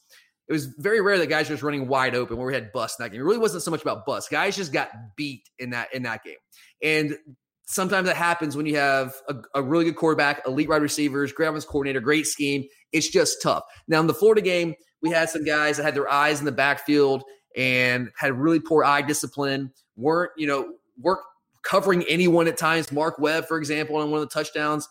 it 0.48 0.54
was 0.54 0.66
very 0.78 1.02
rare 1.02 1.18
that 1.18 1.28
guys 1.28 1.50
were 1.50 1.56
just 1.56 1.64
running 1.64 1.88
wide 1.88 2.16
open 2.16 2.38
where 2.38 2.48
we 2.48 2.54
had 2.54 2.72
bust 2.72 3.00
in 3.00 3.04
that 3.04 3.10
game. 3.10 3.20
It 3.20 3.24
really 3.24 3.38
wasn't 3.38 3.64
so 3.64 3.72
much 3.72 3.82
about 3.82 4.06
bust. 4.06 4.30
Guys 4.32 4.56
just 4.56 4.72
got 4.72 4.90
beat 5.16 5.44
in 5.60 5.72
that 5.72 5.94
in 5.94 6.04
that 6.04 6.24
game. 6.24 6.38
And 6.82 7.18
sometimes 7.66 8.08
that 8.08 8.16
happens 8.16 8.56
when 8.56 8.66
you 8.66 8.78
have 8.78 9.14
a, 9.28 9.36
a 9.56 9.62
really 9.62 9.86
good 9.86 9.98
quarterback, 9.98 10.48
elite 10.48 10.70
wide 10.70 10.82
receivers, 10.82 11.34
great 11.34 11.54
coordinator, 11.68 12.00
great 12.00 12.28
scheme. 12.28 12.66
It's 12.94 13.10
just 13.10 13.42
tough. 13.44 13.64
Now 13.88 14.00
in 14.00 14.08
the 14.08 14.14
Florida 14.14 14.42
game, 14.42 14.76
we 15.02 15.10
had 15.10 15.30
some 15.30 15.44
guys 15.44 15.78
that 15.78 15.84
had 15.84 15.96
their 15.96 16.10
eyes 16.10 16.40
in 16.40 16.46
the 16.46 16.52
backfield 16.52 17.24
and 17.58 18.10
had 18.16 18.34
really 18.34 18.62
poor 18.62 18.86
eye 18.86 19.02
discipline, 19.02 19.72
weren't, 19.98 20.32
you 20.38 20.48
know, 20.48 20.74
weren't 20.98 21.22
covering 21.68 22.04
anyone 22.04 22.48
at 22.48 22.58
times. 22.58 22.92
Mark 22.92 23.20
Webb, 23.20 23.48
for 23.48 23.58
example, 23.58 23.98
on 23.98 24.10
one 24.10 24.22
of 24.22 24.30
the 24.30 24.34
touchdowns 24.34 24.88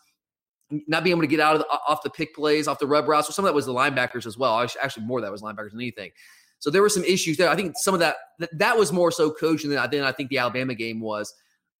not 0.89 1.05
being 1.05 1.13
able 1.13 1.23
to 1.23 1.29
get 1.29 1.41
out 1.41 1.55
of 1.55 1.61
the, 1.61 1.67
off 1.89 2.03
the 2.03 2.11
pick 2.11 2.35
plays, 2.35 2.67
off 2.67 2.79
the 2.79 2.87
rub 2.87 3.09
routes. 3.09 3.29
So 3.29 3.33
some 3.33 3.45
of 3.45 3.49
that 3.49 3.55
was 3.55 3.67
the 3.67 3.73
linebackers 3.73 4.27
as 4.27 4.37
well. 4.37 4.61
Actually, 4.83 5.07
more 5.07 5.21
that 5.21 5.31
was 5.31 5.43
linebackers 5.43 5.71
than 5.71 5.81
anything. 5.81 6.11
So 6.59 6.71
there 6.71 6.83
were 6.83 6.89
some 6.89 7.05
issues 7.05 7.37
there. 7.37 7.49
I 7.49 7.55
think 7.57 7.75
some 7.77 7.95
of 7.95 8.01
that 8.01 8.17
that, 8.39 8.59
that 8.59 8.77
was 8.77 8.93
more 8.93 9.13
so 9.13 9.31
coaching 9.31 9.71
than, 9.71 9.91
than 9.91 10.03
I 10.03 10.13
think 10.13 10.31
the 10.31 10.39
Alabama 10.39 10.75
game 10.75 11.01
was. 11.01 11.33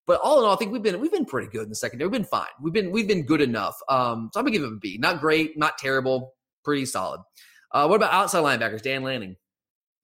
But 0.07 0.21
all 0.21 0.39
in 0.39 0.45
all, 0.45 0.55
I 0.55 0.57
think 0.57 0.71
we've 0.71 0.83
been 0.83 1.01
we've 1.01 1.13
been 1.13 1.25
pretty 1.25 1.49
good 1.49 1.65
in 1.65 1.69
the 1.69 1.75
secondary. 1.75 2.09
We've 2.09 2.21
been 2.21 2.29
fine. 2.29 2.47
We've 2.63 2.73
been 2.73 2.93
we've 2.93 3.09
been 3.09 3.25
good 3.25 3.41
enough. 3.41 3.77
Um, 3.89 4.31
so 4.33 4.39
I'm 4.39 4.47
gonna 4.47 4.53
give 4.57 4.63
it 4.63 4.73
a 4.73 4.77
B. 4.77 4.99
Not 4.99 5.21
great, 5.21 5.59
not 5.59 5.79
terrible, 5.79 6.35
pretty 6.63 6.87
solid. 6.87 7.21
Uh, 7.73 7.87
what 7.89 7.97
about 7.97 8.13
outside 8.13 8.45
linebackers? 8.45 8.83
Dan 8.83 9.03
Lanning. 9.03 9.37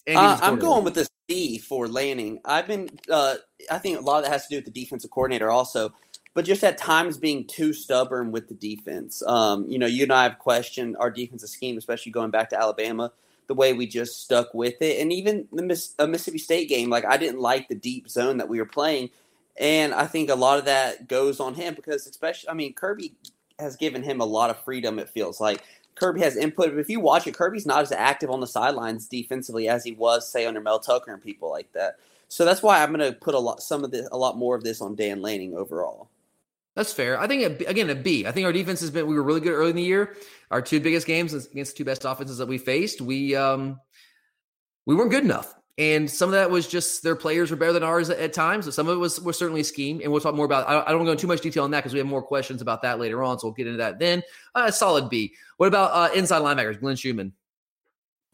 Uh, 0.08 0.38
I'm 0.42 0.58
going 0.58 0.84
with 0.84 0.94
the 0.94 1.08
C 1.30 1.58
for 1.58 1.88
Lanning. 1.88 2.40
I've 2.44 2.66
been. 2.66 2.90
Uh, 3.10 3.36
I 3.70 3.78
think 3.78 3.98
a 3.98 4.02
lot 4.02 4.18
of 4.18 4.24
that 4.24 4.32
has 4.32 4.46
to 4.46 4.50
do 4.50 4.56
with 4.56 4.64
the 4.64 4.70
defensive 4.70 5.10
coordinator 5.10 5.50
also 5.50 5.92
but 6.34 6.44
just 6.44 6.64
at 6.64 6.78
times 6.78 7.18
being 7.18 7.46
too 7.46 7.72
stubborn 7.72 8.32
with 8.32 8.48
the 8.48 8.54
defense. 8.54 9.22
Um, 9.26 9.66
you 9.68 9.78
know, 9.78 9.86
you 9.86 10.04
and 10.04 10.12
I 10.12 10.24
have 10.24 10.38
questioned 10.38 10.96
our 10.98 11.10
defensive 11.10 11.48
scheme, 11.48 11.76
especially 11.76 12.12
going 12.12 12.30
back 12.30 12.50
to 12.50 12.60
Alabama, 12.60 13.12
the 13.48 13.54
way 13.54 13.72
we 13.72 13.86
just 13.86 14.22
stuck 14.22 14.54
with 14.54 14.80
it, 14.80 15.00
and 15.00 15.12
even 15.12 15.46
the 15.52 15.62
Miss, 15.62 15.94
Mississippi 15.98 16.38
State 16.38 16.68
game. 16.68 16.88
Like 16.88 17.04
I 17.04 17.16
didn't 17.16 17.40
like 17.40 17.68
the 17.68 17.74
deep 17.74 18.08
zone 18.08 18.38
that 18.38 18.48
we 18.48 18.58
were 18.58 18.66
playing, 18.66 19.10
and 19.58 19.92
I 19.92 20.06
think 20.06 20.30
a 20.30 20.34
lot 20.34 20.58
of 20.58 20.64
that 20.64 21.08
goes 21.08 21.38
on 21.38 21.54
him 21.54 21.74
because, 21.74 22.06
especially, 22.06 22.48
I 22.48 22.54
mean, 22.54 22.72
Kirby 22.72 23.14
has 23.58 23.76
given 23.76 24.02
him 24.02 24.20
a 24.20 24.24
lot 24.26 24.50
of 24.50 24.58
freedom. 24.64 24.98
It 24.98 25.10
feels 25.10 25.40
like. 25.40 25.62
Kirby 25.94 26.20
has 26.20 26.36
input, 26.36 26.70
but 26.70 26.78
if 26.78 26.88
you 26.88 27.00
watch 27.00 27.26
it, 27.26 27.34
Kirby's 27.34 27.66
not 27.66 27.82
as 27.82 27.92
active 27.92 28.30
on 28.30 28.40
the 28.40 28.46
sidelines 28.46 29.06
defensively 29.06 29.68
as 29.68 29.84
he 29.84 29.92
was, 29.92 30.28
say, 30.28 30.46
under 30.46 30.60
Mel 30.60 30.78
Tucker 30.78 31.12
and 31.12 31.22
people 31.22 31.50
like 31.50 31.70
that. 31.72 31.96
So 32.28 32.44
that's 32.44 32.62
why 32.62 32.82
I'm 32.82 32.92
going 32.92 33.12
to 33.12 33.18
put 33.18 33.34
a 33.34 33.38
lot, 33.38 33.62
some 33.62 33.84
of 33.84 33.90
this, 33.90 34.08
a 34.10 34.16
lot 34.16 34.38
more 34.38 34.56
of 34.56 34.64
this 34.64 34.80
on 34.80 34.94
Dan 34.94 35.20
Lanning 35.20 35.54
overall. 35.54 36.08
That's 36.74 36.92
fair. 36.92 37.20
I 37.20 37.26
think 37.26 37.60
again 37.68 37.90
a 37.90 37.94
B. 37.94 38.26
I 38.26 38.32
think 38.32 38.46
our 38.46 38.52
defense 38.52 38.80
has 38.80 38.90
been. 38.90 39.06
We 39.06 39.14
were 39.14 39.22
really 39.22 39.40
good 39.40 39.52
early 39.52 39.70
in 39.70 39.76
the 39.76 39.82
year. 39.82 40.16
Our 40.50 40.62
two 40.62 40.80
biggest 40.80 41.06
games 41.06 41.34
against 41.34 41.72
the 41.72 41.78
two 41.78 41.84
best 41.84 42.06
offenses 42.06 42.38
that 42.38 42.48
we 42.48 42.56
faced, 42.56 43.02
we 43.02 43.36
um 43.36 43.78
we 44.86 44.94
weren't 44.94 45.10
good 45.10 45.24
enough. 45.24 45.54
And 45.78 46.10
some 46.10 46.28
of 46.28 46.34
that 46.34 46.50
was 46.50 46.68
just 46.68 47.02
their 47.02 47.16
players 47.16 47.50
were 47.50 47.56
better 47.56 47.72
than 47.72 47.82
ours 47.82 48.10
at, 48.10 48.18
at 48.18 48.32
times. 48.34 48.66
So 48.66 48.70
some 48.70 48.88
of 48.88 48.96
it 48.96 49.00
was 49.00 49.18
was 49.20 49.38
certainly 49.38 49.62
scheme, 49.62 50.00
and 50.02 50.12
we'll 50.12 50.20
talk 50.20 50.34
more 50.34 50.44
about. 50.44 50.68
I, 50.68 50.82
I 50.86 50.92
don't 50.92 51.04
go 51.04 51.12
into 51.12 51.22
too 51.22 51.26
much 51.26 51.40
detail 51.40 51.64
on 51.64 51.70
that 51.70 51.80
because 51.80 51.94
we 51.94 51.98
have 51.98 52.06
more 52.06 52.22
questions 52.22 52.60
about 52.60 52.82
that 52.82 52.98
later 52.98 53.22
on. 53.22 53.38
So 53.38 53.46
we'll 53.46 53.54
get 53.54 53.66
into 53.66 53.78
that 53.78 53.98
then. 53.98 54.22
Uh, 54.54 54.70
solid 54.70 55.08
B. 55.08 55.32
What 55.56 55.68
about 55.68 55.90
uh, 55.92 56.14
inside 56.14 56.42
linebackers? 56.42 56.78
Glenn 56.78 56.96
Schumann. 56.96 57.32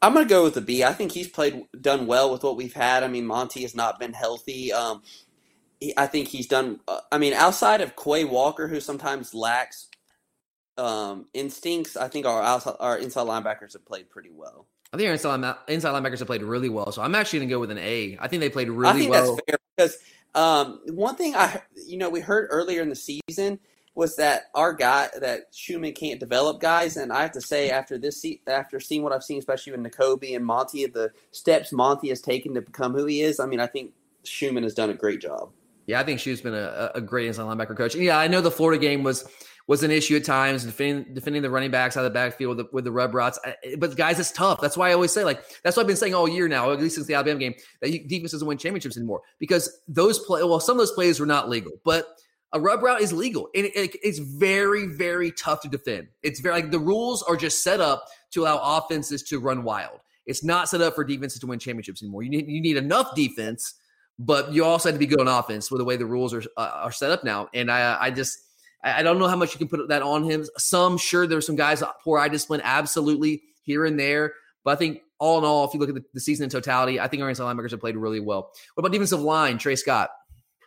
I'm 0.00 0.14
going 0.14 0.26
to 0.26 0.28
go 0.28 0.44
with 0.44 0.54
the 0.54 0.60
B. 0.60 0.84
I 0.84 0.92
think 0.92 1.12
he's 1.12 1.28
played 1.28 1.64
done 1.80 2.06
well 2.06 2.30
with 2.32 2.44
what 2.44 2.56
we've 2.56 2.74
had. 2.74 3.02
I 3.02 3.08
mean, 3.08 3.26
Monty 3.26 3.62
has 3.62 3.74
not 3.74 3.98
been 3.98 4.12
healthy. 4.12 4.72
Um, 4.72 5.02
I 5.96 6.06
think 6.06 6.28
he's 6.28 6.46
done. 6.46 6.80
Uh, 6.86 7.00
I 7.10 7.18
mean, 7.18 7.32
outside 7.32 7.80
of 7.80 7.96
Quay 7.96 8.24
Walker, 8.24 8.68
who 8.68 8.80
sometimes 8.80 9.34
lacks 9.34 9.88
um, 10.76 11.26
instincts, 11.34 11.96
I 11.96 12.08
think 12.08 12.26
our 12.26 12.42
outside, 12.42 12.76
our 12.78 12.98
inside 12.98 13.26
linebackers 13.26 13.72
have 13.72 13.84
played 13.84 14.08
pretty 14.08 14.30
well. 14.32 14.66
I 14.92 14.96
think 14.96 15.06
our 15.08 15.12
inside, 15.12 15.56
inside 15.68 15.90
linebackers 15.90 16.18
have 16.20 16.26
played 16.26 16.42
really 16.42 16.68
well. 16.68 16.92
So 16.92 17.02
I'm 17.02 17.14
actually 17.14 17.40
going 17.40 17.48
to 17.48 17.54
go 17.54 17.60
with 17.60 17.70
an 17.70 17.78
A. 17.78 18.16
I 18.20 18.28
think 18.28 18.40
they 18.40 18.48
played 18.48 18.70
really 18.70 18.80
well. 18.80 18.92
I 18.92 18.96
think 18.98 19.10
well. 19.10 19.36
That's 19.36 19.50
fair 19.50 19.58
because 19.76 19.98
um, 20.34 20.80
one 20.94 21.14
thing 21.16 21.34
I, 21.34 21.60
you 21.86 21.98
know, 21.98 22.08
we 22.08 22.20
heard 22.20 22.48
earlier 22.50 22.80
in 22.80 22.88
the 22.88 22.96
season 22.96 23.58
was 23.94 24.16
that 24.16 24.44
our 24.54 24.72
guy 24.72 25.08
that 25.20 25.52
Schumann 25.52 25.92
can't 25.92 26.20
develop 26.20 26.60
guys, 26.60 26.96
and 26.96 27.12
I 27.12 27.22
have 27.22 27.32
to 27.32 27.40
say 27.40 27.70
after 27.70 27.98
this, 27.98 28.24
after 28.46 28.78
seeing 28.78 29.02
what 29.02 29.12
I've 29.12 29.24
seen, 29.24 29.40
especially 29.40 29.72
with 29.72 29.80
Nakobe 29.80 30.36
and 30.36 30.46
Monty, 30.46 30.86
the 30.86 31.10
steps 31.32 31.72
Monty 31.72 32.08
has 32.10 32.20
taken 32.20 32.54
to 32.54 32.62
become 32.62 32.94
who 32.94 33.06
he 33.06 33.22
is, 33.22 33.40
I 33.40 33.46
mean, 33.46 33.58
I 33.58 33.66
think 33.66 33.92
Schumann 34.22 34.62
has 34.62 34.74
done 34.74 34.88
a 34.88 34.94
great 34.94 35.20
job. 35.20 35.50
Yeah, 35.86 35.98
I 35.98 36.04
think 36.04 36.20
Shu's 36.20 36.40
been 36.40 36.54
a, 36.54 36.92
a 36.94 37.00
great 37.00 37.26
inside 37.26 37.44
linebacker 37.44 37.76
coach. 37.76 37.94
And 37.94 38.04
yeah, 38.04 38.18
I 38.18 38.28
know 38.28 38.40
the 38.40 38.50
Florida 38.50 38.80
game 38.80 39.02
was 39.02 39.24
was 39.68 39.82
an 39.82 39.90
issue 39.90 40.16
at 40.16 40.24
times, 40.24 40.64
defending 40.64 41.14
defending 41.14 41.42
the 41.42 41.50
running 41.50 41.70
backs 41.70 41.96
out 41.96 42.00
of 42.00 42.10
the 42.10 42.14
backfield 42.14 42.56
with 42.56 42.66
the, 42.66 42.70
with 42.72 42.84
the 42.84 42.90
rub 42.90 43.14
routes. 43.14 43.38
But 43.78 43.96
guys, 43.96 44.18
it's 44.18 44.32
tough. 44.32 44.60
That's 44.60 44.76
why 44.76 44.90
I 44.90 44.94
always 44.94 45.12
say, 45.12 45.24
like, 45.24 45.44
that's 45.62 45.76
what 45.76 45.82
I've 45.82 45.86
been 45.86 45.96
saying 45.96 46.14
all 46.14 46.26
year 46.26 46.48
now, 46.48 46.72
at 46.72 46.80
least 46.80 46.96
since 46.96 47.06
the 47.06 47.14
Alabama 47.14 47.38
game, 47.38 47.54
that 47.82 47.90
defense 48.08 48.32
doesn't 48.32 48.48
win 48.48 48.58
championships 48.58 48.96
anymore 48.96 49.20
because 49.38 49.80
those 49.86 50.18
play. 50.20 50.42
Well, 50.42 50.58
some 50.58 50.76
of 50.76 50.78
those 50.78 50.92
plays 50.92 51.20
were 51.20 51.26
not 51.26 51.48
legal, 51.48 51.72
but 51.84 52.08
a 52.52 52.58
rub 52.60 52.82
route 52.82 53.02
is 53.02 53.12
legal, 53.12 53.50
and 53.54 53.66
it, 53.66 53.94
it's 54.02 54.18
very, 54.18 54.86
very 54.86 55.30
tough 55.32 55.60
to 55.60 55.68
defend. 55.68 56.08
It's 56.22 56.40
very 56.40 56.54
like 56.54 56.70
the 56.70 56.78
rules 56.78 57.22
are 57.22 57.36
just 57.36 57.62
set 57.62 57.78
up 57.78 58.06
to 58.30 58.42
allow 58.42 58.78
offenses 58.78 59.22
to 59.24 59.38
run 59.38 59.64
wild. 59.64 60.00
It's 60.24 60.42
not 60.42 60.70
set 60.70 60.80
up 60.80 60.94
for 60.94 61.04
defenses 61.04 61.40
to 61.40 61.46
win 61.46 61.58
championships 61.58 62.02
anymore. 62.02 62.22
You 62.22 62.30
need 62.30 62.48
you 62.48 62.62
need 62.62 62.78
enough 62.78 63.14
defense, 63.14 63.74
but 64.18 64.50
you 64.50 64.64
also 64.64 64.88
have 64.88 64.94
to 64.94 64.98
be 64.98 65.06
good 65.06 65.20
on 65.20 65.28
offense 65.28 65.70
with 65.70 65.78
the 65.78 65.84
way 65.84 65.96
the 65.96 66.06
rules 66.06 66.32
are 66.32 66.42
uh, 66.56 66.70
are 66.74 66.92
set 66.92 67.10
up 67.10 67.22
now. 67.22 67.48
And 67.52 67.70
I 67.70 67.98
I 68.00 68.10
just 68.10 68.38
I 68.82 69.02
don't 69.02 69.18
know 69.18 69.26
how 69.26 69.36
much 69.36 69.52
you 69.52 69.58
can 69.58 69.68
put 69.68 69.88
that 69.88 70.02
on 70.02 70.24
him. 70.24 70.46
Some, 70.56 70.98
sure, 70.98 71.26
there's 71.26 71.46
some 71.46 71.56
guys 71.56 71.82
uh, 71.82 71.90
poor 72.04 72.18
eye 72.18 72.28
discipline, 72.28 72.60
absolutely 72.62 73.42
here 73.62 73.84
and 73.84 73.98
there. 73.98 74.34
But 74.64 74.72
I 74.72 74.76
think 74.76 75.00
all 75.18 75.38
in 75.38 75.44
all, 75.44 75.66
if 75.66 75.74
you 75.74 75.80
look 75.80 75.88
at 75.88 75.96
the, 75.96 76.04
the 76.14 76.20
season 76.20 76.44
in 76.44 76.50
totality, 76.50 77.00
I 77.00 77.08
think 77.08 77.22
our 77.22 77.28
inside 77.28 77.44
linebackers 77.44 77.72
have 77.72 77.80
played 77.80 77.96
really 77.96 78.20
well. 78.20 78.52
What 78.74 78.82
about 78.82 78.92
defensive 78.92 79.20
line, 79.20 79.58
Tray 79.58 79.76
Scott? 79.76 80.10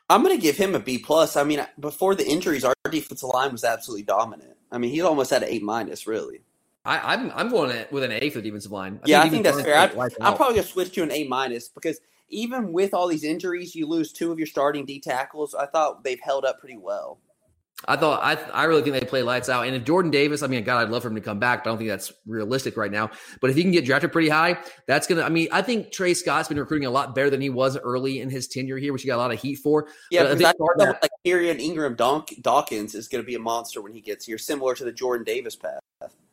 I'm 0.10 0.24
going 0.24 0.36
to 0.36 0.42
give 0.42 0.58
him 0.58 0.76
a 0.76 0.80
B 0.80 0.98
plus. 0.98 1.38
I 1.38 1.44
mean, 1.44 1.66
before 1.80 2.16
the 2.16 2.28
injuries, 2.28 2.66
our 2.66 2.74
defensive 2.90 3.30
line 3.34 3.54
was 3.54 3.64
absolutely 3.64 4.04
dominant. 4.04 4.58
I 4.70 4.78
mean, 4.78 4.92
he 4.92 5.02
almost 5.02 5.30
had 5.30 5.44
an 5.44 5.50
A 5.50 5.60
minus, 5.60 6.06
really. 6.06 6.42
I, 6.84 7.14
am 7.14 7.30
I'm, 7.30 7.32
I'm 7.36 7.50
going 7.50 7.86
with 7.92 8.04
an 8.04 8.12
A 8.12 8.30
for 8.30 8.40
the 8.40 8.44
defensive 8.44 8.72
line. 8.72 9.00
I 9.04 9.08
yeah, 9.08 9.22
think 9.22 9.46
I 9.46 9.52
think 9.52 9.56
that's 9.56 9.62
fair. 9.62 9.78
I, 9.78 10.28
I'm 10.28 10.36
probably 10.36 10.56
going 10.56 10.66
to 10.66 10.72
switch 10.72 10.92
to 10.94 11.04
an 11.04 11.12
A 11.12 11.26
minus 11.26 11.70
because 11.70 12.02
even 12.30 12.74
with 12.74 12.94
all 12.94 13.08
these 13.08 13.24
injuries, 13.24 13.76
you 13.76 13.88
lose 13.88 14.12
two 14.12 14.32
of 14.32 14.40
your 14.40 14.48
starting 14.48 14.86
D 14.86 15.00
tackles. 15.00 15.54
I 15.54 15.68
thought 15.68 16.04
they've 16.04 16.20
held 16.20 16.44
up 16.44 16.60
pretty 16.60 16.78
well. 16.78 17.20
I 17.88 17.96
thought 17.96 18.22
I 18.24 18.36
I 18.52 18.64
really 18.66 18.82
think 18.82 19.00
they 19.00 19.06
play 19.06 19.24
lights 19.24 19.50
out. 19.50 19.66
And 19.66 19.76
if 19.76 19.84
Jordan 19.84 20.12
Davis, 20.12 20.44
I 20.44 20.48
mean, 20.48 20.64
God, 20.64 20.82
I'd 20.82 20.90
love 20.90 21.02
for 21.02 21.10
him 21.10 21.16
to 21.16 21.22
come 21.22 21.40
back, 21.40 21.64
but 21.64 21.70
I 21.70 21.72
don't 21.72 21.78
think 21.78 21.90
that's 21.90 22.14
realistic 22.26 22.78
right 22.78 22.92
now. 22.92 23.10
But 23.40 23.50
if 23.50 23.56
he 23.56 23.64
can 23.64 23.72
get 23.72 23.86
drafted 23.86 24.12
pretty 24.12 24.30
high, 24.30 24.58
that's 24.88 25.08
gonna. 25.08 25.24
I 25.24 25.30
mean, 25.30 25.48
I 25.52 25.62
think 25.62 25.92
Tray 25.92 26.14
Scott's 26.14 26.48
been 26.48 26.60
recruiting 26.60 26.88
a 26.88 26.92
lot 26.92 27.16
better 27.16 27.30
than 27.30 27.42
he 27.42 27.50
was 27.50 27.78
early 27.78 28.22
in 28.22 28.30
his 28.30 28.48
tenure 28.48 28.78
here, 28.78 28.94
which 28.94 29.02
he 29.02 29.08
got 29.08 29.18
a 29.18 29.24
lot 29.24 29.32
of 29.32 29.42
heat 29.42 29.56
for. 29.56 29.88
Yeah, 30.10 30.24
but 30.24 30.38
because 30.38 30.54
I, 30.60 30.84
I 30.84 30.86
that, 30.86 31.02
like 31.02 31.12
Kyren 31.26 31.60
Ingram 31.60 31.96
Dawkins 31.96 32.96
is 32.96 33.08
going 33.08 33.24
to 33.24 33.28
be 33.28 33.36
a 33.36 33.40
monster 33.40 33.82
when 33.82 33.94
he 33.94 34.02
gets 34.02 34.26
here, 34.26 34.38
similar 34.38 34.76
to 34.76 34.84
the 34.84 34.92
Jordan 34.92 35.24
Davis 35.26 35.56
path. 35.56 35.82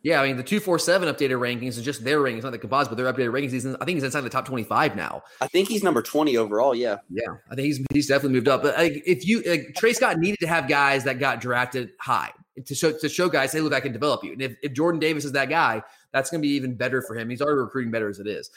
Yeah, 0.03 0.21
I 0.21 0.27
mean 0.27 0.37
the 0.37 0.45
two 0.45 0.61
four 0.61 0.79
seven 0.79 1.13
updated 1.13 1.41
rankings 1.41 1.71
is 1.71 1.83
just 1.83 2.05
their 2.05 2.21
rankings, 2.21 2.45
not 2.45 2.53
the 2.53 2.59
composite, 2.59 2.91
but 2.91 2.97
their 2.97 3.13
updated 3.13 3.33
rankings. 3.33 3.51
He's 3.51 3.65
in, 3.65 3.75
I 3.77 3.85
think 3.85 3.97
he's 3.97 4.05
inside 4.05 4.21
the 4.21 4.31
top 4.31 4.45
twenty 4.45 4.63
five 4.63 4.95
now. 4.95 5.23
I 5.41 5.49
think 5.49 5.69
he's 5.69 5.83
number 5.83 6.03
twenty 6.03 6.37
overall. 6.37 6.75
Yeah, 6.75 6.99
yeah, 7.11 7.35
I 7.51 7.57
think 7.57 7.67
he's 7.67 7.81
he's 7.93 8.07
definitely 8.07 8.35
moved 8.35 8.49
up. 8.49 8.63
But 8.63 8.77
like, 8.77 9.03
if 9.05 9.27
you 9.27 9.43
like, 9.43 9.75
Tray 9.77 9.93
Scott 9.93 10.19
needed 10.19 10.39
to 10.41 10.47
have 10.47 10.69
guys 10.69 11.03
that 11.05 11.19
got 11.19 11.41
drafted 11.41 11.91
high 12.01 12.31
to 12.65 12.75
show 12.75 12.93
to 12.93 13.09
show 13.09 13.29
guys, 13.29 13.53
hey, 13.53 13.61
look, 13.61 13.73
I 13.73 13.81
can 13.81 13.93
develop 13.93 14.23
you. 14.23 14.33
And 14.33 14.43
if, 14.43 14.57
if 14.63 14.73
Jordan 14.73 15.01
Davis 15.01 15.25
is 15.25 15.33
that 15.33 15.49
guy, 15.49 15.83
that's 16.13 16.31
going 16.31 16.41
to 16.41 16.47
be 16.47 16.55
even 16.55 16.75
better 16.77 17.03
for 17.03 17.17
him. 17.17 17.29
He's 17.29 17.43
already 17.43 17.59
recruiting 17.59 17.91
better 17.91 18.09
as 18.09 18.21
it 18.21 18.27
is. 18.27 18.51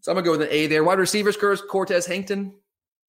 So 0.00 0.10
I'm 0.10 0.16
gonna 0.16 0.24
go 0.24 0.32
with 0.32 0.42
an 0.42 0.48
A 0.50 0.66
there. 0.66 0.82
Wide 0.82 0.98
receivers, 0.98 1.36
Cortez 1.36 2.06
Hankton. 2.06 2.54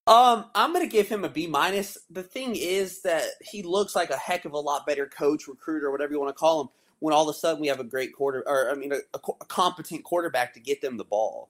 Um, 0.07 0.45
I'm 0.55 0.73
gonna 0.73 0.87
give 0.87 1.07
him 1.07 1.23
a 1.23 1.29
B 1.29 1.47
minus. 1.47 1.97
The 2.09 2.23
thing 2.23 2.55
is 2.55 3.01
that 3.03 3.23
he 3.41 3.63
looks 3.63 3.95
like 3.95 4.09
a 4.09 4.17
heck 4.17 4.45
of 4.45 4.53
a 4.53 4.59
lot 4.59 4.85
better 4.85 5.07
coach, 5.07 5.47
recruiter, 5.47 5.89
whatever 5.89 6.11
you 6.11 6.19
want 6.19 6.35
to 6.35 6.39
call 6.39 6.61
him 6.61 6.67
when 7.01 7.13
all 7.13 7.27
of 7.27 7.35
a 7.35 7.37
sudden 7.37 7.59
we 7.59 7.67
have 7.67 7.81
a 7.81 7.83
great 7.83 8.13
quarter, 8.13 8.43
or 8.47 8.71
I 8.71 8.75
mean, 8.75 8.93
a, 8.93 8.97
a, 9.13 9.19
a 9.41 9.45
competent 9.45 10.05
quarterback 10.05 10.53
to 10.53 10.59
get 10.59 10.81
them 10.81 10.95
the 10.97 11.03
ball. 11.03 11.49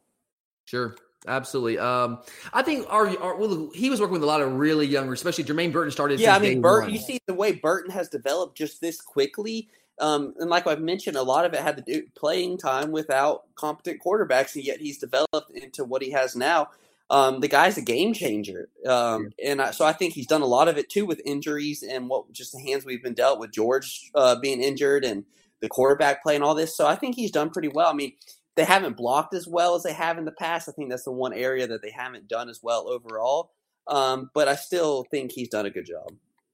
Sure. 0.65 0.95
Absolutely. 1.27 1.77
Um, 1.77 2.19
I 2.51 2.63
think 2.63 2.87
our, 2.89 3.07
our 3.19 3.35
well, 3.35 3.69
he 3.75 3.91
was 3.91 3.99
working 3.99 4.13
with 4.13 4.23
a 4.23 4.27
lot 4.27 4.41
of 4.41 4.53
really 4.53 4.87
young, 4.87 5.11
especially 5.13 5.43
Jermaine 5.43 5.71
Burton 5.71 5.91
started. 5.91 6.19
Yeah, 6.19 6.35
I 6.35 6.39
mean, 6.39 6.61
Burton. 6.61 6.91
You 6.91 6.99
see 6.99 7.19
the 7.27 7.33
way 7.35 7.51
Burton 7.51 7.91
has 7.91 8.09
developed 8.09 8.57
just 8.57 8.81
this 8.81 8.99
quickly, 8.99 9.69
um, 9.99 10.33
and 10.39 10.49
like 10.49 10.65
I've 10.65 10.81
mentioned, 10.81 11.17
a 11.17 11.21
lot 11.21 11.45
of 11.45 11.53
it 11.53 11.59
had 11.59 11.77
to 11.77 11.83
do 11.83 12.07
playing 12.15 12.57
time 12.57 12.91
without 12.91 13.43
competent 13.53 14.01
quarterbacks, 14.03 14.55
and 14.55 14.63
yet 14.63 14.79
he's 14.79 14.97
developed 14.97 15.51
into 15.53 15.83
what 15.83 16.01
he 16.01 16.09
has 16.11 16.35
now. 16.35 16.69
Um, 17.11 17.39
the 17.39 17.49
guy's 17.49 17.77
a 17.77 17.81
game 17.81 18.13
changer, 18.13 18.69
um, 18.87 19.29
yeah. 19.37 19.51
and 19.51 19.61
I, 19.61 19.71
so 19.71 19.85
I 19.85 19.91
think 19.91 20.13
he's 20.13 20.27
done 20.27 20.41
a 20.41 20.47
lot 20.47 20.69
of 20.69 20.77
it 20.77 20.89
too 20.89 21.05
with 21.05 21.21
injuries 21.23 21.83
and 21.83 22.09
what 22.09 22.31
just 22.31 22.53
the 22.53 22.61
hands 22.61 22.83
we've 22.83 23.03
been 23.03 23.13
dealt 23.13 23.39
with 23.39 23.51
George 23.51 24.09
uh, 24.15 24.39
being 24.39 24.63
injured 24.63 25.03
and 25.03 25.25
the 25.62 25.69
quarterback 25.69 26.21
play 26.24 26.36
and 26.36 26.43
all 26.43 26.56
this. 26.56 26.76
So 26.76 26.88
I 26.88 26.95
think 26.95 27.15
he's 27.15 27.32
done 27.32 27.50
pretty 27.50 27.69
well. 27.69 27.88
I 27.88 27.93
mean, 27.93 28.13
they 28.56 28.65
haven't 28.65 28.97
blocked 28.97 29.34
as 29.34 29.47
well 29.47 29.76
as 29.76 29.84
they 29.84 29.93
have 29.93 30.17
in 30.17 30.26
the 30.26 30.32
past. 30.34 30.67
I 30.67 30.74
think 30.74 30.89
that's 30.89 31.06
the 31.06 31.12
one 31.12 31.34
area 31.34 31.67
that 31.67 31.82
they 31.82 31.91
haven't 31.91 32.28
done 32.28 32.50
as 32.50 32.60
well 32.62 32.88
overall. 32.89 33.52
Um, 33.88 34.30
but 34.34 34.47
I 34.47 34.56
still 34.56 35.06
think 35.10 35.32
he's 35.32 35.50
done 35.50 35.65
a 35.65 35.69
good 35.69 35.86
job. 35.86 36.12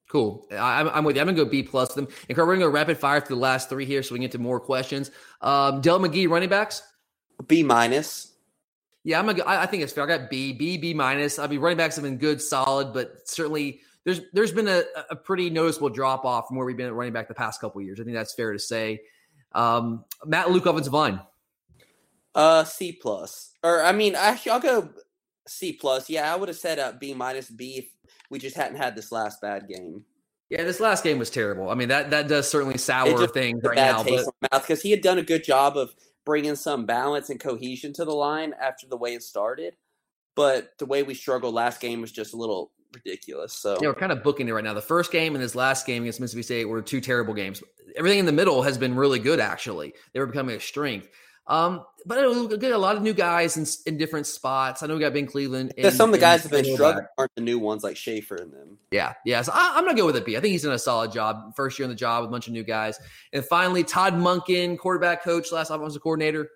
Cool. 0.09 0.47
I'm, 0.51 0.87
I'm 0.89 1.03
with 1.03 1.15
you. 1.17 1.21
I'm 1.21 1.27
gonna 1.27 1.37
go 1.37 1.45
B 1.45 1.63
plus 1.63 1.93
them. 1.93 2.07
And 2.29 2.37
we're 2.37 2.45
gonna 2.45 2.59
go 2.59 2.69
rapid 2.69 2.97
fire 2.97 3.19
through 3.19 3.35
the 3.35 3.41
last 3.41 3.67
three 3.67 3.85
here, 3.85 4.01
so 4.01 4.13
we 4.13 4.19
can 4.19 4.23
get 4.23 4.31
to 4.33 4.39
more 4.39 4.59
questions. 4.59 5.11
Um, 5.41 5.81
Dell 5.81 5.99
McGee, 5.99 6.29
running 6.29 6.49
backs. 6.49 6.81
B 7.47 7.61
minus. 7.61 8.33
Yeah, 9.03 9.19
I'm 9.19 9.25
gonna. 9.25 9.43
I 9.45 9.65
think 9.65 9.83
it's 9.83 9.91
fair. 9.91 10.05
I 10.05 10.17
got 10.17 10.29
B, 10.29 10.53
B, 10.53 10.77
B 10.77 10.93
minus. 10.93 11.39
I 11.39 11.47
mean, 11.47 11.59
running 11.59 11.77
backs 11.77 11.95
have 11.95 12.03
been 12.03 12.17
good, 12.17 12.41
solid, 12.41 12.93
but 12.93 13.27
certainly 13.27 13.81
there's 14.07 14.21
there's 14.31 14.53
been 14.53 14.69
a, 14.69 14.83
a 15.09 15.17
pretty 15.17 15.49
noticeable 15.49 15.89
drop 15.89 16.23
off 16.23 16.47
from 16.47 16.55
where 16.55 16.65
we've 16.65 16.77
been 16.77 16.87
at 16.87 16.93
running 16.93 17.11
back 17.11 17.27
the 17.27 17.33
past 17.33 17.59
couple 17.59 17.81
years. 17.81 17.99
I 17.99 18.05
think 18.05 18.15
that's 18.15 18.33
fair 18.33 18.53
to 18.53 18.59
say. 18.59 19.01
Um, 19.51 20.05
Matt 20.25 20.49
Luke 20.49 20.65
offensive 20.65 20.93
line. 20.93 21.19
Uh, 22.33 22.63
C 22.63 22.93
plus, 22.93 23.51
or 23.63 23.83
I 23.83 23.91
mean, 23.91 24.15
actually, 24.15 24.53
I'll 24.53 24.59
go 24.61 24.89
C 25.45 25.73
plus. 25.73 26.09
Yeah, 26.09 26.33
I 26.33 26.37
would 26.37 26.47
have 26.47 26.57
said 26.57 26.79
uh, 26.79 26.93
B 26.97 27.13
minus 27.13 27.49
B 27.49 27.79
if 27.79 27.85
we 28.29 28.39
just 28.39 28.55
hadn't 28.55 28.77
had 28.77 28.95
this 28.95 29.11
last 29.11 29.41
bad 29.41 29.67
game. 29.67 30.05
Yeah, 30.49 30.63
this 30.63 30.79
last 30.79 31.03
game 31.03 31.19
was 31.19 31.29
terrible. 31.29 31.69
I 31.69 31.75
mean, 31.75 31.89
that 31.89 32.09
that 32.11 32.29
does 32.29 32.49
certainly 32.49 32.77
sour 32.77 33.27
things 33.27 33.61
right 33.61 33.75
now. 33.75 34.05
because 34.53 34.81
he 34.81 34.89
had 34.89 35.01
done 35.01 35.17
a 35.17 35.23
good 35.23 35.43
job 35.43 35.75
of 35.75 35.93
bringing 36.25 36.55
some 36.55 36.85
balance 36.85 37.29
and 37.29 37.41
cohesion 37.41 37.91
to 37.91 38.05
the 38.05 38.15
line 38.15 38.53
after 38.61 38.87
the 38.87 38.95
way 38.95 39.15
it 39.15 39.23
started, 39.23 39.75
but 40.33 40.69
the 40.79 40.85
way 40.85 41.03
we 41.03 41.13
struggled 41.13 41.53
last 41.53 41.81
game 41.81 41.99
was 41.99 42.13
just 42.13 42.33
a 42.33 42.37
little 42.37 42.71
ridiculous. 42.93 43.53
So 43.53 43.77
yeah, 43.81 43.87
we're 43.87 43.95
kind 43.95 44.11
of 44.11 44.23
booking 44.23 44.47
it 44.47 44.51
right 44.51 44.63
now. 44.63 44.73
The 44.73 44.81
first 44.81 45.11
game 45.11 45.35
and 45.35 45.43
this 45.43 45.55
last 45.55 45.85
game 45.85 46.03
against 46.03 46.19
Mississippi 46.19 46.43
State 46.43 46.65
were 46.65 46.81
two 46.81 47.01
terrible 47.01 47.33
games. 47.33 47.63
Everything 47.95 48.19
in 48.19 48.25
the 48.25 48.31
middle 48.31 48.63
has 48.63 48.77
been 48.77 48.95
really 48.95 49.19
good. 49.19 49.39
Actually, 49.39 49.93
they 50.13 50.19
were 50.19 50.27
becoming 50.27 50.55
a 50.55 50.59
strength. 50.59 51.07
Um, 51.47 51.85
but 52.05 52.17
it 52.19 52.59
get 52.59 52.73
a 52.73 52.77
lot 52.77 52.97
of 52.97 53.01
new 53.01 53.13
guys 53.13 53.55
in, 53.55 53.65
in 53.85 53.97
different 53.97 54.27
spots. 54.27 54.83
I 54.83 54.87
know 54.87 54.95
we 54.95 54.99
got 54.99 55.13
Ben 55.13 55.25
Cleveland. 55.25 55.73
Because 55.75 55.95
some 55.95 56.09
of 56.09 56.13
the 56.13 56.19
guys 56.19 56.43
have 56.43 56.51
been 56.51 56.65
struggling 56.65 57.05
aren't 57.17 57.33
the 57.35 57.41
new 57.41 57.57
ones 57.57 57.83
like 57.83 57.95
Shaffer 57.95 58.35
and 58.35 58.51
them. 58.51 58.77
Yeah, 58.91 59.13
yeah. 59.25 59.41
So 59.41 59.53
I, 59.55 59.77
am 59.77 59.85
not 59.85 59.91
gonna 59.91 59.97
go 59.97 60.05
with 60.05 60.17
a 60.17 60.21
B. 60.21 60.35
I 60.35 60.41
think 60.41 60.51
he's 60.51 60.63
done 60.63 60.73
a 60.73 60.79
solid 60.79 61.11
job. 61.11 61.55
First 61.55 61.79
year 61.79 61.85
on 61.85 61.89
the 61.89 61.95
job 61.95 62.21
with 62.21 62.29
a 62.29 62.31
bunch 62.31 62.47
of 62.47 62.53
new 62.53 62.63
guys. 62.63 62.99
And 63.31 63.45
finally, 63.45 63.83
Todd 63.83 64.13
Monken, 64.13 64.77
quarterback 64.77 65.23
coach, 65.23 65.51
last 65.51 65.69
offensive 65.69 66.01
coordinator. 66.01 66.49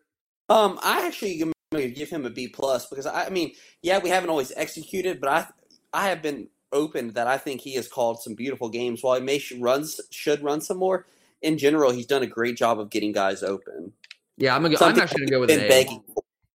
Um, 0.50 0.78
I 0.84 1.08
actually 1.08 1.42
give 1.72 2.10
him 2.10 2.26
a 2.26 2.30
B 2.30 2.50
plus 2.50 2.88
because 2.88 3.06
I, 3.06 3.28
I 3.28 3.30
mean, 3.30 3.54
yeah, 3.82 4.00
we 4.00 4.10
haven't 4.10 4.30
always 4.30 4.52
executed, 4.58 5.22
but 5.22 5.30
I 5.30 5.48
I 5.94 6.10
have 6.10 6.22
been 6.22 6.48
open 6.72 7.14
that 7.14 7.28
I 7.28 7.38
think 7.38 7.62
he 7.62 7.74
has 7.76 7.88
called 7.88 8.22
some 8.22 8.36
beautiful 8.36 8.70
games. 8.70 9.04
While 9.04 9.16
he 9.16 9.22
may 9.22 9.42
runs 9.60 10.00
should 10.10 10.44
run 10.44 10.62
some 10.62 10.78
more, 10.78 11.06
in 11.42 11.58
general, 11.58 11.92
he's 11.92 12.06
done 12.06 12.24
a 12.24 12.28
great 12.28 12.56
job 12.56 12.80
of 12.80 12.90
getting 12.90 13.12
guys 13.12 13.44
open. 13.44 13.94
Yeah, 14.38 14.56
I'm 14.56 14.62
gonna. 14.62 14.76
Go, 14.76 14.86
I'm 14.86 15.00
actually 15.00 15.26
gonna 15.26 15.32
go 15.32 15.40
with 15.42 15.52
an 15.52 15.62
A. 15.62 15.68
Begging. 15.68 16.04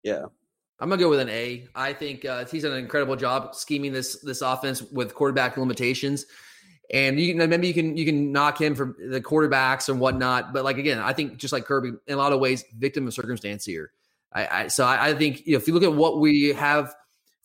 Yeah. 0.03 0.27
I'm 0.79 0.91
gonna 0.91 1.01
go 1.01 1.09
with 1.09 1.21
an 1.21 1.31
A. 1.31 1.67
I 1.75 1.93
think 1.93 2.25
uh, 2.25 2.45
he's 2.45 2.63
done 2.63 2.73
an 2.73 2.79
incredible 2.79 3.17
job 3.17 3.55
scheming 3.55 3.93
this 3.93 4.21
this 4.23 4.43
offense 4.43 4.83
with 4.83 5.15
quarterback 5.15 5.57
limitations, 5.57 6.27
and 6.93 7.19
you 7.19 7.35
can 7.35 7.49
maybe 7.49 7.69
you 7.69 7.75
can 7.75 7.97
you 7.97 8.05
can 8.05 8.31
knock 8.31 8.61
him 8.61 8.75
for 8.75 8.95
the 8.99 9.21
quarterbacks 9.21 9.89
and 9.89 10.01
whatnot. 10.01 10.53
But 10.53 10.65
like 10.65 10.77
again, 10.77 10.99
I 10.99 11.15
think 11.15 11.39
just 11.39 11.53
like 11.53 11.65
Kirby, 11.65 11.93
in 12.07 12.15
a 12.15 12.17
lot 12.17 12.33
of 12.33 12.41
ways, 12.41 12.63
victim 12.77 13.07
of 13.07 13.15
circumstance 13.15 13.65
here. 13.65 13.93
I, 14.33 14.65
I 14.65 14.67
so 14.69 14.85
I, 14.85 15.09
I 15.09 15.15
think 15.15 15.47
you 15.47 15.53
know 15.53 15.59
if 15.59 15.67
you 15.67 15.73
look 15.73 15.83
at 15.83 15.95
what 15.95 16.21
we 16.21 16.49
have 16.49 16.95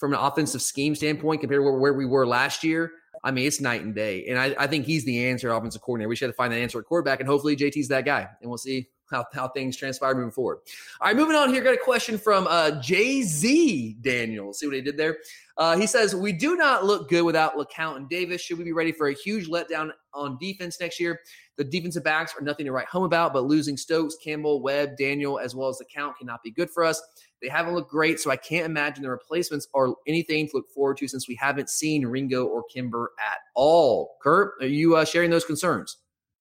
from 0.01 0.13
an 0.13 0.19
offensive 0.19 0.63
scheme 0.63 0.95
standpoint 0.95 1.41
compared 1.41 1.59
to 1.59 1.71
where, 1.71 1.93
we 1.93 2.07
were 2.07 2.25
last 2.25 2.63
year, 2.63 2.91
I 3.23 3.29
mean, 3.29 3.45
it's 3.45 3.61
night 3.61 3.83
and 3.83 3.93
day. 3.93 4.25
And 4.25 4.39
I, 4.39 4.55
I 4.57 4.65
think 4.65 4.87
he's 4.87 5.05
the 5.05 5.27
answer, 5.27 5.51
offensive 5.51 5.83
coordinator. 5.83 6.09
We 6.09 6.15
should 6.15 6.25
have 6.25 6.33
to 6.33 6.37
find 6.37 6.51
that 6.51 6.57
answer 6.57 6.79
at 6.79 6.85
quarterback, 6.85 7.19
and 7.19 7.29
hopefully 7.29 7.55
JT's 7.55 7.87
that 7.89 8.03
guy. 8.03 8.27
And 8.41 8.49
we'll 8.49 8.57
see 8.57 8.89
how, 9.11 9.25
how 9.31 9.49
things 9.49 9.77
transpire 9.77 10.15
moving 10.15 10.31
forward. 10.31 10.57
All 10.99 11.07
right, 11.07 11.15
moving 11.15 11.35
on 11.35 11.53
here. 11.53 11.61
Got 11.61 11.75
a 11.75 11.77
question 11.77 12.17
from 12.17 12.47
uh, 12.49 12.81
Jay 12.81 13.21
Z 13.21 13.97
Daniel. 14.01 14.53
See 14.53 14.65
what 14.65 14.75
he 14.75 14.81
did 14.81 14.97
there? 14.97 15.17
Uh, 15.55 15.77
he 15.77 15.85
says, 15.85 16.15
We 16.15 16.33
do 16.33 16.55
not 16.55 16.83
look 16.83 17.07
good 17.07 17.21
without 17.21 17.55
LeCounte 17.55 17.97
and 17.97 18.09
Davis. 18.09 18.41
Should 18.41 18.57
we 18.57 18.63
be 18.63 18.73
ready 18.73 18.91
for 18.91 19.09
a 19.09 19.13
huge 19.13 19.49
letdown 19.49 19.91
on 20.15 20.39
defense 20.39 20.79
next 20.79 20.99
year? 20.99 21.19
The 21.57 21.63
defensive 21.63 22.03
backs 22.03 22.33
are 22.35 22.41
nothing 22.43 22.65
to 22.65 22.71
write 22.71 22.87
home 22.87 23.03
about, 23.03 23.33
but 23.33 23.43
losing 23.43 23.77
Stokes, 23.77 24.15
Campbell, 24.23 24.63
Webb, 24.63 24.97
Daniel, 24.97 25.37
as 25.37 25.53
well 25.53 25.69
as 25.69 25.79
LeCounte 25.79 26.17
cannot 26.17 26.41
be 26.41 26.49
good 26.49 26.71
for 26.71 26.83
us. 26.83 26.99
They 27.41 27.49
haven't 27.49 27.73
looked 27.73 27.89
great, 27.89 28.19
so 28.19 28.29
I 28.29 28.35
can't 28.35 28.65
imagine 28.65 29.03
the 29.03 29.09
replacements 29.09 29.67
are 29.73 29.95
anything 30.07 30.47
to 30.49 30.57
look 30.57 30.69
forward 30.69 30.97
to 30.97 31.07
since 31.07 31.27
we 31.27 31.35
haven't 31.35 31.69
seen 31.69 32.05
Ringo 32.05 32.45
or 32.45 32.63
Kimber 32.71 33.13
at 33.19 33.39
all. 33.55 34.17
Kurt, 34.21 34.53
are 34.61 34.67
you 34.67 34.95
uh, 34.95 35.05
sharing 35.05 35.31
those 35.31 35.45
concerns? 35.45 35.97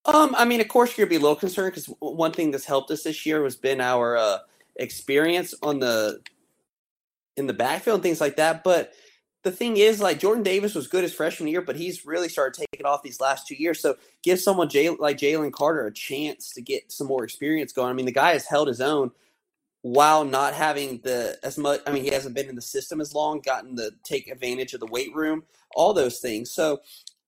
Um, 0.04 0.34
I 0.36 0.44
mean, 0.44 0.60
of 0.60 0.68
course, 0.68 0.96
you're 0.96 1.06
gonna 1.06 1.10
be 1.10 1.16
a 1.16 1.20
little 1.20 1.36
concerned 1.36 1.74
because 1.74 1.92
one 2.00 2.32
thing 2.32 2.50
that's 2.50 2.64
helped 2.64 2.90
us 2.90 3.02
this 3.02 3.26
year 3.26 3.44
has 3.44 3.56
been 3.56 3.80
our 3.80 4.16
uh, 4.16 4.38
experience 4.76 5.54
on 5.62 5.78
the 5.78 6.20
in 7.36 7.46
the 7.46 7.52
backfield 7.52 7.96
and 7.96 8.02
things 8.02 8.20
like 8.20 8.36
that. 8.36 8.64
But 8.64 8.92
the 9.44 9.52
thing 9.52 9.76
is, 9.76 10.00
like 10.00 10.18
Jordan 10.18 10.42
Davis 10.42 10.74
was 10.74 10.88
good 10.88 11.04
his 11.04 11.14
freshman 11.14 11.48
year, 11.48 11.62
but 11.62 11.76
he's 11.76 12.04
really 12.04 12.28
started 12.28 12.66
taking 12.72 12.86
off 12.86 13.02
these 13.02 13.20
last 13.20 13.46
two 13.46 13.54
years. 13.54 13.80
So 13.80 13.96
give 14.22 14.40
someone 14.40 14.68
Jay, 14.68 14.88
like 14.90 15.18
Jalen 15.18 15.52
Carter 15.52 15.86
a 15.86 15.92
chance 15.92 16.52
to 16.54 16.62
get 16.62 16.90
some 16.90 17.06
more 17.06 17.22
experience 17.22 17.72
going. 17.72 17.90
I 17.90 17.92
mean, 17.92 18.06
the 18.06 18.12
guy 18.12 18.32
has 18.32 18.46
held 18.46 18.68
his 18.68 18.80
own 18.80 19.12
while 19.82 20.24
not 20.24 20.54
having 20.54 21.00
the 21.04 21.38
as 21.42 21.58
much. 21.58 21.80
I 21.86 21.92
mean, 21.92 22.04
he 22.04 22.10
hasn't 22.10 22.34
been 22.34 22.48
in 22.48 22.56
the 22.56 22.62
system 22.62 23.00
as 23.00 23.14
long, 23.14 23.40
gotten 23.40 23.76
to 23.76 23.92
take 24.04 24.28
advantage 24.28 24.74
of 24.74 24.80
the 24.80 24.86
weight 24.86 25.14
room, 25.14 25.44
all 25.74 25.92
those 25.92 26.18
things. 26.18 26.50
So 26.50 26.80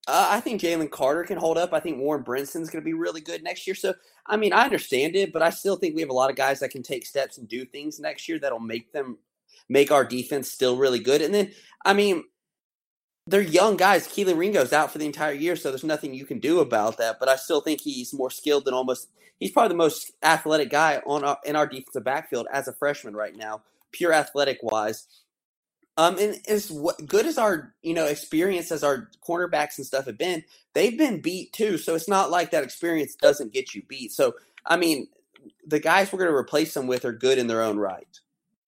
uh, 0.09 0.29
I 0.31 0.41
think 0.41 0.61
Jalen 0.61 0.91
Carter 0.91 1.25
can 1.25 1.39
hold 1.39 1.59
up. 1.59 1.73
I 1.73 1.81
think 1.81 1.99
Warren 1.99 2.23
Brinson's 2.23 2.71
going 2.71 2.83
to 2.83 2.89
be 2.89 2.95
really 2.95 3.21
good 3.21 3.43
next 3.43 3.67
year. 3.67 3.75
So 3.75 3.95
I 4.27 4.37
mean, 4.37 4.53
I 4.53 4.65
understand 4.65 5.17
it, 5.17 5.33
but 5.33 5.43
I 5.43 5.51
still 5.51 5.77
think 5.77 5.95
we 5.95 6.03
have 6.03 6.11
a 6.11 6.15
lot 6.15 6.31
of 6.31 6.37
guys 6.37 6.61
that 6.61 6.71
can 6.71 6.83
take 6.83 7.07
steps 7.07 7.39
and 7.39 7.49
do 7.49 7.65
things 7.65 7.99
next 7.99 8.29
year 8.29 8.39
that'll 8.39 8.61
make 8.61 8.93
them 8.93 9.19
make 9.69 9.93
our 9.93 10.05
defense 10.05 10.51
still 10.51 10.77
really 10.77 10.99
good. 10.99 11.23
And 11.23 11.33
then, 11.33 11.53
I 11.85 11.95
mean, 11.95 12.25
they're 13.31 13.41
young 13.41 13.77
guys. 13.77 14.09
Kelee 14.09 14.37
Ringo's 14.37 14.73
out 14.73 14.91
for 14.91 14.99
the 14.99 15.07
entire 15.07 15.33
year, 15.33 15.55
so 15.55 15.71
there's 15.71 15.85
nothing 15.85 16.13
you 16.15 16.27
can 16.27 16.41
do 16.41 16.59
about 16.59 16.99
that. 16.99 17.19
But 17.21 17.29
I 17.29 17.37
still 17.37 17.61
think 17.61 17.81
he's 17.81 18.13
more 18.13 18.31
skilled 18.31 18.65
than 18.65 18.75
almost. 18.75 19.09
He's 19.39 19.53
probably 19.53 19.69
the 19.69 19.77
most 19.77 20.13
athletic 20.23 20.69
guy 20.69 21.01
on 21.07 21.25
our, 21.25 21.39
in 21.45 21.57
our 21.57 21.67
defensive 21.67 22.05
backfield 22.05 22.47
as 22.53 22.69
a 22.69 22.73
freshman 22.73 23.15
right 23.15 23.35
now, 23.35 23.63
pure 23.93 24.13
athletic 24.13 24.59
wise. 24.63 25.07
Um, 25.97 26.19
and 26.19 26.41
as 26.49 26.73
good 27.07 27.27
as 27.27 27.39
our 27.39 27.75
you 27.83 27.95
know 27.95 28.07
experience 28.07 28.73
as 28.73 28.83
our 28.83 29.09
cornerbacks 29.27 29.79
and 29.79 29.87
stuff 29.87 30.07
have 30.07 30.19
been, 30.19 30.43
they've 30.75 30.99
been 30.99 31.21
beat 31.21 31.53
too. 31.53 31.79
So 31.79 31.95
it's 31.95 32.09
not 32.09 32.31
like 32.31 32.51
that 32.51 32.65
experience 32.65 33.15
doesn't 33.15 33.53
get 33.53 33.75
you 33.75 33.83
beat. 33.87 34.13
So 34.13 34.35
I 34.67 34.77
mean, 34.77 35.09
the 35.65 35.81
guys 35.81 36.13
we're 36.13 36.19
going 36.19 36.31
to 36.31 36.37
replace 36.37 36.75
them 36.75 36.89
with 36.89 37.05
are 37.05 37.13
good 37.13 37.39
in 37.39 37.47
their 37.47 37.63
own 37.63 37.79
right. 37.79 38.21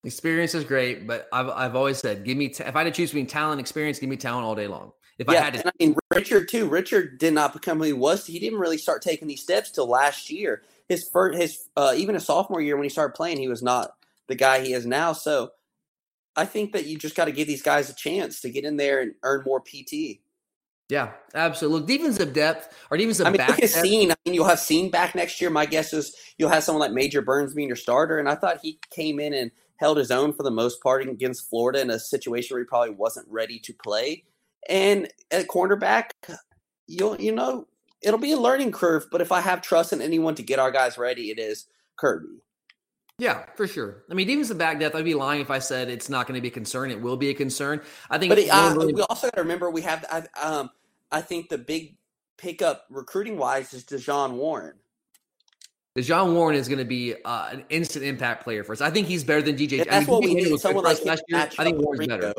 Experience 0.05 0.55
is 0.55 0.64
great, 0.64 1.07
but 1.07 1.28
I've, 1.32 1.48
I've 1.48 1.76
always 1.76 1.98
said, 1.98 2.24
give 2.24 2.36
me 2.36 2.48
t- 2.48 2.64
if 2.64 2.74
I 2.74 2.80
had 2.80 2.84
to 2.84 2.90
choose 2.90 3.11
between 3.11 3.26
talent 3.26 3.53
and 3.53 3.61
experience, 3.61 4.00
give 4.00 4.11
me 4.11 4.16
talent 4.16 4.44
all 4.44 4.55
day 4.55 4.66
long. 4.66 4.92
If 5.18 5.28
yeah, 5.28 5.40
I 5.40 5.44
had 5.44 5.55
to, 5.55 5.61
and 5.61 5.68
I 5.68 5.72
mean 5.78 5.96
Richard 6.12 6.48
too. 6.48 6.68
Richard 6.68 7.18
did 7.18 7.34
not 7.34 7.53
become 7.53 7.78
who 7.78 7.84
he 7.84 7.92
was. 7.92 8.26
He 8.26 8.38
didn't 8.40 8.59
really 8.59 8.78
start 8.78 9.03
taking 9.03 9.28
these 9.28 9.42
steps 9.42 9.70
till 9.70 9.86
last 9.86 10.30
year. 10.30 10.62
His 10.88 11.09
first, 11.09 11.38
his 11.38 11.68
uh, 11.76 11.94
even 11.96 12.14
his 12.14 12.24
sophomore 12.24 12.61
year 12.61 12.76
when 12.76 12.84
he 12.84 12.88
started 12.88 13.14
playing, 13.14 13.38
he 13.38 13.46
was 13.46 13.62
not 13.62 13.92
the 14.26 14.34
guy 14.34 14.61
he 14.61 14.72
is 14.72 14.86
now. 14.86 15.12
So 15.12 15.50
I 16.34 16.46
think 16.46 16.72
that 16.72 16.86
you 16.86 16.98
just 16.98 17.14
got 17.14 17.26
to 17.26 17.32
give 17.32 17.46
these 17.46 17.62
guys 17.62 17.90
a 17.90 17.94
chance 17.94 18.40
to 18.40 18.50
get 18.50 18.64
in 18.64 18.76
there 18.76 19.00
and 19.00 19.14
earn 19.22 19.44
more 19.44 19.61
PT. 19.61 20.20
Yeah, 20.88 21.12
absolutely. 21.34 21.96
Defensive 21.96 22.32
depth 22.32 22.74
or 22.90 22.96
defensive 22.96 23.26
I 23.26 23.30
mean, 23.30 23.38
back 23.38 23.59
look. 23.61 23.76
I 23.76 23.82
mean, 23.82 24.12
you'll 24.24 24.46
have 24.46 24.59
seen 24.59 24.90
back 24.90 25.14
next 25.14 25.40
year. 25.40 25.50
My 25.50 25.66
guess 25.66 25.92
is 25.92 26.14
you'll 26.36 26.50
have 26.50 26.64
someone 26.64 26.80
like 26.80 26.92
Major 26.92 27.22
Burns 27.22 27.55
being 27.55 27.68
your 27.68 27.76
starter. 27.76 28.18
And 28.18 28.28
I 28.28 28.34
thought 28.34 28.59
he 28.61 28.78
came 28.90 29.20
in 29.20 29.32
and 29.32 29.50
held 29.83 29.99
his 29.99 30.12
own 30.12 30.33
for 30.33 30.45
the 30.45 30.51
most 30.51 30.80
part 30.80 31.07
against 31.07 31.51
Florida 31.51 31.80
in 31.80 31.91
a 31.91 31.99
situation 31.99 32.55
where 32.55 32.62
he 32.62 32.66
probably 32.66 32.95
wasn't 32.95 33.26
ready 33.28 33.59
to 33.59 33.74
play. 33.74 34.22
And 34.68 35.09
at 35.33 35.49
cornerback, 35.49 36.11
you'll 36.87 37.20
you 37.20 37.33
know 37.33 37.66
it'll 38.01 38.20
be 38.20 38.33
a 38.33 38.39
learning 38.39 38.70
curve. 38.72 39.07
But 39.11 39.20
if 39.20 39.33
I 39.33 39.41
have 39.41 39.61
trust 39.61 39.93
in 39.93 40.01
anyone 40.01 40.37
to 40.37 40.43
get 40.43 40.61
our 40.61 40.70
guys 40.70 40.97
ready, 40.97 41.30
it 41.30 41.39
is 41.39 41.66
Kirby. 41.97 42.43
Yeah, 43.18 43.45
for 43.57 43.66
sure. 43.66 44.05
I 44.11 44.14
mean, 44.14 44.26
defensive 44.26 44.57
back 44.57 44.78
depth. 44.78 44.95
I'd 44.95 45.05
be 45.05 45.14
lying 45.14 45.41
if 45.41 45.51
I 45.51 45.59
said 45.59 45.89
it's 45.89 46.09
not 46.09 46.26
going 46.26 46.37
to 46.37 46.41
be 46.41 46.49
a 46.49 46.53
concern. 46.53 46.91
It 46.91 47.01
will 47.01 47.16
be 47.16 47.30
a 47.30 47.35
concern. 47.35 47.83
I 48.09 48.18
think. 48.18 48.30
But 48.30 48.39
it, 48.39 48.49
uh, 48.49 48.74
really- 48.76 48.95
we 48.95 49.03
also 49.03 49.26
got 49.26 49.35
to 49.37 49.43
remember 49.43 49.70
we 49.70 49.83
have. 49.83 50.05
I, 50.11 50.41
um, 50.41 50.70
I 51.11 51.20
think 51.20 51.49
the 51.49 51.59
big 51.59 51.97
pickup 52.39 52.87
recruiting 52.89 53.37
wise 53.37 53.74
is 53.74 53.85
Dejon 53.85 54.33
Warren. 54.33 54.74
Dejon 55.97 56.34
Warren 56.34 56.57
is 56.57 56.68
going 56.68 56.78
to 56.78 56.84
be 56.86 57.14
uh, 57.24 57.49
an 57.51 57.64
instant 57.68 58.05
impact 58.05 58.45
player 58.45 58.64
for 58.64 58.72
us. 58.72 58.80
I 58.80 58.90
think 58.90 59.07
he's 59.07 59.24
better 59.24 59.43
than 59.43 59.57
DJ. 59.57 59.80
And 59.80 59.90
I 59.90 59.95
that's 59.95 60.07
mean, 60.07 60.14
what 60.14 60.24
we 60.24 60.34
need. 60.34 60.59
Someone 60.59 60.84
like 60.84 61.05
last 61.05 61.22
year. 61.28 61.40
I 61.40 61.64
think 61.64 61.82
Warren's 61.84 62.07
better. 62.07 62.32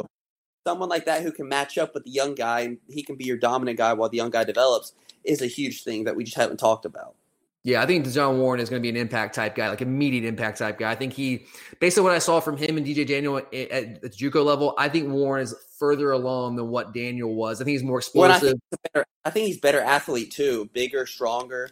Someone 0.65 0.89
like 0.89 1.05
that 1.05 1.21
who 1.21 1.31
can 1.31 1.47
match 1.47 1.77
up 1.77 1.93
with 1.93 2.05
the 2.05 2.09
young 2.09 2.35
guy 2.35 2.61
and 2.61 2.77
he 2.89 3.03
can 3.03 3.15
be 3.15 3.25
your 3.25 3.37
dominant 3.37 3.77
guy 3.77 3.93
while 3.93 4.09
the 4.09 4.17
young 4.17 4.29
guy 4.31 4.43
develops 4.43 4.93
is 5.23 5.41
a 5.41 5.47
huge 5.47 5.83
thing 5.83 6.05
that 6.05 6.15
we 6.15 6.23
just 6.23 6.37
haven't 6.37 6.57
talked 6.57 6.85
about. 6.85 7.15
Yeah, 7.65 7.81
I 7.81 7.85
think 7.85 8.05
Dejon 8.05 8.39
Warren 8.39 8.59
is 8.59 8.69
going 8.69 8.81
to 8.81 8.83
be 8.83 8.89
an 8.89 8.97
impact 8.97 9.35
type 9.35 9.55
guy, 9.55 9.69
like 9.69 9.81
immediate 9.81 10.25
impact 10.25 10.57
type 10.57 10.79
guy. 10.79 10.91
I 10.91 10.95
think 10.95 11.13
he, 11.13 11.45
based 11.79 11.97
on 11.97 12.03
what 12.03 12.13
I 12.13 12.19
saw 12.19 12.41
from 12.41 12.57
him 12.57 12.75
and 12.77 12.85
DJ 12.85 13.07
Daniel 13.07 13.37
at, 13.37 13.53
at 13.53 14.01
the 14.01 14.09
JUCO 14.09 14.43
level, 14.43 14.73
I 14.77 14.89
think 14.89 15.09
Warren 15.09 15.43
is 15.43 15.55
further 15.77 16.11
along 16.11 16.57
than 16.57 16.69
what 16.69 16.93
Daniel 16.93 17.33
was. 17.33 17.61
I 17.61 17.63
think 17.63 17.75
he's 17.75 17.83
more 17.83 18.01
Well, 18.15 18.31
I 18.31 18.35
explosive. 18.35 18.59
think, 18.59 18.61
he's 18.69 18.79
a 18.79 18.89
better, 18.89 19.05
I 19.23 19.29
think 19.29 19.47
he's 19.47 19.59
better 19.59 19.79
athlete 19.79 20.31
too, 20.31 20.69
bigger, 20.73 21.05
stronger. 21.05 21.69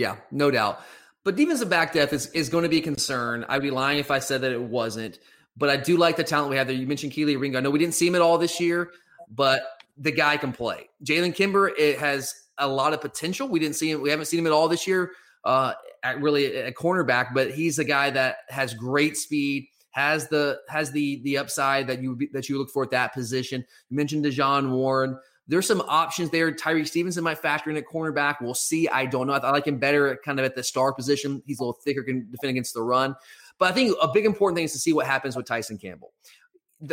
Yeah, 0.00 0.16
no 0.30 0.50
doubt. 0.50 0.80
But 1.24 1.36
defensive 1.36 1.68
back 1.68 1.92
depth 1.92 2.14
is, 2.14 2.28
is 2.28 2.48
going 2.48 2.62
to 2.62 2.70
be 2.70 2.78
a 2.78 2.82
concern. 2.82 3.44
I'd 3.50 3.60
be 3.60 3.70
lying 3.70 3.98
if 3.98 4.10
I 4.10 4.18
said 4.18 4.40
that 4.40 4.50
it 4.50 4.62
wasn't. 4.62 5.18
But 5.58 5.68
I 5.68 5.76
do 5.76 5.98
like 5.98 6.16
the 6.16 6.24
talent 6.24 6.48
we 6.48 6.56
have 6.56 6.68
there. 6.68 6.76
You 6.76 6.86
mentioned 6.86 7.12
Kelee 7.12 7.38
Ringo. 7.38 7.58
I 7.58 7.60
know 7.60 7.68
we 7.68 7.78
didn't 7.78 7.92
see 7.92 8.06
him 8.06 8.14
at 8.14 8.22
all 8.22 8.38
this 8.38 8.58
year, 8.58 8.92
but 9.28 9.60
the 9.98 10.10
guy 10.10 10.38
can 10.38 10.54
play. 10.54 10.88
Jalen 11.04 11.34
Kimber 11.34 11.68
it 11.68 11.98
has 11.98 12.46
a 12.56 12.66
lot 12.66 12.94
of 12.94 13.02
potential. 13.02 13.46
We 13.46 13.60
didn't 13.60 13.76
see 13.76 13.90
him. 13.90 14.00
We 14.00 14.08
haven't 14.08 14.24
seen 14.24 14.40
him 14.40 14.46
at 14.46 14.52
all 14.52 14.68
this 14.68 14.86
year. 14.86 15.12
Uh, 15.44 15.74
at 16.02 16.18
really 16.22 16.56
a 16.56 16.72
cornerback, 16.72 17.34
but 17.34 17.50
he's 17.50 17.78
a 17.78 17.84
guy 17.84 18.08
that 18.08 18.38
has 18.48 18.72
great 18.72 19.18
speed, 19.18 19.68
has 19.90 20.28
the 20.28 20.60
has 20.68 20.90
the 20.92 21.20
the 21.24 21.36
upside 21.36 21.86
that 21.88 22.00
you 22.00 22.18
that 22.32 22.48
you 22.48 22.56
look 22.56 22.70
for 22.70 22.84
at 22.84 22.90
that 22.90 23.12
position. 23.12 23.62
You 23.90 23.96
mentioned 23.98 24.24
Dejon 24.24 24.70
Warren. 24.70 25.18
There's 25.50 25.66
some 25.66 25.82
options 25.88 26.30
there. 26.30 26.52
Tyrique 26.52 26.86
Stevenson 26.86 27.24
might 27.24 27.38
factor 27.38 27.70
in 27.70 27.76
at 27.76 27.84
cornerback. 27.84 28.36
We'll 28.40 28.54
see. 28.54 28.88
I 28.88 29.04
don't 29.04 29.26
know. 29.26 29.32
I, 29.32 29.38
I 29.38 29.50
like 29.50 29.66
him 29.66 29.78
better 29.78 30.16
kind 30.24 30.38
of 30.38 30.44
at 30.44 30.54
the 30.54 30.62
star 30.62 30.92
position. 30.92 31.42
He's 31.44 31.58
a 31.58 31.62
little 31.64 31.80
thicker, 31.84 32.04
can 32.04 32.30
defend 32.30 32.50
against 32.50 32.72
the 32.72 32.82
run. 32.82 33.16
But 33.58 33.72
I 33.72 33.74
think 33.74 33.96
a 34.00 34.06
big 34.06 34.26
important 34.26 34.56
thing 34.56 34.66
is 34.66 34.72
to 34.74 34.78
see 34.78 34.92
what 34.92 35.06
happens 35.06 35.34
with 35.34 35.46
Tyson 35.46 35.76
Campbell. 35.76 36.12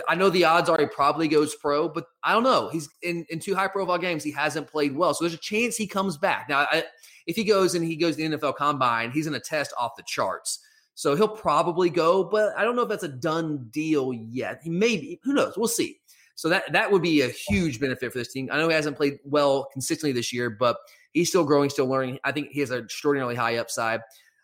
I 0.07 0.15
know 0.15 0.31
the 0.31 0.43
odds 0.45 0.69
are 0.69 0.79
he 0.79 0.87
probably 0.87 1.27
goes 1.27 1.53
pro, 1.53 1.87
but 1.87 2.05
I 2.23 2.33
don't 2.33 2.41
know. 2.41 2.69
He's 2.69 2.89
in, 3.03 3.27
in 3.29 3.39
two 3.39 3.53
high 3.53 3.67
profile 3.67 3.99
games. 3.99 4.23
He 4.23 4.31
hasn't 4.31 4.67
played 4.67 4.95
well. 4.95 5.13
So 5.13 5.23
there's 5.23 5.35
a 5.35 5.37
chance 5.37 5.77
he 5.77 5.85
comes 5.85 6.17
back. 6.17 6.49
Now, 6.49 6.65
I, 6.71 6.83
if 7.27 7.35
he 7.35 7.43
goes 7.43 7.75
and 7.75 7.85
he 7.85 7.95
goes 7.95 8.15
to 8.15 8.27
the 8.27 8.37
NFL 8.37 8.55
combine, 8.55 9.11
he's 9.11 9.27
going 9.27 9.39
to 9.39 9.47
test 9.47 9.71
off 9.77 9.95
the 9.95 10.03
charts. 10.07 10.61
So 10.95 11.15
he'll 11.15 11.27
probably 11.27 11.91
go, 11.91 12.23
but 12.23 12.57
I 12.57 12.63
don't 12.63 12.75
know 12.75 12.81
if 12.81 12.89
that's 12.89 13.03
a 13.03 13.07
done 13.07 13.67
deal 13.69 14.13
yet. 14.13 14.61
He 14.63 14.71
may 14.71 14.97
be. 14.97 15.19
Who 15.23 15.33
knows? 15.33 15.53
We'll 15.55 15.67
see. 15.67 15.99
So 16.37 16.49
that 16.49 16.71
that 16.71 16.91
would 16.91 17.01
be 17.01 17.21
a 17.21 17.29
huge 17.29 17.79
benefit 17.79 18.11
for 18.13 18.19
this 18.19 18.31
team. 18.31 18.47
I 18.51 18.57
know 18.57 18.67
he 18.69 18.75
hasn't 18.75 18.95
played 18.95 19.17
well 19.25 19.69
consistently 19.73 20.11
this 20.11 20.31
year, 20.31 20.51
but 20.51 20.77
he's 21.11 21.29
still 21.29 21.43
growing, 21.43 21.71
still 21.71 21.87
learning. 21.87 22.19
I 22.23 22.31
think 22.31 22.49
he 22.51 22.59
has 22.59 22.69
an 22.69 22.83
extraordinarily 22.83 23.33
high 23.33 23.57
upside. 23.57 24.01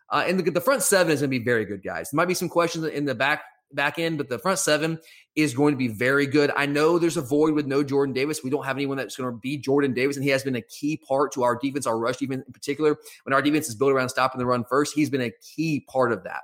Uh, 0.09 0.25
and 0.27 0.39
the, 0.39 0.49
the 0.49 0.59
front 0.59 0.81
seven 0.81 1.13
is 1.13 1.21
going 1.21 1.29
to 1.29 1.39
be 1.39 1.43
very 1.43 1.65
good, 1.65 1.83
guys. 1.83 2.09
There 2.09 2.17
might 2.17 2.27
be 2.27 2.33
some 2.33 2.49
questions 2.49 2.83
in 2.85 3.05
the 3.05 3.13
back 3.13 3.43
back 3.73 3.99
end, 3.99 4.17
but 4.17 4.27
the 4.27 4.39
front 4.39 4.57
seven 4.57 4.99
is 5.35 5.53
going 5.53 5.73
to 5.73 5.77
be 5.77 5.87
very 5.87 6.25
good. 6.25 6.51
I 6.55 6.65
know 6.65 6.97
there's 6.97 7.17
a 7.17 7.21
void 7.21 7.53
with 7.53 7.67
no 7.67 7.83
Jordan 7.83 8.11
Davis. 8.11 8.43
We 8.43 8.49
don't 8.49 8.65
have 8.65 8.77
anyone 8.77 8.97
that's 8.97 9.15
going 9.15 9.31
to 9.31 9.37
be 9.37 9.57
Jordan 9.57 9.93
Davis, 9.93 10.15
and 10.15 10.23
he 10.23 10.31
has 10.31 10.43
been 10.43 10.55
a 10.55 10.61
key 10.61 10.97
part 10.97 11.31
to 11.33 11.43
our 11.43 11.55
defense, 11.55 11.85
our 11.85 11.97
rush 11.97 12.17
defense 12.17 12.43
in 12.45 12.53
particular. 12.53 12.97
When 13.23 13.33
our 13.33 13.41
defense 13.41 13.69
is 13.69 13.75
built 13.75 13.91
around 13.91 14.09
stopping 14.09 14.39
the 14.39 14.47
run 14.47 14.65
first, 14.67 14.95
he's 14.95 15.11
been 15.11 15.21
a 15.21 15.31
key 15.55 15.85
part 15.87 16.11
of 16.11 16.23
that. 16.23 16.41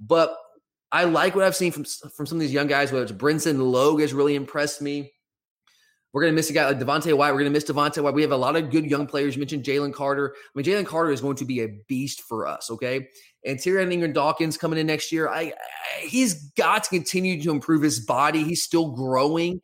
But 0.00 0.36
I 0.92 1.04
like 1.04 1.34
what 1.34 1.44
I've 1.44 1.56
seen 1.56 1.72
from 1.72 1.84
from 1.84 2.26
some 2.26 2.36
of 2.36 2.40
these 2.40 2.52
young 2.52 2.66
guys, 2.66 2.90
whether 2.90 3.04
it's 3.04 3.12
Brinson 3.12 3.70
Logue 3.70 4.00
has 4.00 4.12
really 4.12 4.34
impressed 4.34 4.82
me. 4.82 5.12
We're 6.12 6.22
going 6.22 6.32
to 6.32 6.36
miss 6.36 6.50
a 6.50 6.52
guy 6.52 6.66
like 6.66 6.80
Devonte 6.80 7.16
Wyatt. 7.16 7.32
We're 7.32 7.40
going 7.40 7.52
to 7.52 7.56
miss 7.56 7.64
Devonte 7.64 8.02
Wyatt. 8.02 8.14
We 8.16 8.22
have 8.22 8.32
a 8.32 8.36
lot 8.36 8.56
of 8.56 8.70
good 8.70 8.84
young 8.84 9.06
players. 9.06 9.36
You 9.36 9.40
mentioned 9.40 9.62
Jalen 9.62 9.94
Carter. 9.94 10.34
I 10.36 10.58
mean, 10.58 10.64
Jalen 10.64 10.86
Carter 10.86 11.12
is 11.12 11.20
going 11.20 11.36
to 11.36 11.44
be 11.44 11.60
a 11.60 11.68
beast 11.86 12.22
for 12.22 12.48
us, 12.48 12.68
okay? 12.68 13.06
And 13.44 13.58
Tyrion 13.58 13.92
Ingram 13.92 14.12
Dawkins 14.12 14.56
coming 14.56 14.80
in 14.80 14.88
next 14.88 15.12
year. 15.12 15.28
I, 15.28 15.40
I 15.42 16.00
he's 16.00 16.50
got 16.52 16.82
to 16.84 16.90
continue 16.90 17.40
to 17.40 17.50
improve 17.50 17.82
his 17.82 18.00
body. 18.00 18.42
He's 18.42 18.64
still 18.64 18.90
growing. 18.90 19.60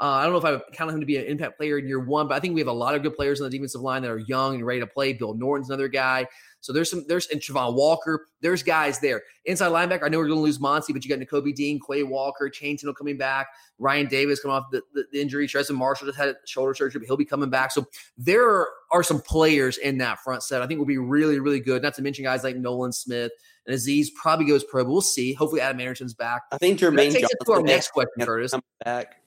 Uh, 0.00 0.12
I 0.12 0.22
don't 0.22 0.32
know 0.32 0.38
if 0.38 0.46
I 0.46 0.52
would 0.52 0.62
count 0.72 0.90
him 0.90 1.00
to 1.00 1.06
be 1.06 1.18
an 1.18 1.26
impact 1.26 1.58
player 1.58 1.78
in 1.78 1.86
year 1.86 2.00
one, 2.00 2.26
but 2.26 2.34
I 2.34 2.40
think 2.40 2.54
we 2.54 2.60
have 2.62 2.68
a 2.68 2.72
lot 2.72 2.94
of 2.94 3.02
good 3.02 3.14
players 3.14 3.38
on 3.40 3.50
the 3.50 3.50
defensive 3.50 3.82
line 3.82 4.00
that 4.00 4.10
are 4.10 4.18
young 4.18 4.54
and 4.54 4.64
ready 4.64 4.80
to 4.80 4.86
play. 4.86 5.12
Bill 5.12 5.34
Norton's 5.34 5.68
another 5.68 5.88
guy. 5.88 6.26
So 6.62 6.72
there's 6.72 6.90
some 6.90 7.04
there's 7.06 7.26
and 7.26 7.40
Travon 7.40 7.74
Walker. 7.74 8.28
There's 8.40 8.62
guys 8.62 8.98
there. 8.98 9.22
Inside 9.44 9.72
linebacker, 9.72 10.04
I 10.04 10.08
know 10.08 10.16
we're 10.16 10.28
going 10.28 10.38
to 10.38 10.42
lose 10.42 10.58
Monty, 10.58 10.94
but 10.94 11.04
you 11.04 11.14
got 11.14 11.26
Nakobe 11.26 11.54
Dean, 11.54 11.78
Quay 11.86 12.02
Walker, 12.02 12.48
Channing 12.48 12.78
Tindall 12.78 12.94
coming 12.94 13.18
back, 13.18 13.48
Rian 13.78 14.08
Davis 14.08 14.40
coming 14.40 14.56
off 14.56 14.70
the, 14.70 14.82
the, 14.94 15.04
the 15.12 15.20
injury. 15.20 15.46
Trezmen 15.46 15.76
Marshall 15.76 16.06
just 16.06 16.18
had 16.18 16.34
shoulder 16.46 16.74
surgery, 16.74 17.00
but 17.00 17.06
he'll 17.06 17.16
be 17.18 17.24
coming 17.26 17.50
back. 17.50 17.70
So 17.70 17.86
there 18.16 18.48
are, 18.48 18.68
are 18.92 19.02
some 19.02 19.20
players 19.20 19.76
in 19.78 19.98
that 19.98 20.20
front 20.20 20.42
set. 20.42 20.62
I 20.62 20.66
think 20.66 20.78
will 20.78 20.86
be 20.86 20.98
really, 20.98 21.40
really 21.40 21.60
good. 21.60 21.82
Not 21.82 21.94
to 21.94 22.02
mention 22.02 22.24
guys 22.24 22.42
like 22.42 22.56
Nolan 22.56 22.92
Smith 22.92 23.32
and 23.66 23.76
Azeez 23.76 24.08
probably 24.14 24.46
goes 24.46 24.64
pro, 24.64 24.84
but 24.84 24.90
we'll 24.90 25.00
see. 25.02 25.34
Hopefully 25.34 25.60
Adam 25.60 25.80
Anderson's 25.80 26.14
back. 26.14 26.42
I 26.52 26.58
think 26.58 26.80
That 26.80 26.92
Jermaine 26.92 27.12
takes 27.12 27.24
us 27.24 27.30
to 27.44 27.52
our 27.52 27.62
next 27.62 27.90
question, 27.90 28.24
Curtis. 28.24 28.54
back. 28.84 29.19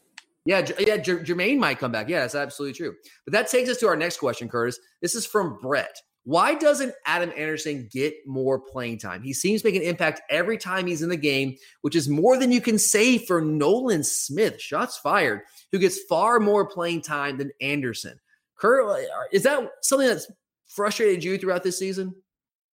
Yeah, 0.45 0.67
yeah, 0.77 0.97
Jermaine 0.97 1.57
might 1.57 1.79
come 1.79 1.91
back. 1.91 2.09
Yeah, 2.09 2.21
that's 2.21 2.35
absolutely 2.35 2.73
true. 2.73 2.95
But 3.25 3.31
that 3.33 3.47
takes 3.47 3.69
us 3.69 3.77
to 3.77 3.87
our 3.87 3.95
next 3.95 4.17
question, 4.17 4.49
Curtis. 4.49 4.77
This 5.01 5.15
is 5.15 5.25
from 5.25 5.57
Brett. 5.61 5.95
Why 6.25 6.55
doesn't 6.55 6.93
Adam 7.05 7.33
Anderson 7.35 7.89
get 7.91 8.15
more 8.25 8.59
playing 8.59 8.99
time? 8.99 9.23
He 9.23 9.33
seems 9.33 9.61
to 9.61 9.67
make 9.67 9.75
an 9.75 9.81
impact 9.81 10.21
every 10.29 10.57
time 10.57 10.87
he's 10.87 11.01
in 11.01 11.09
the 11.09 11.17
game, 11.17 11.57
which 11.81 11.95
is 11.95 12.07
more 12.07 12.37
than 12.37 12.51
you 12.51 12.61
can 12.61 12.77
say 12.77 13.17
for 13.17 13.41
Nolan 13.41 14.03
Smith. 14.03 14.59
Shots 14.61 14.97
fired, 14.97 15.41
who 15.71 15.79
gets 15.79 16.01
far 16.03 16.39
more 16.39 16.65
playing 16.65 17.01
time 17.01 17.37
than 17.37 17.51
Anderson. 17.59 18.19
Kurt, 18.57 19.05
is 19.33 19.43
that 19.43 19.69
something 19.81 20.07
that's 20.07 20.31
frustrated 20.67 21.23
you 21.23 21.37
throughout 21.37 21.63
this 21.63 21.79
season? 21.79 22.15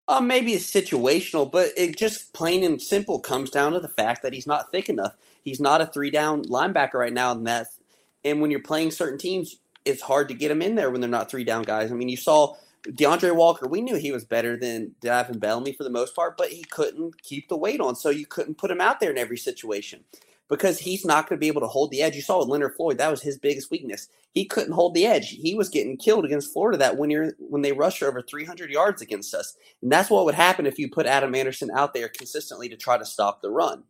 Uh, 0.08 0.22
maybe 0.22 0.54
it's 0.54 0.72
situational, 0.72 1.52
but 1.52 1.70
it 1.78 1.98
just 1.98 2.34
plain 2.34 2.64
and 2.64 2.82
simple 2.82 3.20
comes 3.20 3.50
down 3.50 3.74
to 3.74 3.80
the 3.80 3.88
fact 3.88 4.22
that 4.24 4.34
he's 4.34 4.48
not 4.48 4.72
thick 4.72 4.90
enough. 4.90 5.14
He's 5.44 5.60
not 5.60 5.82
a 5.82 5.86
three 5.86 6.12
down 6.12 6.44
linebacker 6.44 6.96
right 6.96 7.14
now, 7.14 7.34
that's 7.34 7.80
and 8.24 8.42
when 8.42 8.52
you're 8.52 8.60
playing 8.60 8.92
certain 8.92 9.18
teams, 9.18 9.58
it's 9.86 10.02
hard 10.02 10.28
to 10.28 10.34
get 10.34 10.50
them 10.50 10.62
in 10.62 10.76
there 10.76 10.92
when 10.92 11.02
they're 11.02 11.10
not 11.10 11.32
three 11.32 11.44
down 11.44 11.64
guys. 11.64 11.92
I 11.92 11.96
mean, 11.96 12.10
you 12.10 12.18
saw 12.18 12.56
D'Andre 12.96 13.32
Walker. 13.32 13.68
We 13.68 13.82
knew 13.82 13.96
he 13.96 14.12
was 14.12 14.26
better 14.26 14.58
than 14.58 14.96
Davin 15.02 15.40
Bellamy 15.40 15.74
for 15.74 15.84
the 15.84 15.90
most 15.90 16.16
part, 16.16 16.38
but 16.38 16.50
he 16.50 16.64
couldn't 16.64 17.22
keep 17.22 17.50
the 17.50 17.58
weight 17.58 17.82
on, 17.82 17.96
so 17.96 18.10
you 18.10 18.26
couldn't 18.26 18.58
put 18.58 18.72
him 18.72 18.82
out 18.82 19.00
there 19.00 19.12
in 19.12 19.18
every 19.18 19.38
situation 19.38 20.04
because 20.50 20.80
he's 20.80 21.06
not 21.06 21.30
going 21.30 21.38
to 21.38 21.40
be 21.40 21.48
able 21.48 21.62
to 21.62 21.68
hold 21.68 21.92
the 21.92 22.02
edge. 22.02 22.16
You 22.16 22.22
saw 22.22 22.40
with 22.40 22.48
Leonard 22.48 22.76
Floyd, 22.76 22.98
that 22.98 23.12
was 23.12 23.22
his 23.22 23.38
biggest 23.38 23.70
weakness. 23.70 24.10
He 24.34 24.46
couldn't 24.46 24.74
hold 24.74 24.96
the 24.96 25.06
edge. 25.06 25.30
He 25.30 25.54
was 25.54 25.70
getting 25.70 25.96
killed 25.96 26.26
against 26.26 26.52
Florida 26.52 26.78
that 26.80 26.98
when 26.98 27.10
you're 27.10 27.34
when 27.40 27.62
they 27.62 27.72
rushed 27.72 28.02
over 28.02 28.22
300 28.22 28.70
yards 28.70 29.02
against 29.02 29.34
us. 29.34 29.56
And 29.82 29.92
that's 29.92 30.10
what 30.10 30.26
would 30.26 30.36
happen 30.36 30.66
if 30.66 30.80
you 30.80 30.90
put 30.90 31.06
Adam 31.06 31.36
Anderson 31.36 31.70
out 31.74 31.94
there 31.94 32.10
consistently 32.10 32.68
to 32.70 32.76
try 32.76 32.98
to 32.98 33.06
stop 33.06 33.42
the 33.42 33.52
run. 33.52 33.84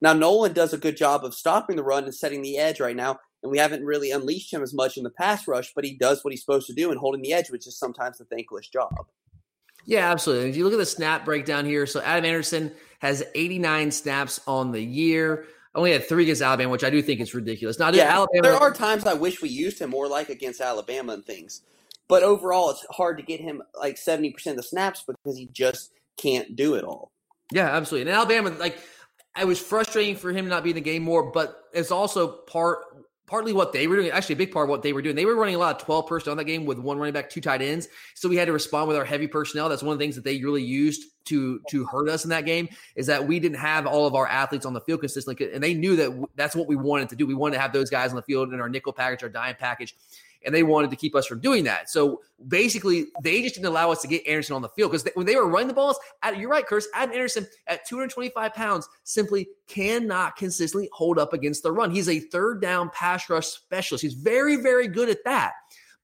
Now 0.00 0.12
Nolan 0.12 0.52
does 0.52 0.72
a 0.72 0.78
good 0.78 0.96
job 0.96 1.24
of 1.24 1.34
stopping 1.34 1.76
the 1.76 1.82
run 1.82 2.04
and 2.04 2.14
setting 2.14 2.42
the 2.42 2.58
edge 2.58 2.80
right 2.80 2.96
now, 2.96 3.18
and 3.42 3.50
we 3.50 3.58
haven't 3.58 3.84
really 3.84 4.10
unleashed 4.10 4.52
him 4.52 4.62
as 4.62 4.74
much 4.74 4.96
in 4.96 5.04
the 5.04 5.10
pass 5.10 5.46
rush, 5.46 5.72
but 5.74 5.84
he 5.84 5.96
does 5.96 6.24
what 6.24 6.32
he's 6.32 6.40
supposed 6.40 6.66
to 6.68 6.74
do 6.74 6.92
in 6.92 6.98
holding 6.98 7.22
the 7.22 7.32
edge, 7.32 7.50
which 7.50 7.66
is 7.66 7.78
sometimes 7.78 8.20
a 8.20 8.24
thankless 8.24 8.68
job. 8.68 8.92
Yeah, 9.86 10.10
absolutely. 10.10 10.50
If 10.50 10.56
you 10.56 10.64
look 10.64 10.74
at 10.74 10.78
the 10.78 10.86
snap 10.86 11.24
breakdown 11.24 11.64
here, 11.64 11.86
so 11.86 12.00
Adam 12.02 12.24
Anderson 12.24 12.72
has 13.00 13.24
89 13.34 13.90
snaps 13.90 14.40
on 14.46 14.72
the 14.72 14.82
year 14.82 15.46
only 15.74 15.92
had 15.92 16.08
three 16.08 16.24
against 16.24 16.42
Alabama, 16.42 16.70
which 16.70 16.84
I 16.84 16.90
do 16.90 17.00
think 17.00 17.20
is 17.20 17.34
ridiculous. 17.34 17.78
Now, 17.78 17.90
yeah, 17.92 18.14
Alabama, 18.14 18.42
there 18.42 18.56
are 18.56 18.72
times 18.72 19.06
I 19.06 19.14
wish 19.14 19.40
we 19.40 19.48
used 19.48 19.80
him 19.80 19.90
more 19.90 20.08
like 20.08 20.28
against 20.28 20.60
Alabama 20.60 21.12
and 21.12 21.24
things, 21.24 21.62
but 22.08 22.22
overall, 22.22 22.70
it's 22.70 22.84
hard 22.90 23.18
to 23.18 23.22
get 23.22 23.40
him 23.40 23.62
like 23.78 23.96
seventy 23.96 24.30
percent 24.30 24.58
of 24.58 24.64
the 24.64 24.68
snaps 24.68 25.04
because 25.06 25.38
he 25.38 25.46
just 25.52 25.92
can't 26.16 26.56
do 26.56 26.74
it 26.74 26.84
all. 26.84 27.12
Yeah, 27.52 27.66
absolutely. 27.66 28.10
And 28.10 28.16
Alabama, 28.16 28.50
like, 28.50 28.78
I 29.34 29.44
was 29.44 29.60
frustrating 29.60 30.16
for 30.16 30.32
him 30.32 30.48
not 30.48 30.64
being 30.64 30.76
in 30.76 30.82
the 30.82 30.90
game 30.90 31.02
more, 31.02 31.30
but 31.30 31.64
it's 31.72 31.90
also 31.90 32.28
part 32.28 32.78
partly 33.30 33.52
what 33.52 33.72
they 33.72 33.86
were 33.86 33.94
doing. 33.94 34.10
Actually, 34.10 34.32
a 34.34 34.38
big 34.38 34.50
part 34.50 34.64
of 34.64 34.70
what 34.70 34.82
they 34.82 34.92
were 34.92 35.00
doing. 35.00 35.14
They 35.14 35.24
were 35.24 35.36
running 35.36 35.54
a 35.54 35.58
lot 35.58 35.76
of 35.76 35.82
12 35.82 36.08
personnel 36.08 36.32
in 36.32 36.38
that 36.38 36.44
game 36.44 36.66
with 36.66 36.80
one 36.80 36.98
running 36.98 37.14
back, 37.14 37.30
two 37.30 37.40
tight 37.40 37.62
ends. 37.62 37.86
So 38.16 38.28
we 38.28 38.34
had 38.34 38.46
to 38.46 38.52
respond 38.52 38.88
with 38.88 38.96
our 38.96 39.04
heavy 39.04 39.28
personnel. 39.28 39.68
That's 39.68 39.84
one 39.84 39.92
of 39.92 40.00
the 40.00 40.04
things 40.04 40.16
that 40.16 40.24
they 40.24 40.42
really 40.42 40.64
used 40.64 41.04
to 41.26 41.60
to 41.70 41.84
hurt 41.86 42.08
us 42.08 42.24
in 42.24 42.30
that 42.30 42.44
game 42.44 42.68
is 42.96 43.06
that 43.06 43.24
we 43.24 43.38
didn't 43.38 43.58
have 43.58 43.86
all 43.86 44.06
of 44.06 44.16
our 44.16 44.26
athletes 44.26 44.66
on 44.66 44.72
the 44.72 44.80
field 44.80 45.00
consistently, 45.00 45.52
and 45.52 45.62
they 45.62 45.74
knew 45.74 45.94
that 45.94 46.28
that's 46.34 46.56
what 46.56 46.66
we 46.66 46.74
wanted 46.74 47.08
to 47.10 47.16
do. 47.16 47.24
We 47.24 47.34
wanted 47.34 47.54
to 47.54 47.60
have 47.60 47.72
those 47.72 47.88
guys 47.88 48.10
on 48.10 48.16
the 48.16 48.22
field 48.22 48.52
in 48.52 48.60
our 48.60 48.68
nickel 48.68 48.92
package, 48.92 49.22
our 49.22 49.28
dime 49.28 49.54
package 49.56 49.94
and 50.44 50.54
they 50.54 50.62
wanted 50.62 50.90
to 50.90 50.96
keep 50.96 51.14
us 51.14 51.26
from 51.26 51.40
doing 51.40 51.64
that. 51.64 51.90
So 51.90 52.20
basically, 52.48 53.06
they 53.22 53.42
just 53.42 53.56
didn't 53.56 53.66
allow 53.66 53.90
us 53.90 54.02
to 54.02 54.08
get 54.08 54.26
Anderson 54.26 54.56
on 54.56 54.62
the 54.62 54.68
field 54.70 54.92
because 54.92 55.08
when 55.14 55.26
they 55.26 55.36
were 55.36 55.48
running 55.48 55.68
the 55.68 55.74
balls, 55.74 55.98
you're 56.36 56.48
right, 56.48 56.66
Curtis. 56.66 56.88
Adam 56.94 57.14
Anderson 57.14 57.46
at 57.66 57.86
225 57.86 58.54
pounds 58.54 58.88
simply 59.04 59.48
cannot 59.66 60.36
consistently 60.36 60.88
hold 60.92 61.18
up 61.18 61.32
against 61.32 61.62
the 61.62 61.72
run. 61.72 61.90
He's 61.90 62.08
a 62.08 62.20
third 62.20 62.60
down 62.60 62.90
pass 62.90 63.28
rush 63.28 63.46
specialist. 63.46 64.02
He's 64.02 64.14
very, 64.14 64.56
very 64.56 64.88
good 64.88 65.08
at 65.08 65.24
that. 65.24 65.52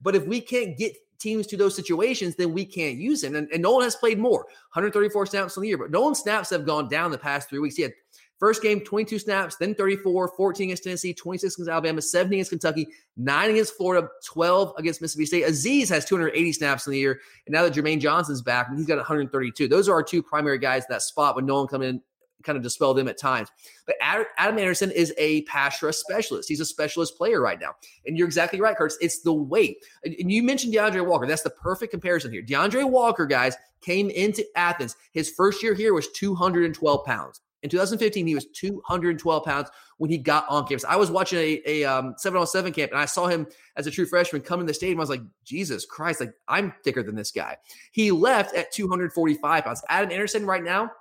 But 0.03 0.15
if 0.15 0.27
we 0.27 0.41
can't 0.41 0.77
get 0.77 0.95
teams 1.19 1.47
to 1.47 1.57
those 1.57 1.75
situations, 1.75 2.37
then 2.37 2.53
we 2.53 2.65
can't 2.65 2.99
use 2.99 3.23
him. 3.23 3.35
And, 3.35 3.49
and 3.51 3.63
Nolan 3.63 3.85
has 3.85 3.97
played 3.97 4.19
more, 4.19 4.41
134 4.73 5.27
snaps 5.27 5.57
on 5.57 5.63
the 5.63 5.69
year, 5.69 5.79
but 5.79 5.91
Nolan's 5.91 6.21
snaps 6.21 6.51
have 6.51 6.67
gone 6.67 6.89
down 6.89 7.11
the 7.11 7.19
past 7.19 7.49
three 7.49 7.59
weeks. 7.59 7.77
He 7.77 7.83
had 7.83 7.95
First 8.39 8.63
game, 8.63 8.81
22 8.81 9.19
snaps, 9.19 9.57
then 9.57 9.75
34, 9.75 10.33
14 10.37 10.65
against 10.69 10.85
Tennessee, 10.85 11.15
26 11.15 11.55
against 11.55 11.71
Alabama, 11.71 12.03
17 12.03 12.35
against 12.35 12.51
Kentucky, 12.51 12.87
9 13.17 13.51
against 13.51 13.77
Florida, 13.77 14.09
12 14.25 14.75
against 14.77 15.01
Mississippi 15.01 15.27
State. 15.27 15.45
Azeez 15.45 15.89
has 15.89 16.05
280 16.05 16.53
snaps 16.53 16.87
in 16.87 16.93
the 16.93 16.99
year. 16.99 17.21
And 17.47 17.55
now 17.55 17.63
that 17.63 17.73
Jermaine 17.73 18.01
Johnson's 18.01 18.43
back, 18.43 18.69
he's 18.75 18.87
got 18.87 18.97
132. 18.97 19.69
Those 19.69 19.89
are 19.89 19.95
our 19.95 20.03
two 20.03 20.23
primary 20.23 20.59
guys 20.59 20.83
in 20.83 20.89
that 20.91 21.03
spot 21.03 21.35
when 21.35 21.47
Nolan 21.47 21.69
come 21.69 21.83
in 21.83 22.03
kind 22.47 22.57
of 22.57 22.63
dispel 22.63 22.95
them 22.95 23.09
at 23.09 23.19
times. 23.19 23.49
But 23.85 23.97
Adam 24.01 24.59
Anderson 24.59 24.91
is 24.93 25.13
a 25.19 25.43
pass 25.43 25.83
rush 25.83 25.97
specialist. 25.97 26.49
He's 26.49 26.61
a 26.61 26.65
specialist 26.65 27.17
player 27.17 27.41
right 27.41 27.61
now. 27.61 27.75
And 28.07 28.17
you're 28.17 28.27
exactly 28.27 28.61
right, 28.61 28.77
Kurtz. 28.77 28.97
It's 29.01 29.21
the 29.21 29.33
weight. 29.33 29.79
And 30.05 30.31
you 30.31 30.43
mentioned 30.43 30.73
D'Andre 30.73 31.01
Walker. 31.01 31.27
That's 31.27 31.43
the 31.43 31.51
perfect 31.51 31.91
comparison 31.91 32.33
here. 32.33 32.43
D'Andre 32.43 32.85
Walker, 32.85 33.27
guys, 33.27 33.57
came 33.81 34.09
into 34.11 34.45
Athens. 34.57 34.97
His 35.13 35.31
first 35.31 35.63
year 35.63 35.75
here 35.75 35.93
was 35.93 36.09
212 36.13 37.05
pounds. 37.05 37.41
In 37.67 37.71
2015, 37.71 38.29
he 38.29 38.37
was 38.37 38.47
212 38.47 39.45
pounds 39.45 39.71
when 39.99 40.09
he 40.09 40.19
got 40.19 40.47
on 40.49 40.69
campus. 40.69 40.85
I 40.85 40.95
was 40.95 41.11
watching 41.11 41.41
a, 41.41 41.61
a 41.67 41.85
um, 41.85 42.15
707 42.17 42.73
camp 42.73 42.93
and 42.93 43.01
I 43.01 43.07
saw 43.07 43.27
him 43.27 43.45
as 43.75 43.89
a 43.89 43.91
true 43.91 44.07
freshman 44.07 44.41
come 44.41 44.61
in 44.61 44.67
the 44.67 44.75
stadium. 44.75 45.01
I 45.01 45.03
was 45.03 45.11
like, 45.11 45.23
Jesus 45.45 45.85
Christ, 45.85 46.21
like 46.21 46.33
I'm 46.47 46.73
thicker 46.85 47.03
than 47.03 47.17
this 47.17 47.33
guy. 47.33 47.57
He 47.91 48.13
left 48.13 48.55
at 48.55 48.71
245 48.71 49.65
pounds. 49.65 49.83
Adam 49.89 50.13
Anderson 50.13 50.47
right 50.47 50.63
now, 50.63 50.93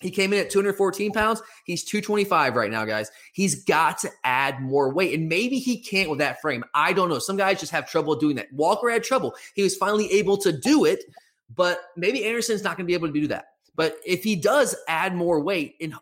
he 0.00 0.12
came 0.12 0.32
in 0.32 0.38
at 0.38 0.48
214 0.48 1.10
pounds. 1.10 1.42
He's 1.64 1.82
225 1.82 2.54
right 2.54 2.70
now, 2.70 2.84
guys. 2.84 3.10
He's 3.32 3.64
got 3.64 3.98
to 3.98 4.10
add 4.22 4.62
more 4.62 4.94
weight. 4.94 5.18
And 5.18 5.28
maybe 5.28 5.58
he 5.58 5.80
can't 5.80 6.08
with 6.08 6.20
that 6.20 6.40
frame. 6.40 6.62
I 6.72 6.92
don't 6.92 7.08
know. 7.08 7.18
Some 7.18 7.36
guys 7.36 7.58
just 7.58 7.72
have 7.72 7.90
trouble 7.90 8.14
doing 8.14 8.36
that. 8.36 8.46
Walker 8.52 8.88
had 8.88 9.02
trouble. 9.02 9.34
He 9.56 9.62
was 9.64 9.74
finally 9.74 10.12
able 10.12 10.36
to 10.36 10.56
do 10.56 10.84
it, 10.84 11.02
but 11.52 11.80
maybe 11.96 12.24
Anderson's 12.24 12.62
not 12.62 12.76
going 12.76 12.86
to 12.86 12.88
be 12.88 12.94
able 12.94 13.08
to 13.08 13.20
do 13.20 13.26
that. 13.26 13.46
But 13.74 13.96
if 14.04 14.22
he 14.22 14.36
does 14.36 14.76
add 14.88 15.14
more 15.14 15.40
weight 15.40 15.76
in 15.80 15.94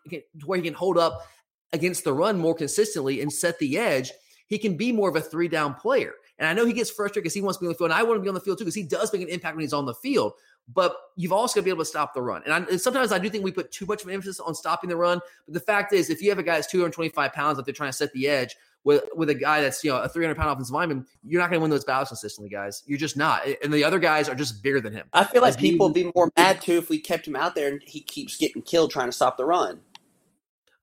where 0.45 0.59
he 0.59 0.65
can 0.65 0.75
hold 0.75 0.99
up 0.99 1.27
against 1.73 2.05
the 2.05 2.13
run 2.13 2.39
more 2.39 2.55
consistently 2.55 3.21
and 3.21 3.33
set 3.33 3.59
the 3.59 3.79
edge, 3.79 4.13
he 4.47 4.59
can 4.59 4.77
be 4.77 4.93
more 4.93 5.09
of 5.09 5.17
a 5.17 5.21
three 5.21 5.49
down 5.49 5.75
player. 5.75 6.13
And 6.39 6.49
I 6.49 6.55
know 6.55 6.65
he 6.65 6.73
gets 6.73 6.91
frustrated 6.91 7.23
because 7.23 7.35
he 7.35 7.43
wants 7.43 7.59
to 7.59 7.63
be 7.63 7.67
on 7.67 7.73
the 7.73 7.79
field, 7.79 7.91
and 7.91 7.99
I 7.99 8.03
want 8.03 8.19
to 8.19 8.23
be 8.23 8.29
on 8.29 8.35
the 8.35 8.41
field 8.41 8.59
too 8.59 8.65
because 8.65 8.75
he 8.75 8.83
does 8.83 9.13
make 9.13 9.23
an 9.23 9.29
impact 9.29 9.55
when 9.55 9.63
he's 9.63 9.73
on 9.73 9.87
the 9.87 9.95
field. 9.95 10.33
But 10.73 10.97
you've 11.17 11.33
also 11.33 11.55
got 11.55 11.61
to 11.61 11.65
be 11.65 11.71
able 11.71 11.83
to 11.83 11.89
stop 11.89 12.15
the 12.15 12.23
run. 12.23 12.43
And, 12.45 12.53
I, 12.53 12.59
and, 12.59 12.81
sometimes 12.81 13.13
I 13.13 13.19
do 13.19 13.29
think 13.29 13.45
we 13.45 13.53
put 13.53 13.73
too 13.73 13.87
much 13.87 14.03
of 14.03 14.09
an 14.09 14.15
emphasis 14.15 14.41
on 14.41 14.55
stopping 14.55 14.89
the 14.89 14.97
run. 14.97 15.21
But 15.47 15.55
the 15.55 15.61
fact 15.61 15.93
is, 15.93 16.11
if 16.11 16.23
you 16.23 16.31
have 16.31 16.39
a 16.39 16.43
guy 16.43 16.55
that's 16.55 16.71
225 16.71 17.33
pounds 17.33 17.57
that 17.57 17.67
they're 17.67 17.75
trying 17.75 17.91
to 17.91 17.97
set 17.97 18.13
the 18.13 18.29
edge, 18.29 18.57
with 18.85 19.05
with 19.15 19.31
a 19.31 19.35
guy 19.35 19.61
that's 19.61 19.85
you 19.85 19.91
know 19.91 19.99
a 19.99 20.09
300 20.09 20.37
pound 20.37 20.51
offensive 20.51 20.73
lineman, 20.73 21.07
you're 21.23 21.41
not 21.41 21.51
going 21.51 21.59
to 21.59 21.63
win 21.63 21.71
those 21.71 21.85
battles 21.85 22.09
consistently, 22.09 22.49
guys. 22.49 22.83
You're 22.87 22.99
just 22.99 23.17
not, 23.17 23.43
and 23.63 23.73
the 23.73 23.85
other 23.85 23.99
guys 23.99 24.29
are 24.29 24.35
just 24.35 24.63
bigger 24.63 24.81
than 24.81 24.93
him. 24.93 25.07
I 25.13 25.25
feel 25.25 25.43
like 25.43 25.59
people 25.59 25.87
would 25.87 25.95
be 25.95 26.11
more 26.15 26.31
mad 26.37 26.63
too 26.63 26.79
if 26.79 26.89
we 26.89 26.99
kept 26.99 27.27
him 27.27 27.37
out 27.37 27.55
there 27.55 27.69
and 27.69 27.83
he 27.85 28.01
keeps 28.01 28.37
getting 28.37 28.63
killed 28.63 28.91
trying 28.91 29.09
to 29.09 29.13
stop 29.13 29.37
the 29.37 29.45
run. 29.45 29.81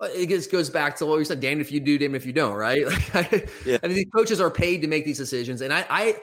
It 0.01 0.29
just 0.29 0.51
goes 0.51 0.69
back 0.69 0.95
to 0.97 1.07
what 1.07 1.17
we 1.17 1.25
said, 1.25 1.39
damn 1.39 1.59
if 1.59 1.71
you 1.71 1.79
do, 1.79 1.97
damn 1.97 2.13
if 2.13 2.23
you 2.23 2.33
don't, 2.33 2.53
right? 2.53 2.85
Like, 3.15 3.49
yeah. 3.65 3.79
I 3.81 3.87
mean, 3.87 3.95
these 3.95 4.09
coaches 4.13 4.39
are 4.39 4.51
paid 4.51 4.83
to 4.83 4.87
make 4.87 5.05
these 5.05 5.17
decisions, 5.17 5.61
and 5.61 5.73
I, 5.73 5.85
I 5.89 6.15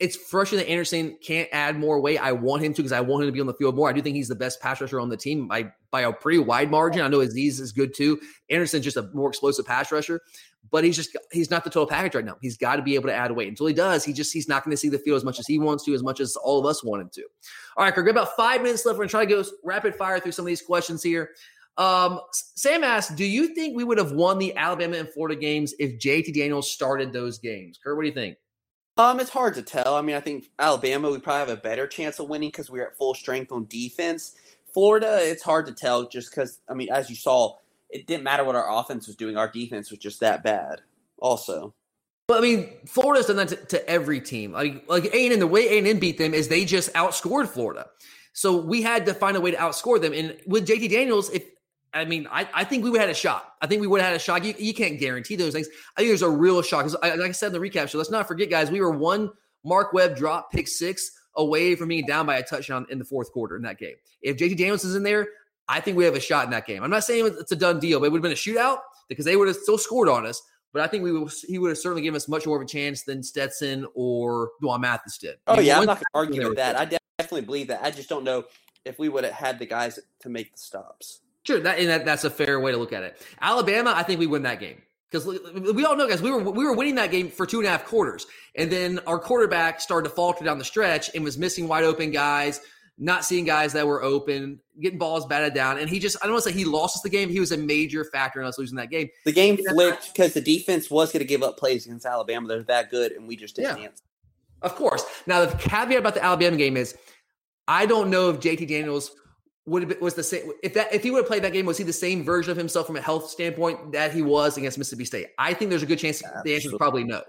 it's 0.00 0.16
frustrating 0.16 0.66
that 0.66 0.72
Anderson 0.72 1.16
can't 1.22 1.48
add 1.52 1.78
more 1.78 2.00
weight. 2.00 2.18
I 2.18 2.32
want 2.32 2.62
him 2.62 2.74
to 2.74 2.82
because 2.82 2.92
I 2.92 3.00
want 3.00 3.22
him 3.22 3.28
to 3.28 3.32
be 3.32 3.40
on 3.40 3.46
the 3.46 3.54
field 3.54 3.76
more. 3.76 3.88
I 3.88 3.92
do 3.92 4.02
think 4.02 4.16
he's 4.16 4.28
the 4.28 4.34
best 4.34 4.60
pass 4.60 4.80
rusher 4.80 4.98
on 4.98 5.08
the 5.08 5.16
team 5.16 5.46
by 5.46 5.72
by 5.90 6.02
a 6.02 6.12
pretty 6.12 6.38
wide 6.38 6.70
margin. 6.70 7.02
I 7.02 7.08
know 7.08 7.18
Azeez 7.18 7.60
is 7.60 7.72
good 7.72 7.94
too. 7.94 8.20
Anderson's 8.50 8.84
just 8.84 8.96
a 8.96 9.08
more 9.14 9.28
explosive 9.28 9.66
pass 9.66 9.92
rusher, 9.92 10.20
but 10.70 10.84
he's 10.84 10.96
just 10.96 11.16
he's 11.32 11.50
not 11.50 11.64
the 11.64 11.70
total 11.70 11.86
package 11.86 12.14
right 12.14 12.24
now. 12.24 12.36
He's 12.40 12.56
got 12.56 12.76
to 12.76 12.82
be 12.82 12.94
able 12.94 13.08
to 13.08 13.14
add 13.14 13.30
weight. 13.32 13.48
Until 13.48 13.66
he 13.66 13.74
does, 13.74 14.04
he 14.04 14.12
just 14.12 14.32
he's 14.32 14.48
not 14.48 14.64
going 14.64 14.70
to 14.70 14.76
see 14.76 14.88
the 14.88 14.98
field 14.98 15.16
as 15.16 15.24
much 15.24 15.38
as 15.38 15.46
he 15.46 15.58
wants 15.58 15.84
to, 15.84 15.94
as 15.94 16.02
much 16.02 16.20
as 16.20 16.36
all 16.36 16.58
of 16.58 16.66
us 16.66 16.82
want 16.82 17.02
him 17.02 17.10
to. 17.14 17.22
All 17.76 17.84
right, 17.84 17.94
Kirk, 17.94 18.08
about 18.08 18.36
five 18.36 18.62
minutes 18.62 18.84
left. 18.84 18.98
We're 18.98 19.04
gonna 19.04 19.10
try 19.10 19.26
to 19.26 19.42
go 19.42 19.44
rapid 19.64 19.94
fire 19.94 20.20
through 20.20 20.32
some 20.32 20.44
of 20.44 20.48
these 20.48 20.62
questions 20.62 21.02
here. 21.02 21.30
Um, 21.76 22.20
Sam 22.32 22.84
asked, 22.84 23.16
"Do 23.16 23.24
you 23.24 23.48
think 23.54 23.76
we 23.76 23.84
would 23.84 23.98
have 23.98 24.12
won 24.12 24.38
the 24.38 24.56
Alabama 24.56 24.96
and 24.96 25.08
Florida 25.08 25.36
games 25.36 25.74
if 25.78 25.98
JT 25.98 26.32
Daniels 26.32 26.70
started 26.70 27.12
those 27.12 27.38
games?" 27.38 27.78
Kurt, 27.82 27.96
what 27.96 28.02
do 28.02 28.08
you 28.08 28.14
think? 28.14 28.36
Um, 28.96 29.18
it's 29.18 29.30
hard 29.30 29.54
to 29.54 29.62
tell. 29.62 29.96
I 29.96 30.02
mean, 30.02 30.14
I 30.14 30.20
think 30.20 30.50
Alabama 30.58 31.10
we 31.10 31.18
probably 31.18 31.40
have 31.40 31.58
a 31.58 31.60
better 31.60 31.88
chance 31.88 32.20
of 32.20 32.28
winning 32.28 32.48
because 32.48 32.70
we're 32.70 32.86
at 32.86 32.96
full 32.96 33.14
strength 33.14 33.50
on 33.50 33.66
defense. 33.66 34.36
Florida, 34.72 35.18
it's 35.20 35.42
hard 35.42 35.66
to 35.66 35.72
tell 35.72 36.08
just 36.08 36.30
because 36.30 36.60
I 36.68 36.74
mean, 36.74 36.88
as 36.90 37.10
you 37.10 37.16
saw, 37.16 37.56
it 37.94 38.06
didn't 38.06 38.24
matter 38.24 38.44
what 38.44 38.56
our 38.56 38.80
offense 38.80 39.06
was 39.06 39.16
doing; 39.16 39.36
our 39.36 39.48
defense 39.48 39.90
was 39.90 40.00
just 40.00 40.20
that 40.20 40.42
bad. 40.42 40.82
Also, 41.18 41.74
well, 42.28 42.38
I 42.38 42.42
mean, 42.42 42.70
Florida's 42.86 43.26
done 43.26 43.36
that 43.36 43.48
to, 43.48 43.56
to 43.56 43.88
every 43.88 44.20
team. 44.20 44.52
Like 44.52 44.84
like 44.88 45.04
A 45.14 45.24
and 45.24 45.34
M, 45.34 45.38
the 45.40 45.46
way 45.46 45.68
A 45.68 45.78
and 45.78 45.86
M 45.86 45.98
beat 45.98 46.18
them 46.18 46.34
is 46.34 46.48
they 46.48 46.64
just 46.64 46.92
outscored 46.94 47.48
Florida. 47.48 47.86
So 48.32 48.56
we 48.56 48.82
had 48.82 49.06
to 49.06 49.14
find 49.14 49.36
a 49.36 49.40
way 49.40 49.52
to 49.52 49.56
outscore 49.56 50.00
them. 50.00 50.12
And 50.12 50.36
with 50.46 50.66
JT 50.66 50.90
Daniels, 50.90 51.30
if 51.30 51.44
I 51.92 52.04
mean, 52.04 52.26
I, 52.30 52.48
I 52.52 52.64
think 52.64 52.82
we 52.82 52.90
would 52.90 53.00
have 53.00 53.08
had 53.08 53.16
a 53.16 53.18
shot. 53.18 53.54
I 53.62 53.66
think 53.66 53.80
we 53.80 53.86
would 53.86 54.00
have 54.00 54.08
had 54.08 54.16
a 54.16 54.20
shot. 54.20 54.44
You, 54.44 54.54
you 54.58 54.74
can't 54.74 54.98
guarantee 54.98 55.36
those 55.36 55.52
things. 55.52 55.68
I 55.96 56.00
think 56.00 56.10
there's 56.10 56.22
a 56.22 56.30
real 56.30 56.60
shot. 56.60 56.84
Because, 56.84 56.96
like 57.00 57.20
I 57.20 57.32
said 57.32 57.48
in 57.48 57.52
the 57.52 57.60
recap 57.60 57.88
show, 57.88 57.98
let's 57.98 58.10
not 58.10 58.26
forget, 58.26 58.50
guys, 58.50 58.70
we 58.70 58.80
were 58.80 58.90
one 58.90 59.30
Mark 59.62 59.92
Webb 59.92 60.16
drop 60.16 60.50
pick 60.50 60.66
six 60.66 61.12
away 61.36 61.76
from 61.76 61.88
being 61.88 62.06
down 62.06 62.26
by 62.26 62.38
a 62.38 62.42
touchdown 62.42 62.86
in 62.90 62.98
the 62.98 63.04
fourth 63.04 63.30
quarter 63.32 63.54
in 63.54 63.62
that 63.62 63.78
game. 63.78 63.94
If 64.22 64.36
JT 64.36 64.56
Daniels 64.56 64.84
is 64.84 64.96
in 64.96 65.04
there, 65.04 65.28
I 65.68 65.80
think 65.80 65.96
we 65.96 66.04
have 66.04 66.14
a 66.14 66.20
shot 66.20 66.44
in 66.44 66.50
that 66.50 66.66
game. 66.66 66.82
I'm 66.82 66.90
not 66.90 67.04
saying 67.04 67.26
it's 67.38 67.52
a 67.52 67.56
done 67.56 67.80
deal, 67.80 68.00
but 68.00 68.06
it 68.06 68.12
would 68.12 68.18
have 68.18 68.22
been 68.22 68.32
a 68.32 68.34
shootout 68.34 68.78
because 69.08 69.24
they 69.24 69.36
would 69.36 69.48
have 69.48 69.56
still 69.56 69.78
scored 69.78 70.08
on 70.08 70.26
us. 70.26 70.42
But 70.72 70.82
I 70.82 70.88
think 70.88 71.04
we 71.04 71.12
would, 71.12 71.32
he 71.46 71.58
would 71.58 71.68
have 71.68 71.78
certainly 71.78 72.02
given 72.02 72.16
us 72.16 72.26
much 72.26 72.46
more 72.46 72.56
of 72.56 72.62
a 72.62 72.66
chance 72.66 73.02
than 73.02 73.22
Stetson 73.22 73.86
or 73.94 74.50
D'Wan 74.60 74.80
Mathis 74.80 75.18
did. 75.18 75.36
Oh, 75.46 75.60
yeah. 75.60 75.78
I'm 75.78 75.86
not 75.86 75.98
going 75.98 76.04
to 76.04 76.04
argue 76.14 76.48
with 76.48 76.56
that. 76.56 76.76
I 76.76 76.98
definitely 77.18 77.42
believe 77.42 77.68
that. 77.68 77.82
I 77.82 77.90
just 77.90 78.08
don't 78.08 78.24
know 78.24 78.44
if 78.84 78.98
we 78.98 79.08
would 79.08 79.24
have 79.24 79.32
had 79.32 79.58
the 79.58 79.66
guys 79.66 80.00
to 80.20 80.28
make 80.28 80.52
the 80.52 80.58
stops. 80.58 81.20
Sure, 81.44 81.60
that, 81.60 81.78
and 81.78 81.88
that, 81.88 82.04
that's 82.04 82.24
a 82.24 82.30
fair 82.30 82.58
way 82.58 82.72
to 82.72 82.78
look 82.78 82.92
at 82.92 83.02
it. 83.02 83.20
Alabama, 83.40 83.92
I 83.94 84.02
think 84.02 84.18
we 84.18 84.26
win 84.26 84.42
that 84.42 84.60
game 84.60 84.82
because 85.10 85.26
we 85.26 85.84
all 85.84 85.94
know, 85.94 86.08
guys, 86.08 86.22
we 86.22 86.30
were 86.30 86.38
we 86.38 86.64
were 86.64 86.74
winning 86.74 86.94
that 86.96 87.10
game 87.10 87.30
for 87.30 87.46
two 87.46 87.58
and 87.58 87.66
a 87.66 87.70
half 87.70 87.84
quarters, 87.84 88.26
and 88.56 88.72
then 88.72 88.98
our 89.06 89.18
quarterback 89.18 89.80
started 89.80 90.08
to 90.08 90.14
falter 90.14 90.44
down 90.44 90.58
the 90.58 90.64
stretch 90.64 91.10
and 91.14 91.22
was 91.22 91.36
missing 91.38 91.68
wide 91.68 91.84
open 91.84 92.10
guys. 92.10 92.62
Not 92.96 93.24
seeing 93.24 93.44
guys 93.44 93.72
that 93.72 93.86
were 93.86 94.02
open, 94.02 94.60
getting 94.80 94.98
balls 94.98 95.26
batted 95.26 95.52
down. 95.52 95.78
And 95.78 95.88
he 95.90 95.98
just, 95.98 96.16
I 96.22 96.26
don't 96.26 96.34
want 96.34 96.44
to 96.44 96.50
say 96.50 96.56
he 96.56 96.64
lost 96.64 96.96
us 96.96 97.02
the 97.02 97.08
game. 97.08 97.28
He 97.28 97.40
was 97.40 97.50
a 97.52 97.56
major 97.56 98.04
factor 98.04 98.40
in 98.40 98.46
us 98.46 98.56
losing 98.58 98.76
that 98.76 98.90
game. 98.90 99.08
The 99.24 99.32
game 99.32 99.56
flipped 99.56 100.12
because 100.12 100.32
the 100.32 100.40
defense 100.40 100.90
was 100.90 101.10
going 101.12 101.20
to 101.20 101.26
give 101.26 101.42
up 101.42 101.58
plays 101.58 101.86
against 101.86 102.06
Alabama. 102.06 102.46
They're 102.46 102.62
that 102.64 102.90
good, 102.90 103.12
and 103.12 103.26
we 103.26 103.36
just 103.36 103.56
didn't 103.56 103.78
Yeah. 103.78 103.84
answer. 103.86 104.04
Of 104.62 104.76
course. 104.76 105.04
Now, 105.26 105.44
the 105.44 105.56
caveat 105.58 105.98
about 105.98 106.14
the 106.14 106.24
Alabama 106.24 106.56
game 106.56 106.76
is 106.76 106.96
I 107.66 107.86
don't 107.86 108.10
know 108.10 108.30
if 108.30 108.40
JT 108.40 108.66
Daniels 108.68 109.10
would 109.66 109.82
have 109.82 109.88
been, 109.88 110.00
was 110.00 110.14
the 110.14 110.22
same 110.22 110.52
if 110.62 110.74
that 110.74 110.94
if 110.94 111.02
he 111.02 111.10
would 111.10 111.18
have 111.18 111.26
played 111.26 111.42
that 111.42 111.52
game 111.52 111.64
was 111.66 111.78
he 111.78 111.84
the 111.84 111.92
same 111.92 112.22
version 112.22 112.50
of 112.50 112.56
himself 112.56 112.86
from 112.86 112.96
a 112.96 113.00
health 113.00 113.28
standpoint 113.30 113.92
that 113.92 114.12
he 114.12 114.20
was 114.22 114.56
against 114.58 114.76
Mississippi 114.76 115.06
State 115.06 115.28
I 115.38 115.54
think 115.54 115.70
there's 115.70 115.82
a 115.82 115.86
good 115.86 115.98
chance 115.98 116.22
the 116.44 116.54
answer 116.54 116.68
is 116.68 116.74
probably 116.76 117.02
no 117.04 117.22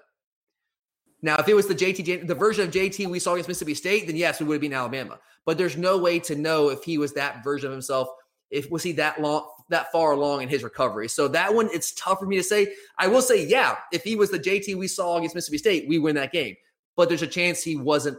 now 1.22 1.38
if 1.38 1.48
it 1.48 1.54
was 1.54 1.68
the 1.68 1.76
JT 1.76 2.28
the 2.28 2.36
version 2.36 2.66
of 2.68 2.74
JT 2.74 3.08
we 3.08 3.20
saw 3.20 3.34
against 3.34 3.48
Mississippi 3.48 3.74
State 3.74 4.08
then 4.08 4.16
yes 4.16 4.40
we 4.40 4.46
would 4.46 4.56
have 4.56 4.62
been 4.62 4.74
Alabama 4.74 5.20
but 5.46 5.58
there's 5.58 5.78
no 5.78 5.98
way 5.98 6.20
to 6.20 6.36
know 6.36 6.70
if 6.70 6.84
he 6.84 6.98
was 6.98 7.14
that 7.14 7.44
version 7.44 7.68
of 7.68 7.74
himself 7.74 8.08
if 8.52 8.70
was 8.70 8.84
he 8.84 8.92
that 8.94 9.22
long 9.22 9.50
that 9.70 9.92
far 9.92 10.12
along 10.12 10.42
in 10.42 10.50
his 10.50 10.64
recovery 10.64 11.08
so 11.08 11.28
that 11.28 11.54
one 11.54 11.70
it's 11.74 11.94
tough 11.94 12.20
for 12.20 12.26
me 12.26 12.36
to 12.36 12.44
say 12.44 12.74
I 12.98 13.08
will 13.08 13.22
say 13.22 13.46
yeah 13.46 13.78
if 13.92 14.04
he 14.04 14.16
was 14.16 14.32
the 14.32 14.40
JT 14.40 14.76
we 14.76 14.88
saw 14.88 15.18
against 15.18 15.36
Mississippi 15.36 15.58
State 15.58 15.88
we 15.88 16.00
win 16.00 16.16
that 16.16 16.32
game 16.32 16.56
but 16.96 17.10
there's 17.10 17.22
a 17.22 17.28
chance 17.28 17.64
he 17.64 17.76
wasn't 17.76 18.18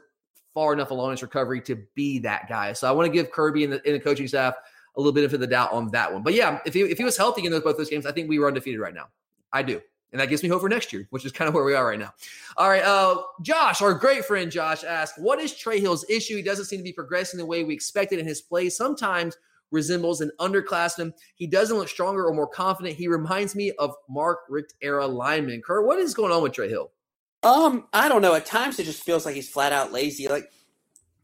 far 0.57 0.73
enough 0.73 0.91
along 0.91 1.09
in 1.09 1.13
his 1.13 1.23
recovery 1.23 1.61
to 1.61 1.77
be 1.95 2.19
that 2.21 2.49
guy. 2.49 2.73
So 2.73 2.89
I 2.89 2.91
want 2.93 3.07
to 3.07 3.13
give 3.13 3.31
Kirby 3.31 3.65
and 3.65 3.75
the, 3.75 3.83
and 3.85 3.95
the 3.95 4.01
coaching 4.01 4.27
staff 4.27 4.55
a 4.97 5.01
little 5.01 5.13
bit 5.13 5.31
of 5.31 5.39
the 5.39 5.47
doubt 5.47 5.71
on 5.71 5.91
that 5.91 6.11
one. 6.11 6.23
But 6.23 6.33
yeah, 6.33 6.61
if 6.65 6.73
he, 6.73 6.81
if 6.81 6.97
he 6.97 7.05
was 7.05 7.15
healthy 7.15 7.45
in 7.45 7.53
those 7.53 7.63
both 7.63 7.77
those 7.77 7.91
games, 7.91 8.07
I 8.07 8.13
think 8.13 8.27
we 8.27 8.39
were 8.39 8.49
undefeated 8.49 8.81
right 8.81 8.95
now. 8.95 9.09
I 9.53 9.63
do. 9.63 9.83
And 10.17 10.21
that 10.23 10.31
gives 10.31 10.43
me 10.43 10.49
hope 10.49 10.63
for 10.63 10.69
next 10.71 10.95
year, 10.95 11.07
which 11.11 11.27
is 11.27 11.33
kind 11.33 11.47
of 11.47 11.53
where 11.53 11.63
we 11.63 11.75
are 11.75 11.87
right 11.87 11.99
now. 11.99 12.15
All 12.57 12.71
right. 12.71 12.83
Uh, 12.83 13.21
Josh, 13.43 13.83
our 13.83 13.93
great 13.93 14.25
friend 14.25 14.51
Josh 14.51 14.83
asked, 14.83 15.21
What 15.21 15.39
is 15.39 15.55
Trey 15.55 15.79
Hill's 15.79 16.09
issue? 16.09 16.37
He 16.37 16.43
doesn't 16.43 16.65
seem 16.65 16.79
to 16.79 16.85
be 16.85 16.93
progressing 16.95 17.37
the 17.37 17.45
way 17.45 17.65
we 17.65 17.75
expected 17.75 18.19
in 18.19 18.27
his 18.27 18.41
play. 18.41 18.71
Sometimes 18.71 19.37
resembles 19.71 20.23
an 20.23 20.31
underclassman. 20.41 21.13
He 21.35 21.47
doesn't 21.47 21.77
look 21.77 21.91
stronger 21.91 22.25
or 22.25 22.33
more 22.33 22.47
confident. 22.47 22.97
He 22.97 23.09
reminds 23.09 23.55
me 23.55 23.73
of 23.73 23.95
Mark 24.09 24.39
Richt 24.49 24.73
era 24.81 25.07
lineman. 25.07 25.61
Kurt, 25.61 25.85
what 25.85 25.99
is 25.99 26.15
going 26.15 26.33
on 26.33 26.43
with 26.43 26.55
Trey 26.55 26.71
Hill? 26.71 26.93
Um, 27.43 27.89
I 27.93 28.09
don't 28.09 28.23
know. 28.23 28.35
At 28.35 28.47
times, 28.47 28.79
it 28.79 28.85
just 28.85 29.03
feels 29.03 29.27
like 29.27 29.35
he's 29.35 29.51
flat 29.51 29.75
out 29.75 29.93
lazy. 29.93 30.29
Like 30.29 30.51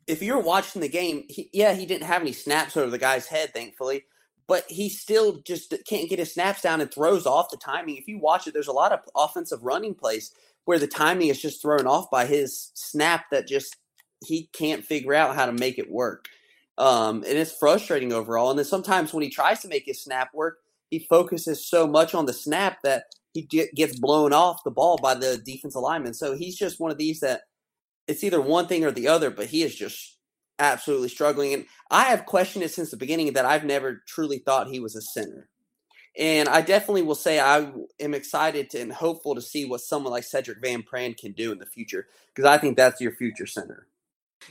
if 0.06 0.22
you're 0.22 0.38
watching 0.38 0.82
the 0.82 0.88
game, 0.88 1.24
he, 1.30 1.48
yeah, 1.54 1.72
he 1.72 1.86
didn't 1.86 2.06
have 2.06 2.20
any 2.20 2.32
snaps 2.32 2.76
over 2.76 2.90
the 2.90 2.98
guy's 2.98 3.26
head, 3.26 3.54
thankfully, 3.54 4.04
but 4.52 4.66
he 4.68 4.90
still 4.90 5.38
just 5.46 5.72
can't 5.88 6.10
get 6.10 6.18
his 6.18 6.34
snaps 6.34 6.60
down 6.60 6.82
and 6.82 6.92
throws 6.92 7.24
off 7.24 7.48
the 7.48 7.56
timing. 7.56 7.96
If 7.96 8.06
you 8.06 8.18
watch 8.18 8.46
it, 8.46 8.52
there's 8.52 8.68
a 8.68 8.72
lot 8.72 8.92
of 8.92 9.00
offensive 9.16 9.62
running 9.62 9.94
plays 9.94 10.30
where 10.66 10.78
the 10.78 10.86
timing 10.86 11.28
is 11.28 11.40
just 11.40 11.62
thrown 11.62 11.86
off 11.86 12.10
by 12.10 12.26
his 12.26 12.70
snap 12.74 13.24
that 13.30 13.48
just 13.48 13.76
he 14.22 14.50
can't 14.52 14.84
figure 14.84 15.14
out 15.14 15.36
how 15.36 15.46
to 15.46 15.52
make 15.52 15.78
it 15.78 15.90
work. 15.90 16.28
Um, 16.76 17.24
and 17.26 17.38
it's 17.38 17.56
frustrating 17.56 18.12
overall. 18.12 18.50
And 18.50 18.58
then 18.58 18.66
sometimes 18.66 19.14
when 19.14 19.22
he 19.22 19.30
tries 19.30 19.62
to 19.62 19.68
make 19.68 19.86
his 19.86 20.02
snap 20.02 20.28
work, 20.34 20.58
he 20.90 20.98
focuses 20.98 21.66
so 21.66 21.86
much 21.86 22.14
on 22.14 22.26
the 22.26 22.34
snap 22.34 22.82
that 22.82 23.04
he 23.32 23.40
get, 23.40 23.74
gets 23.74 23.98
blown 23.98 24.34
off 24.34 24.64
the 24.64 24.70
ball 24.70 24.98
by 24.98 25.14
the 25.14 25.38
defensive 25.38 25.80
lineman. 25.80 26.12
So 26.12 26.36
he's 26.36 26.58
just 26.58 26.78
one 26.78 26.90
of 26.90 26.98
these 26.98 27.20
that 27.20 27.44
it's 28.06 28.22
either 28.22 28.42
one 28.42 28.66
thing 28.66 28.84
or 28.84 28.90
the 28.90 29.08
other, 29.08 29.30
but 29.30 29.46
he 29.46 29.62
is 29.62 29.74
just 29.74 30.18
absolutely 30.62 31.08
struggling. 31.08 31.52
And 31.52 31.66
I 31.90 32.04
have 32.04 32.24
questioned 32.24 32.64
it 32.64 32.70
since 32.70 32.90
the 32.90 32.96
beginning 32.96 33.32
that 33.32 33.44
I've 33.44 33.64
never 33.64 34.02
truly 34.06 34.38
thought 34.38 34.68
he 34.68 34.80
was 34.80 34.96
a 34.96 35.02
center. 35.02 35.48
And 36.18 36.48
I 36.48 36.60
definitely 36.60 37.02
will 37.02 37.14
say 37.14 37.40
I 37.40 37.72
am 37.98 38.14
excited 38.14 38.70
to, 38.70 38.80
and 38.80 38.92
hopeful 38.92 39.34
to 39.34 39.40
see 39.40 39.64
what 39.64 39.80
someone 39.80 40.12
like 40.12 40.24
Sedrick 40.24 40.60
Van 40.60 40.82
Pran 40.82 41.16
can 41.16 41.32
do 41.32 41.52
in 41.52 41.58
the 41.58 41.66
future 41.66 42.06
because 42.34 42.48
I 42.48 42.58
think 42.58 42.76
that's 42.76 43.00
your 43.00 43.12
future 43.12 43.46
center. 43.46 43.86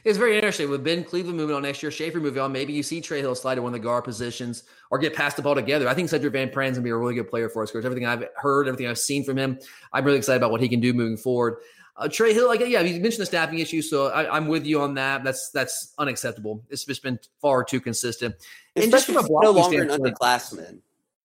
It's 0.04 0.18
very 0.18 0.36
interesting 0.36 0.70
with 0.70 0.84
Ben 0.84 1.04
Cleveland 1.04 1.38
moving 1.38 1.56
on 1.56 1.64
next 1.64 1.84
year, 1.84 1.92
Shaffer 1.92 2.20
moving 2.20 2.42
on. 2.42 2.52
Maybe 2.52 2.74
you 2.74 2.82
see 2.82 3.02
Trey 3.02 3.20
Hill 3.20 3.36
slide 3.36 3.56
to 3.56 3.62
one 3.62 3.74
of 3.74 3.80
the 3.80 3.86
guard 3.86 4.06
positions 4.06 4.64
or 4.90 4.98
get 4.98 5.14
past 5.14 5.36
the 5.36 5.42
ball 5.42 5.54
together. 5.54 5.88
I 5.88 5.94
think 5.94 6.10
Sedrick 6.10 6.32
Van 6.32 6.50
Pran's 6.50 6.78
gonna 6.78 6.84
be 6.84 6.92
a 6.92 6.96
really 6.96 7.14
good 7.14 7.30
player 7.30 7.50
for 7.50 7.62
us. 7.62 7.72
Because 7.72 7.86
everything 7.86 8.08
I've 8.08 8.26
heard, 8.36 8.68
everything 8.68 8.88
I've 8.88 8.98
seen 8.98 9.24
from 9.24 9.38
him, 9.38 9.60
I'm 9.94 10.06
really 10.06 10.18
excited 10.18 10.38
about 10.38 10.52
what 10.52 10.62
he 10.62 10.70
can 10.70 10.80
do 10.80 10.94
moving 10.94 11.18
forward. 11.18 11.58
Uh, 12.02 12.08
Trey 12.08 12.34
Hill, 12.34 12.48
like 12.48 12.60
yeah, 12.62 12.82
you 12.82 13.00
mentioned 13.00 13.22
the 13.22 13.26
staffing 13.26 13.60
issue, 13.60 13.82
so 13.82 14.08
I, 14.08 14.36
I'm 14.36 14.48
with 14.48 14.66
you 14.66 14.82
on 14.82 14.96
that. 14.96 15.24
That's 15.24 15.52
that's 15.52 15.94
unacceptable. 15.98 16.64
It's 16.70 16.84
just 16.86 17.04
been 17.04 17.20
far 17.42 17.64
too 17.64 17.80
consistent. 17.80 18.36
And 18.76 18.92
just 18.92 19.08
Especially 19.08 19.14
from 19.16 19.20
a 19.20 19.28
he's 19.28 19.44
no 19.44 19.54
blocking 19.54 19.62
longer 19.62 19.82
an 19.84 19.90
standpoint- 19.90 20.16
underclassman. 20.20 20.80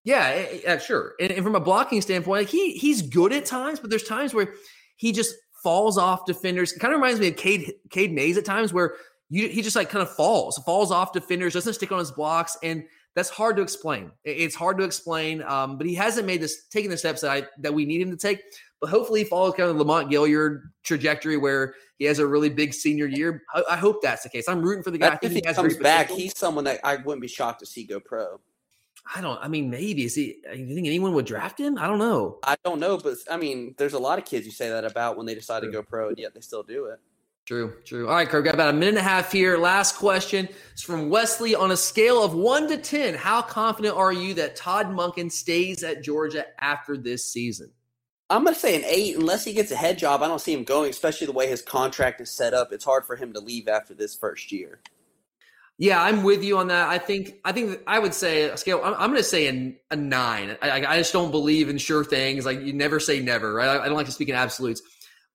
Yeah, 0.05 0.29
eh, 0.35 0.61
eh, 0.65 0.79
sure. 0.79 1.15
And, 1.19 1.33
and 1.33 1.43
from 1.43 1.57
a 1.57 1.61
blocking 1.61 2.01
standpoint, 2.01 2.43
like 2.43 2.49
he 2.49 2.73
he's 2.73 3.03
good 3.03 3.33
at 3.33 3.45
times, 3.45 3.81
but 3.81 3.91
there's 3.91 4.05
times 4.05 4.35
where 4.35 4.55
he 4.97 5.11
just 5.13 5.35
falls 5.65 5.99
off 5.99 6.27
defenders. 6.27 6.73
It 6.73 6.79
kind 6.79 6.95
of 6.95 7.01
reminds 7.01 7.19
me 7.21 7.29
of 7.29 7.37
Cade 7.37 7.73
Cade 7.91 8.13
Mays 8.13 8.37
at 8.39 8.45
times 8.45 8.73
where 8.73 8.95
you 9.31 9.49
he 9.49 9.63
just 9.63 9.75
like 9.75 9.91
kind 9.91 10.03
of 10.03 10.15
falls, 10.15 10.59
falls 10.59 10.93
off 10.93 11.13
defenders, 11.13 11.55
doesn't 11.55 11.75
stick 11.75 11.91
on 11.91 11.99
his 11.99 12.13
blocks, 12.13 12.57
and 12.63 12.85
that's 13.17 13.31
hard 13.31 13.57
to 13.57 13.63
explain. 13.63 14.13
It's 14.25 14.55
hard 14.55 14.79
to 14.79 14.85
explain. 14.85 15.43
Um, 15.43 15.79
but 15.79 15.87
he 15.87 15.95
hasn't 15.95 16.27
made 16.27 16.41
this 16.41 16.67
taking 16.67 16.91
the 16.91 16.99
steps 16.99 17.23
that 17.23 17.31
I 17.31 17.49
that 17.59 17.75
we 17.75 17.85
need 17.85 18.01
him 18.01 18.11
to 18.11 18.17
take. 18.17 18.43
But 18.81 18.91
hopefully, 18.91 19.21
he 19.23 19.25
follows 19.27 19.55
kind 19.55 19.71
of 19.71 19.77
the 19.77 19.83
Lamont 19.83 20.11
Gaillard 20.11 20.71
trajectory 20.83 21.37
where 21.37 21.75
he 21.99 22.05
has 22.05 22.19
a 22.19 22.27
really 22.27 22.51
big 22.51 22.75
senior 22.75 23.07
year. 23.07 23.43
I, 23.55 23.63
I 23.73 23.77
hope 23.77 24.03
that's 24.03 24.23
the 24.23 24.29
case. 24.29 24.49
I'm 24.49 24.63
rooting 24.63 24.83
for 24.83 24.91
the 24.91 24.99
guy. 24.99 25.09
I 25.09 25.15
If 25.15 25.21
think 25.21 25.33
he 25.33 25.43
he 25.47 25.55
comes 25.55 25.77
back, 25.79 26.11
he's 26.11 26.37
someone 26.37 26.65
that 26.65 26.81
I 26.85 26.97
wouldn't 26.97 27.23
be 27.23 27.29
shocked 27.29 27.61
to 27.61 27.67
see 27.67 27.85
go 27.85 28.01
pro. 28.01 28.41
I 29.15 29.21
don't. 29.21 29.39
I 29.41 29.49
mean, 29.49 29.71
maybe 29.71 30.05
is 30.05 30.15
he? 30.15 30.39
Do 30.53 30.59
you 30.59 30.75
think 30.75 30.87
anyone 30.87 31.13
would 31.15 31.27
draft 31.27 31.61
him? 31.61 31.79
I 31.79 31.87
don't 31.87 31.99
know. 31.99 32.39
I 32.43 32.57
don't 32.65 32.81
know, 32.81 32.99
but 32.99 33.15
I 33.31 33.37
mean, 33.37 33.75
there's 33.79 33.93
a 33.95 33.99
lot 33.99 34.19
of 34.19 34.25
kids 34.25 34.47
you 34.47 34.53
say 34.53 34.69
that 34.69 34.85
about 34.85 35.17
when 35.17 35.27
they 35.27 35.35
decide 35.35 35.61
to 35.61 35.71
go 35.71 35.83
pro, 35.83 36.09
and 36.09 36.19
yet 36.19 36.35
they 36.35 36.41
still 36.41 36.63
do 36.63 36.87
it. 36.87 36.99
True, 37.47 37.75
true. 37.85 38.09
All 38.09 38.15
right, 38.15 38.29
Kirk, 38.29 38.45
got 38.45 38.55
about 38.55 38.71
a 38.71 38.73
minute 38.73 38.89
and 38.89 38.99
a 38.99 39.03
half 39.03 39.31
here. 39.31 39.57
Last 39.57 39.95
question 39.95 40.49
is 40.75 40.83
from 40.83 41.09
Wesley. 41.09 41.55
On 41.55 41.71
a 41.71 41.77
scale 41.77 42.21
of 42.21 42.35
one 42.35 42.69
to 42.69 42.77
10, 42.77 43.15
how 43.15 43.41
confident 43.41 43.97
are 43.97 44.13
you 44.13 44.35
that 44.35 44.57
Todd 44.57 44.87
Monken 44.89 45.31
stays 45.31 45.85
at 45.85 46.03
Georgia 46.03 46.45
after 46.59 46.97
this 46.97 47.25
season? 47.25 47.71
I'm 48.29 48.43
going 48.43 48.55
to 48.55 48.61
say 48.61 48.75
an 48.75 48.85
eight. 48.85 49.17
Unless 49.17 49.45
he 49.45 49.53
gets 49.53 49.71
a 49.71 49.77
head 49.77 49.99
job, 49.99 50.23
I 50.23 50.29
don't 50.29 50.41
see 50.41 50.53
him 50.53 50.65
going, 50.65 50.91
especially 50.91 51.27
the 51.27 51.33
way 51.33 51.49
his 51.49 51.63
contract 51.63 52.21
is 52.21 52.31
set 52.31 52.55
up. 52.55 52.73
It's 52.73 52.85
hard 52.85 53.05
for 53.05 53.17
him 53.17 53.33
to 53.35 53.41
leave 53.41 53.69
after 53.69 53.95
this 53.95 54.17
first 54.17 54.51
year. 54.51 54.81
Yeah, 55.79 56.03
I'm 56.03 56.23
with 56.23 56.43
you 56.43 56.57
on 56.57 56.69
that. 56.69 56.89
I 56.89 56.97
think 56.97 57.35
I 57.45 57.53
think 57.53 57.81
I 57.87 57.99
would 57.99 58.15
say 58.15 58.45
a 58.45 58.57
scale. 58.57 58.81
I'm, 58.83 58.95
I'm 58.95 59.11
going 59.11 59.17
to 59.17 59.23
say 59.23 59.49
a, 59.49 59.77
a 59.91 59.97
nine. 59.97 60.57
I, 60.63 60.87
I 60.87 60.97
just 60.97 61.13
don't 61.13 61.31
believe 61.31 61.69
in 61.69 61.77
sure 61.77 62.03
things. 62.03 62.47
Like 62.47 62.61
you 62.63 62.73
never 62.73 62.99
say 62.99 63.21
never. 63.21 63.53
Right? 63.53 63.69
I, 63.69 63.83
I 63.83 63.87
don't 63.87 63.97
like 63.97 64.07
to 64.07 64.13
speak 64.13 64.31
in 64.31 64.35
absolutes, 64.35 64.81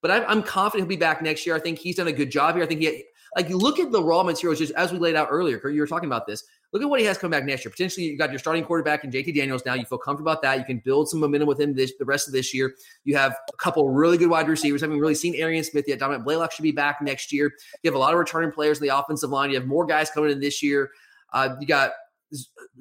but 0.01 0.09
I, 0.09 0.25
I'm 0.25 0.41
confident 0.41 0.89
he'll 0.89 0.97
be 0.97 0.99
back 0.99 1.21
next 1.21 1.45
year. 1.45 1.55
I 1.55 1.59
think 1.59 1.77
he's 1.77 1.97
done 1.97 2.07
a 2.07 2.11
good 2.11 2.31
job 2.31 2.55
here. 2.55 2.63
I 2.63 2.67
think 2.67 2.81
he 2.81 3.03
like 3.35 3.49
look 3.49 3.79
at 3.79 3.91
the 3.91 4.03
raw 4.03 4.23
materials 4.23 4.59
just 4.59 4.73
as 4.73 4.91
we 4.91 4.97
laid 4.97 5.15
out 5.15 5.27
earlier. 5.29 5.59
Kurt, 5.59 5.75
You 5.75 5.81
were 5.81 5.87
talking 5.87 6.09
about 6.09 6.25
this. 6.25 6.43
Look 6.73 6.81
at 6.81 6.89
what 6.89 7.01
he 7.01 7.05
has 7.05 7.17
coming 7.17 7.37
back 7.37 7.45
next 7.45 7.65
year. 7.65 7.71
Potentially, 7.71 8.05
you 8.05 8.17
got 8.17 8.29
your 8.29 8.39
starting 8.39 8.63
quarterback 8.63 9.03
in 9.03 9.11
JT 9.11 9.35
Daniels 9.35 9.65
now. 9.65 9.73
You 9.73 9.85
feel 9.85 9.97
comfortable 9.97 10.31
about 10.31 10.41
that. 10.43 10.57
You 10.57 10.63
can 10.63 10.79
build 10.79 11.09
some 11.09 11.19
momentum 11.19 11.47
with 11.47 11.59
him 11.59 11.73
this 11.75 11.93
the 11.99 12.05
rest 12.05 12.27
of 12.27 12.33
this 12.33 12.53
year. 12.53 12.73
You 13.03 13.17
have 13.17 13.35
a 13.53 13.57
couple 13.57 13.89
really 13.89 14.17
good 14.17 14.29
wide 14.29 14.47
receivers. 14.47 14.81
Haven't 14.81 14.99
really 14.99 15.15
seen 15.15 15.35
Arian 15.35 15.65
Smith 15.65 15.85
yet. 15.87 15.99
Dominick 15.99 16.23
Blaylock 16.23 16.53
should 16.53 16.63
be 16.63 16.71
back 16.71 17.01
next 17.01 17.33
year. 17.33 17.51
You 17.83 17.89
have 17.89 17.95
a 17.95 17.99
lot 17.99 18.13
of 18.13 18.19
returning 18.19 18.51
players 18.51 18.79
in 18.79 18.87
the 18.87 18.97
offensive 18.97 19.29
line. 19.29 19.49
You 19.49 19.57
have 19.57 19.67
more 19.67 19.85
guys 19.85 20.09
coming 20.09 20.31
in 20.31 20.39
this 20.39 20.63
year. 20.63 20.89
Uh, 21.33 21.55
you 21.59 21.67
got 21.67 21.91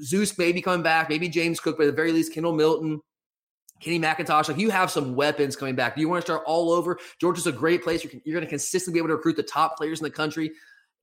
Zeus 0.03 0.39
maybe 0.39 0.63
coming 0.63 0.83
back, 0.83 1.09
maybe 1.09 1.29
James 1.29 1.59
Cook, 1.59 1.77
but 1.77 1.85
at 1.85 1.87
the 1.87 1.97
very 1.97 2.13
least, 2.13 2.33
Kendall 2.33 2.53
Milton, 2.53 3.01
Kenny 3.81 3.99
McIntosh. 3.99 4.49
Like 4.49 4.59
you 4.59 4.71
have 4.71 4.91
some 4.91 5.15
weapons 5.15 5.57
coming 5.57 5.75
back. 5.75 5.95
Do 5.95 6.01
you 6.01 6.09
want 6.09 6.25
to 6.25 6.27
start 6.27 6.43
all 6.47 6.71
over? 6.71 6.99
Georgia's 7.21 7.47
a 7.47 7.53
great 7.53 7.83
place. 7.83 8.05
You're, 8.05 8.13
you're 8.25 8.35
going 8.35 8.47
to 8.47 8.51
consistently 8.51 8.99
be 8.99 9.01
able 9.01 9.09
to 9.09 9.17
recruit 9.17 9.37
the 9.37 9.43
top 9.43 9.77
players 9.77 10.01
in 10.01 10.05
the 10.05 10.11
country, 10.11 10.53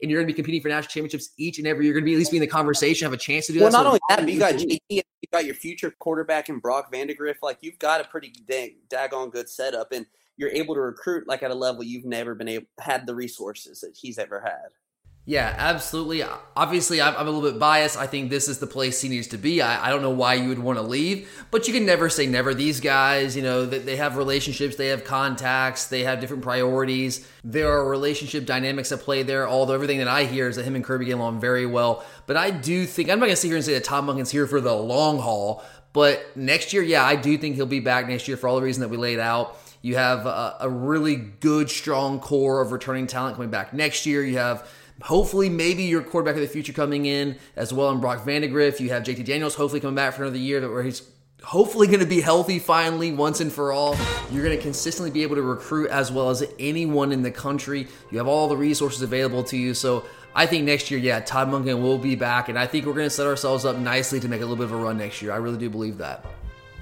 and 0.02 0.12
you're 0.12 0.20
going 0.20 0.28
to 0.28 0.34
be 0.34 0.36
competing 0.36 0.62
for 0.62 0.70
national 0.70 0.90
championships 0.90 1.30
each 1.38 1.58
and 1.58 1.68
every 1.68 1.86
year. 1.86 1.94
You're 1.94 2.02
going 2.02 2.06
to 2.06 2.10
be 2.10 2.14
at 2.14 2.20
least 2.20 2.32
be 2.32 2.38
in 2.38 2.42
the 2.42 2.48
conversation, 2.48 3.06
have 3.06 3.14
a 3.14 3.18
chance 3.18 3.48
to 3.48 3.54
do 3.54 3.60
Well, 3.62 3.72
that. 3.72 3.78
Well, 3.84 3.84
not 3.84 3.90
So- 3.90 3.90
only 3.90 4.00
that, 4.10 4.20
but 4.26 4.34
you 4.34 4.40
got 4.40 4.54
JT, 4.90 5.04
you 5.22 5.28
got 5.32 5.46
your 5.46 5.56
future 5.56 5.94
quarterback 6.00 6.50
in 6.50 6.60
Brock 6.60 6.92
Vandagriff. 6.94 7.36
Like 7.42 7.58
you've 7.62 7.80
got 7.80 8.02
a 8.02 8.04
pretty 8.04 8.32
dang, 8.48 8.76
daggone 8.90 9.32
good 9.32 9.50
setup, 9.50 9.92
and 9.92 10.06
you're 10.38 10.50
able 10.52 10.76
to 10.76 10.82
recruit 10.82 11.28
like 11.28 11.42
at 11.44 11.50
a 11.52 11.56
level 11.56 11.84
you've 11.84 12.06
never 12.06 12.36
been 12.36 12.48
able 12.48 12.68
had 12.80 13.08
the 13.08 13.16
resources 13.16 13.82
that 13.82 13.96
he's 14.00 14.20
ever 14.20 14.40
had. 14.40 14.70
Yeah, 15.30 15.54
absolutely. 15.58 16.24
Obviously, 16.56 17.02
I'm, 17.02 17.14
I'm 17.18 17.28
a 17.28 17.30
little 17.30 17.52
bit 17.52 17.60
biased. 17.60 17.98
I 17.98 18.08
think 18.08 18.30
this 18.30 18.48
is 18.48 18.60
the 18.60 18.66
place 18.66 19.02
he 19.02 19.10
needs 19.10 19.28
to 19.28 19.38
be. 19.38 19.62
I, 19.62 19.88
I 19.88 19.90
don't 19.90 20.02
know 20.02 20.10
why 20.10 20.36
you 20.36 20.48
would 20.48 20.58
want 20.58 20.80
to 20.80 20.82
leave, 20.82 21.30
but 21.52 21.68
you 21.68 21.74
can 21.74 21.86
never 21.86 22.08
say 22.08 22.26
never. 22.28 22.54
These 22.54 22.80
guys, 22.80 23.36
you 23.36 23.42
know, 23.44 23.66
they, 23.66 23.80
they 23.80 23.98
have 23.98 24.16
relationships, 24.16 24.78
they 24.78 24.88
have 24.88 25.04
contacts, 25.04 25.88
they 25.88 26.06
have 26.06 26.22
different 26.22 26.44
priorities. 26.44 27.28
There 27.44 27.70
are 27.70 27.90
relationship 27.90 28.46
dynamics 28.46 28.94
at 28.94 29.02
play 29.02 29.22
there. 29.22 29.46
Although 29.50 29.74
everything 29.74 29.98
that 29.98 30.08
I 30.08 30.24
hear 30.24 30.48
is 30.48 30.56
that 30.56 30.64
him 30.64 30.76
and 30.76 30.84
Kirby 30.84 31.04
get 31.04 31.16
along 31.16 31.42
very 31.42 31.66
well. 31.66 32.06
But 32.26 32.38
I 32.38 32.50
do 32.50 32.86
think 32.86 33.10
I'm 33.10 33.20
not 33.20 33.26
going 33.26 33.36
to 33.36 33.42
sit 33.42 33.48
here 33.48 33.58
and 33.58 33.66
say 33.66 33.74
that 33.74 33.84
Tom 33.84 34.08
Monken's 34.08 34.32
here 34.32 34.48
for 34.48 34.62
the 34.62 34.74
long 34.74 35.20
haul. 35.20 35.62
But 35.92 36.38
next 36.38 36.72
year, 36.72 36.84
yeah, 36.84 37.04
I 37.04 37.18
do 37.18 37.38
think 37.38 37.56
he'll 37.56 37.66
be 37.66 37.82
back 37.82 38.08
next 38.08 38.30
year 38.30 38.38
for 38.38 38.48
all 38.48 38.56
the 38.56 38.62
reasons 38.62 38.82
that 38.82 38.90
we 38.90 38.96
laid 38.96 39.20
out. 39.20 39.60
You 39.82 39.96
have 39.98 40.26
a, 40.26 40.56
a 40.62 40.70
really 40.70 41.18
good, 41.18 41.70
strong 41.70 42.22
core 42.22 42.62
of 42.62 42.72
returning 42.72 43.08
talent 43.08 43.36
coming 43.36 43.50
back 43.50 43.74
next 43.74 44.06
year. 44.06 44.24
You 44.24 44.38
have 44.38 44.70
hopefully 45.02 45.50
maybe 45.50 45.84
your 45.84 46.02
quarterback 46.02 46.36
of 46.36 46.42
the 46.42 46.48
future 46.48 46.74
coming 46.74 47.06
in 47.06 47.38
as 47.56 47.74
well 47.74 47.90
in 47.92 48.00
Brock 48.00 48.26
Vandagriff. 48.26 48.80
You 48.80 48.90
have 48.90 49.04
JT 49.04 49.26
Daniels 49.26 49.56
hopefully 49.56 49.80
coming 49.80 49.96
back 49.96 50.14
for 50.14 50.24
another 50.24 50.38
year 50.38 50.70
where 50.70 50.84
he's 50.84 51.04
hopefully 51.44 51.88
going 51.88 52.00
to 52.00 52.06
be 52.06 52.22
healthy 52.22 52.60
finally 52.60 53.12
once 53.12 53.40
and 53.40 53.52
for 53.52 53.72
all. 53.72 53.96
You're 54.32 54.44
going 54.44 54.58
to 54.58 54.62
consistently 54.62 55.12
be 55.12 55.24
able 55.24 55.36
to 55.36 55.42
recruit 55.42 55.90
as 55.90 56.12
well 56.12 56.30
as 56.30 56.44
anyone 56.60 57.12
in 57.12 57.22
the 57.22 57.32
country. 57.32 57.88
You 58.12 58.18
have 58.18 58.28
all 58.28 58.48
the 58.48 58.58
resources 58.58 59.02
available 59.02 59.44
to 59.46 59.58
you. 59.58 59.74
So 59.74 60.06
I 60.36 60.46
think 60.46 60.66
next 60.66 60.92
year, 60.92 61.00
yeah, 61.00 61.20
Todd 61.20 61.48
Monken 61.48 61.82
will 61.82 61.98
be 61.98 62.16
back, 62.16 62.50
and 62.50 62.60
I 62.60 62.68
think 62.68 62.86
we're 62.86 62.94
going 62.94 63.08
to 63.08 63.10
set 63.10 63.26
ourselves 63.26 63.66
up 63.66 63.78
nicely 63.78 64.20
to 64.20 64.28
make 64.28 64.42
a 64.42 64.46
little 64.46 64.56
bit 64.56 64.66
of 64.66 64.72
a 64.72 64.78
run 64.78 64.98
next 64.98 65.22
year. 65.22 65.32
I 65.32 65.38
really 65.38 65.58
do 65.58 65.70
believe 65.70 65.98
that. 65.98 66.26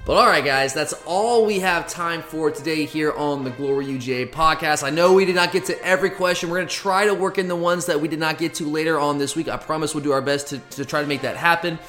But 0.06 0.18
all 0.18 0.26
right, 0.26 0.44
guys, 0.44 0.72
that's 0.72 0.92
all 1.04 1.44
we 1.44 1.58
have 1.58 1.88
time 1.88 2.22
for 2.22 2.48
today 2.52 2.84
here 2.84 3.10
on 3.10 3.42
the 3.42 3.50
Glory 3.50 3.86
UGA 3.86 4.30
podcast. 4.30 4.84
I 4.84 4.90
know 4.90 5.12
we 5.12 5.24
did 5.24 5.34
not 5.34 5.50
get 5.50 5.64
to 5.64 5.84
every 5.84 6.10
question. 6.10 6.48
We're 6.48 6.58
going 6.58 6.68
to 6.68 6.74
try 6.74 7.06
to 7.06 7.12
work 7.12 7.38
in 7.38 7.48
the 7.48 7.56
ones 7.56 7.86
that 7.86 8.00
we 8.00 8.06
did 8.06 8.20
not 8.20 8.38
get 8.38 8.54
to 8.54 8.70
later 8.70 9.00
on 9.00 9.18
this 9.18 9.34
week. 9.34 9.48
I 9.48 9.56
promise 9.56 9.96
we'll 9.96 10.04
do 10.04 10.12
our 10.12 10.22
best 10.22 10.46
to, 10.50 10.58
to 10.58 10.84
try 10.84 11.00
to 11.00 11.08
make 11.08 11.22
that 11.22 11.36
happen. 11.36 11.80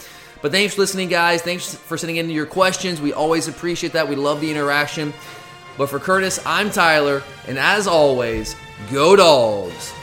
But 0.41 0.51
thanks 0.51 0.74
for 0.74 0.82
listening, 0.82 1.09
guys. 1.09 1.43
Thanks 1.43 1.76
for 1.76 1.95
sending 1.95 2.15
in 2.15 2.28
your 2.32 2.47
questions. 2.47 2.99
We 2.99 3.13
always 3.13 3.47
appreciate 3.47 3.93
that. 3.93 4.09
We 4.09 4.15
love 4.15 4.41
the 4.41 4.49
interaction. 4.49 5.13
But 5.78 5.91
for 5.91 5.99
Curtis, 5.99 6.43
I'm 6.43 6.72
Tyler, 6.72 7.22
and 7.47 7.59
as 7.59 7.86
always, 7.86 8.55
go 8.91 9.15
dogs. 9.15 9.93